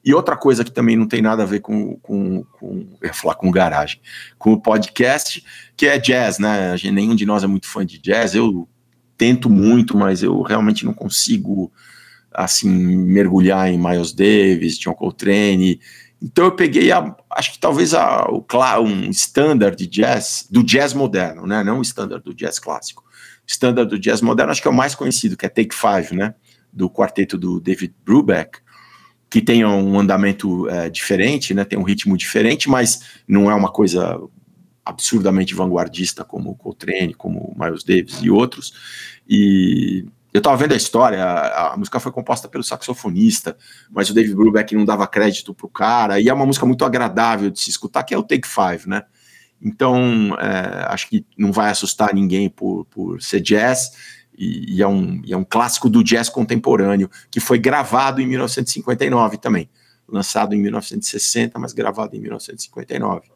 [0.02, 3.12] E outra coisa que também não tem nada a ver com, com, com eu ia
[3.12, 4.00] falar com garagem,
[4.38, 5.44] com o podcast,
[5.76, 6.76] que é jazz, né?
[6.90, 8.34] Nenhum de nós é muito fã de jazz.
[8.34, 8.66] Eu
[9.22, 11.70] tento muito, mas eu realmente não consigo
[12.32, 15.78] assim mergulhar em Miles Davis, John Coltrane
[16.22, 18.44] então eu peguei a, acho que talvez a, o,
[18.80, 21.64] um standard de jazz, do jazz moderno, né?
[21.64, 23.02] Não o standard do jazz clássico.
[23.44, 26.34] Standard do jazz moderno, acho que é o mais conhecido, que é Take Five, né?
[26.72, 28.60] Do quarteto do David Brubeck,
[29.28, 31.64] que tem um andamento é, diferente, né?
[31.64, 34.20] Tem um ritmo diferente, mas não é uma coisa
[34.84, 38.72] absurdamente vanguardista como o Coltrane, como Miles Davis e outros.
[39.28, 43.56] E eu estava vendo a história, a, a, música foi composta pelo saxofonista,
[43.90, 47.50] mas o David Brubeck não dava crédito pro cara, e é uma música muito agradável
[47.50, 49.02] de se escutar, que é o Take Five, né?
[49.60, 53.92] Então, é, acho que não vai assustar ninguém por, por ser jazz,
[54.36, 58.26] e, e, é um, e é um clássico do jazz contemporâneo, que foi gravado em
[58.26, 59.68] 1959 também,
[60.08, 63.28] lançado em 1960, mas gravado em 1959.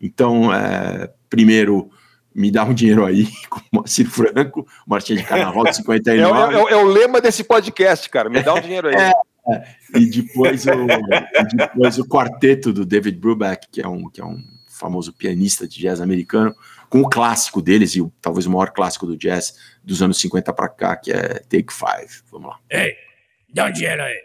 [0.00, 1.88] Então, é, primeiro
[2.34, 6.54] me dá um dinheiro aí, com o Moacir Franco, Martinha de Carnaval de 59.
[6.54, 8.94] É, é, é, o lema desse podcast, cara, me dá um dinheiro aí.
[8.94, 9.12] É,
[9.48, 9.64] é,
[9.98, 14.24] e depois o, e depois o quarteto do David Brubeck, que é um, que é
[14.24, 16.54] um famoso pianista de jazz americano,
[16.88, 20.52] com o clássico deles, e o, talvez o maior clássico do jazz dos anos 50
[20.52, 22.22] para cá, que é Take Five.
[22.30, 22.58] Vamos lá.
[22.70, 22.94] Ei,
[23.52, 24.16] dá um dinheiro aí.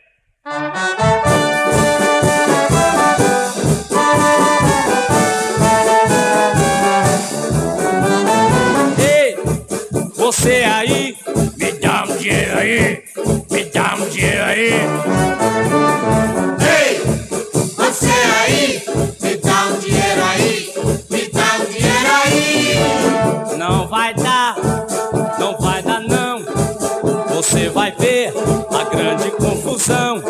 [10.40, 11.18] Você aí,
[11.58, 13.04] me dá um dinheiro aí,
[13.50, 14.72] me dá um dinheiro aí.
[16.62, 17.02] Ei,
[17.76, 18.12] você
[18.46, 18.84] aí,
[19.20, 20.74] me dá um dinheiro aí,
[21.10, 23.58] me dá um dinheiro aí.
[23.58, 24.56] Não vai dar,
[25.40, 26.46] não vai dar não.
[27.36, 28.32] Você vai ver
[28.72, 30.22] a grande confusão.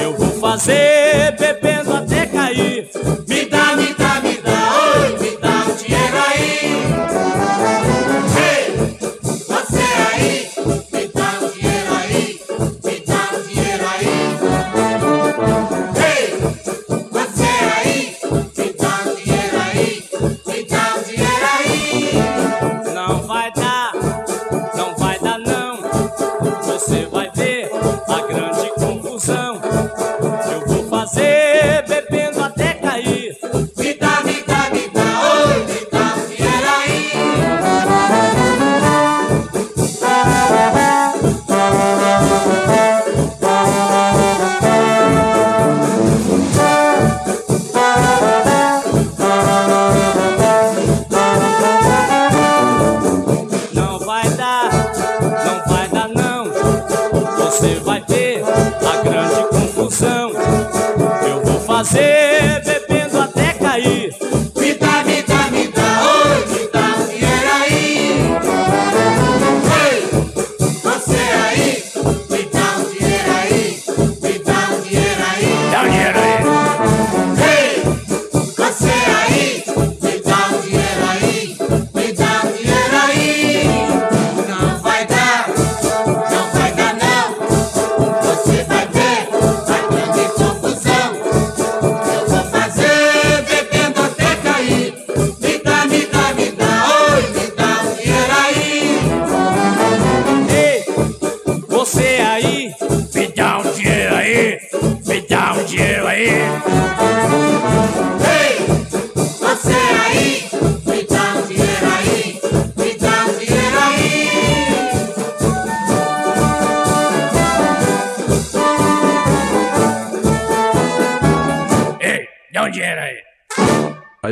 [0.00, 1.75] Eu vou fazer bebendo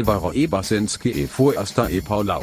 [0.05, 2.43] Alvaro Ebersenski e Fuerster e Paulau.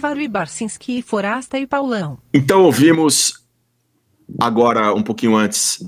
[0.00, 2.16] Álvaro Ibarcinski, Forasta e Paulão.
[2.32, 3.44] Então ouvimos
[4.40, 5.84] agora, um pouquinho antes,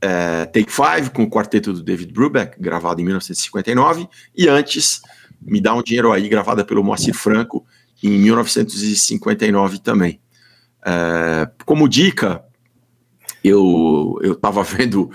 [0.00, 5.00] é, Take Five, com o quarteto do David Brubeck, gravado em 1959, e antes,
[5.40, 7.64] Me Dá um Dinheiro Aí, gravada pelo Moacir Franco,
[8.02, 10.20] em 1959 também.
[10.84, 12.42] É, como dica,
[13.44, 15.08] eu eu estava vendo,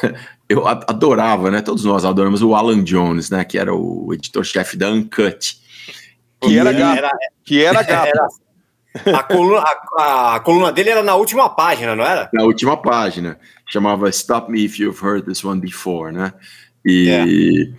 [0.48, 1.60] eu adorava, né?
[1.60, 3.44] Todos nós adoramos o Alan Jones, né?
[3.44, 5.60] Que era o editor-chefe da Uncut.
[6.42, 7.02] Que era gato.
[7.44, 8.08] Que era gato.
[8.08, 8.28] Era-
[9.18, 9.64] a, coluna,
[9.98, 12.28] a- a coluna dele era na última página, não era?
[12.32, 13.38] na última página.
[13.66, 16.32] Chamava Stop Me If You've Heard This One Before, né?
[16.84, 17.72] E,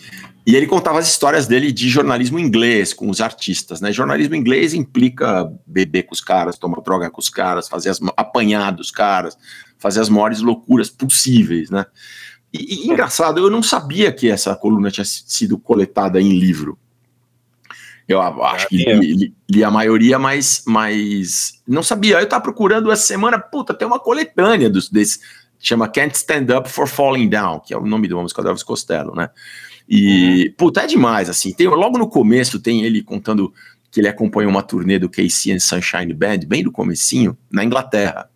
[0.47, 3.91] e ele contava as histórias dele de jornalismo inglês com os artistas, né?
[3.91, 8.71] Jornalismo inglês implica beber com os caras, tomar droga com os caras, fazer as, apanhar
[8.71, 9.37] dos caras,
[9.77, 11.85] fazer as maiores loucuras possíveis, né?
[12.51, 16.77] E, e engraçado, eu não sabia que essa coluna tinha sido coletada em livro.
[18.07, 22.19] Eu acho que li, li- li a maioria, mas, mas não sabia.
[22.19, 25.19] Eu tava procurando essa semana, puta, tem uma coletânea dos, desse,
[25.59, 28.63] chama Can't Stand Up for Falling Down, que é o nome do música do Elvis
[28.63, 29.29] Costello, né?
[29.87, 31.53] E, puta, é demais, assim.
[31.53, 33.53] Tem, logo no começo tem ele contando
[33.91, 38.27] que ele acompanhou uma turnê do KC and Sunshine Band, bem do comecinho, na Inglaterra.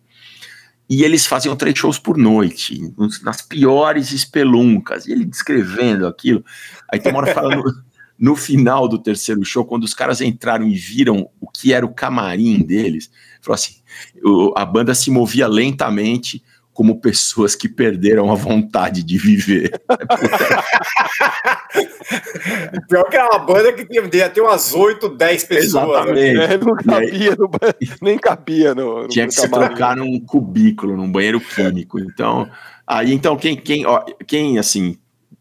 [0.88, 2.80] e eles faziam três shows por noite,
[3.22, 6.42] nas piores espeluncas, e ele descrevendo aquilo.
[6.90, 7.62] Aí tem uma hora falando,
[8.18, 11.94] no final do terceiro show, quando os caras entraram e viram o que era o
[11.94, 13.74] camarim deles, falou assim:
[14.24, 16.42] o- a banda se movia lentamente
[16.72, 19.72] como pessoas que perderam a vontade de viver.
[22.88, 26.06] Pior que era uma banda que tinha, devia ter umas 8, 10 pessoas.
[26.06, 26.30] né?
[26.30, 26.54] Exatamente.
[26.54, 30.96] É, não cabia, no ba- nem cabia no, no Tinha que se trocar num cubículo,
[30.96, 31.98] num banheiro químico.
[31.98, 32.48] Então,
[32.86, 34.96] aí então quem, quem, ó, quem assim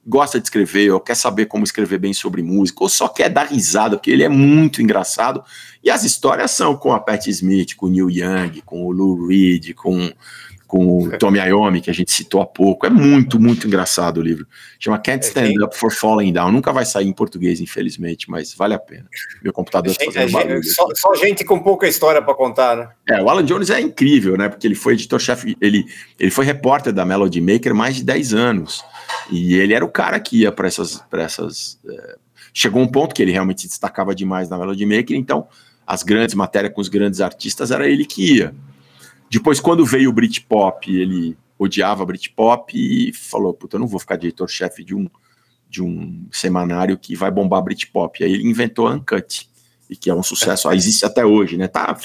[0.07, 3.47] gosta de escrever ou quer saber como escrever bem sobre música ou só quer dar
[3.47, 5.43] risada, porque ele é muito engraçado.
[5.83, 9.27] E as histórias são com a Patti Smith, com o Neil Young, com o Lou
[9.27, 10.09] Reed, com
[10.67, 12.85] com o Tommy Iommi, que a gente citou há pouco.
[12.85, 14.45] É muito, muito engraçado o livro.
[14.79, 16.51] Chama Can't Stand Up for Falling Down.
[16.51, 19.05] Nunca vai sair em português, infelizmente, mas vale a pena.
[19.41, 20.63] Meu computador está fazendo gente, barulho.
[20.63, 22.89] só, só gente com pouca história para contar, né?
[23.07, 24.49] É, o Alan Jones é incrível, né?
[24.49, 25.85] Porque ele foi editor-chefe, ele,
[26.19, 28.83] ele foi repórter da Melody Maker mais de 10 anos.
[29.31, 31.01] E ele era o cara que ia para essas.
[31.09, 32.15] Pra essas é,
[32.59, 35.47] Chegou um ponto que ele realmente se destacava demais na Melody Maker, então
[35.85, 38.55] as grandes matérias com os grandes artistas era ele que ia.
[39.29, 44.15] Depois, quando veio o Britpop, ele odiava Britpop e falou: Puta, eu não vou ficar
[44.15, 45.09] de editor-chefe de um,
[45.69, 48.23] de um semanário que vai bombar Britpop.
[48.23, 49.49] Aí ele inventou a Uncut,
[49.89, 51.67] e que é um sucesso, ah, existe até hoje, né?
[51.67, 51.97] Tá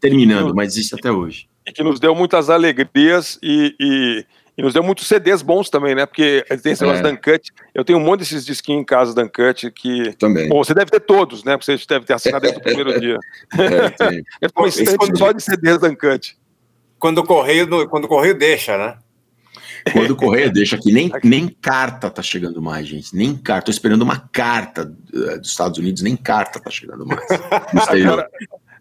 [0.00, 1.48] terminando, mas existe até hoje.
[1.66, 4.24] E que nos deu muitas alegrias e, e,
[4.56, 6.06] e nos deu muitos CDs bons também, né?
[6.06, 7.02] Porque tem esse negócio É.
[7.02, 7.50] da Uncut.
[7.74, 10.12] Eu tenho um monte desses disquinhos em casa da Uncut que.
[10.16, 10.48] Também.
[10.48, 11.56] Bom, você deve ter todos, né?
[11.56, 13.18] Porque você deve ter assinado desde o primeiro dia.
[13.58, 14.22] É, tem.
[14.40, 16.36] É quando- só de CDs da Uncut.
[16.98, 18.96] Quando o correio, quando o correio deixa, né?
[19.92, 23.14] Quando o correio deixa aqui, nem, nem carta tá chegando mais, gente.
[23.14, 23.66] Nem carta.
[23.66, 27.24] Tô esperando uma carta eh, dos Estados Unidos, nem carta tá chegando mais.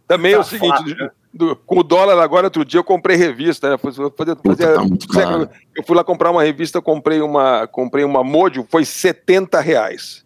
[0.08, 0.96] Também é o seguinte,
[1.34, 3.78] do- com o dólar agora, outro dia eu comprei revista, né?
[3.78, 5.50] Fazer- fazer- tá muito caro.
[5.76, 10.24] eu fui lá comprar uma revista, comprei uma, comprei uma Modio, foi 70 reais.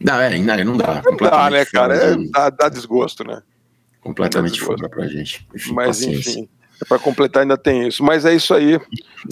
[0.00, 1.02] Não, é, não, não dá.
[1.04, 1.94] Não dá, né, cara?
[1.94, 3.42] É, de- dá, dá desgosto, né?
[4.00, 5.46] Completamente fora pra gente.
[5.54, 6.30] Enfim, Mas paciência.
[6.30, 6.48] enfim,
[6.86, 8.02] para completar ainda tem isso.
[8.02, 8.74] Mas é isso aí.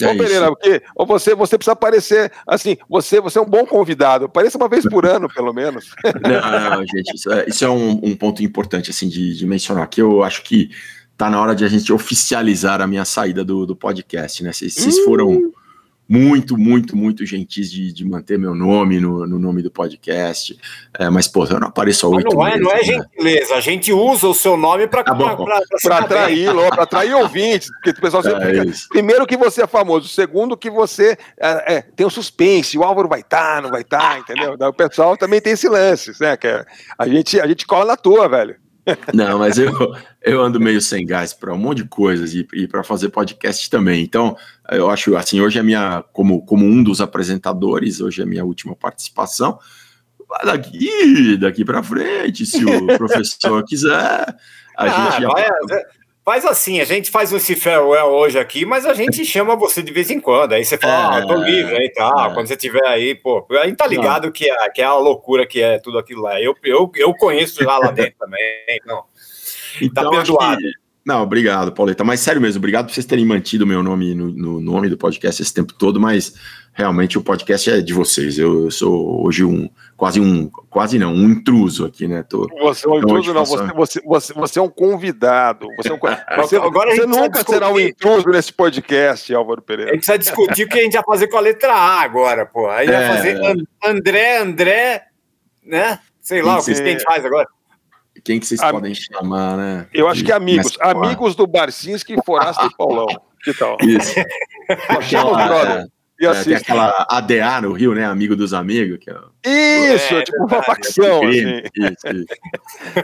[0.01, 0.55] É Ô, Pereira, isso.
[0.55, 4.25] porque ô, você, você precisa aparecer assim, você, você é um bom convidado.
[4.25, 5.91] Apareça uma vez por ano, pelo menos.
[6.03, 9.87] Não, não, gente, isso é, isso é um, um ponto importante assim de, de mencionar,
[9.87, 10.69] que eu acho que
[11.15, 14.53] tá na hora de a gente oficializar a minha saída do, do podcast, né?
[14.53, 15.51] Vocês vocês foram
[16.07, 20.57] muito, muito, muito gentis de, de manter meu nome no, no nome do podcast,
[20.97, 23.03] é, mas, pô, eu não apareço há oito não é, não é meses, né?
[23.03, 25.03] gentileza, a gente usa o seu nome para.
[25.03, 29.67] Para atrair, para atrair ouvintes, porque o pessoal sempre É fica, primeiro que você é
[29.67, 33.81] famoso, segundo que você é, é, tem um suspense, o Álvaro vai estar, não vai
[33.81, 34.57] estar, entendeu?
[34.57, 36.37] Daí o pessoal também tem esse lance, né?
[36.37, 36.65] Que é-
[36.97, 38.55] a gente a gente cola na tua, velho.
[39.13, 39.71] Não, mas eu,
[40.21, 43.69] eu ando meio sem gás para um monte de coisas e, e para fazer podcast
[43.69, 44.03] também.
[44.03, 44.35] Então,
[44.71, 48.75] eu acho assim, hoje é minha, como, como um dos apresentadores, hoje é minha última
[48.75, 49.59] participação.
[50.43, 54.35] Daqui, daqui para frente, se o professor quiser,
[54.77, 55.29] a Ah, gente já.
[56.29, 59.93] Faz assim, a gente faz esse farewell hoje aqui, mas a gente chama você de
[59.93, 60.51] vez em quando.
[60.51, 62.31] Aí você fala, ah, É, eu tô livre aí tal.
[62.31, 62.33] é.
[62.33, 65.47] Quando você estiver aí, pô, a gente tá ligado que é, que é a loucura
[65.47, 66.41] que é tudo aquilo lá.
[66.41, 68.41] Eu, eu, eu conheço já lá dentro também,
[68.71, 69.03] então.
[69.81, 70.57] Então, tá perdoado.
[70.57, 70.71] que-
[71.05, 72.03] Não, obrigado, Pauleta.
[72.03, 74.97] Mas sério mesmo, obrigado por vocês terem mantido o meu nome no, no nome do
[74.97, 76.33] podcast esse tempo todo, mas
[76.73, 78.37] realmente o podcast é de vocês.
[78.37, 82.23] Eu, eu sou hoje um quase um quase não, um intruso aqui, né?
[82.23, 85.67] Tô, Você é um então, intruso, não, você, você, você, você é um convidado.
[85.77, 85.97] Você, é um,
[86.37, 89.91] você, Agora a você vai nunca será um intruso nesse podcast, Álvaro A Pereira.
[89.91, 92.69] gente precisa discutir o que a gente vai fazer com a letra A agora, pô.
[92.69, 93.07] Aí vai É.
[93.07, 95.03] fazer An- André, André,
[95.65, 95.99] né?
[96.21, 96.83] Sei lá, o que Sim.
[96.83, 97.47] a gente faz agora.
[98.23, 99.87] Quem que vocês Am- podem chamar, né?
[99.93, 103.07] Eu acho que amigos, nessa amigos do Barcinski, Forasta e Paulão.
[103.43, 103.77] Que tal?
[103.81, 104.13] Isso.
[105.03, 105.87] Chama os Aquela, brother
[106.19, 106.55] e é, tem assiste.
[106.55, 108.05] aquela ADA no Rio, né?
[108.05, 108.97] Amigo dos amigos.
[108.99, 111.61] Que é, Isso, É, tipo uma facção, assim.
[111.75, 112.25] Isso, isso.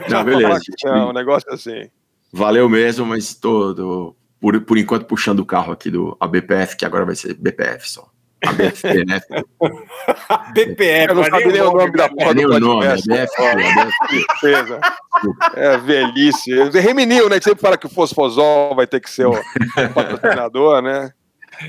[0.10, 1.88] Não, Uma beleza, facção, um negócio assim.
[2.32, 6.84] Valeu mesmo, mas tô, tô, por, por enquanto puxando o carro aqui do ABPF, que
[6.84, 8.08] agora vai ser BPF só.
[8.44, 9.20] ABFP, né?
[10.52, 12.86] BPF, Eu não sabia nem o nome da Não porra é nem do o nome,
[12.86, 13.12] podcast.
[13.12, 14.06] ABFP, ABFP.
[14.08, 14.80] Tristeza.
[15.54, 16.54] É velhice.
[16.56, 17.38] Você reminiu, né?
[17.38, 19.34] Que sempre fala que o Fosfosol vai ter que ser o
[19.94, 21.10] patrocinador, né?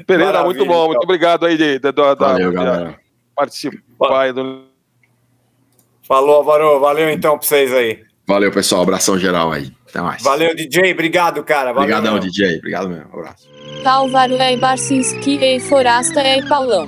[0.06, 0.74] Pereira, Maravilha, muito bom.
[0.74, 0.88] então.
[0.88, 3.00] Muito obrigado aí de, de, da- da- Valeu, de galera.
[3.36, 4.64] participar aí do.
[6.08, 6.80] Falou, Alvaro.
[6.80, 8.04] Valeu então pra vocês aí.
[8.28, 8.82] Valeu, pessoal.
[8.84, 9.72] Abração geral aí.
[9.90, 10.22] Até mais.
[10.24, 10.92] Valeu, DJ.
[10.94, 11.74] Obrigado, cara.
[11.74, 12.30] Valeu, Obrigadão, mesmo.
[12.32, 12.58] DJ.
[12.58, 13.10] Obrigado mesmo.
[13.14, 13.48] Abraço.
[13.86, 16.88] Álvaro é Barcinski e Forasta é Paulão.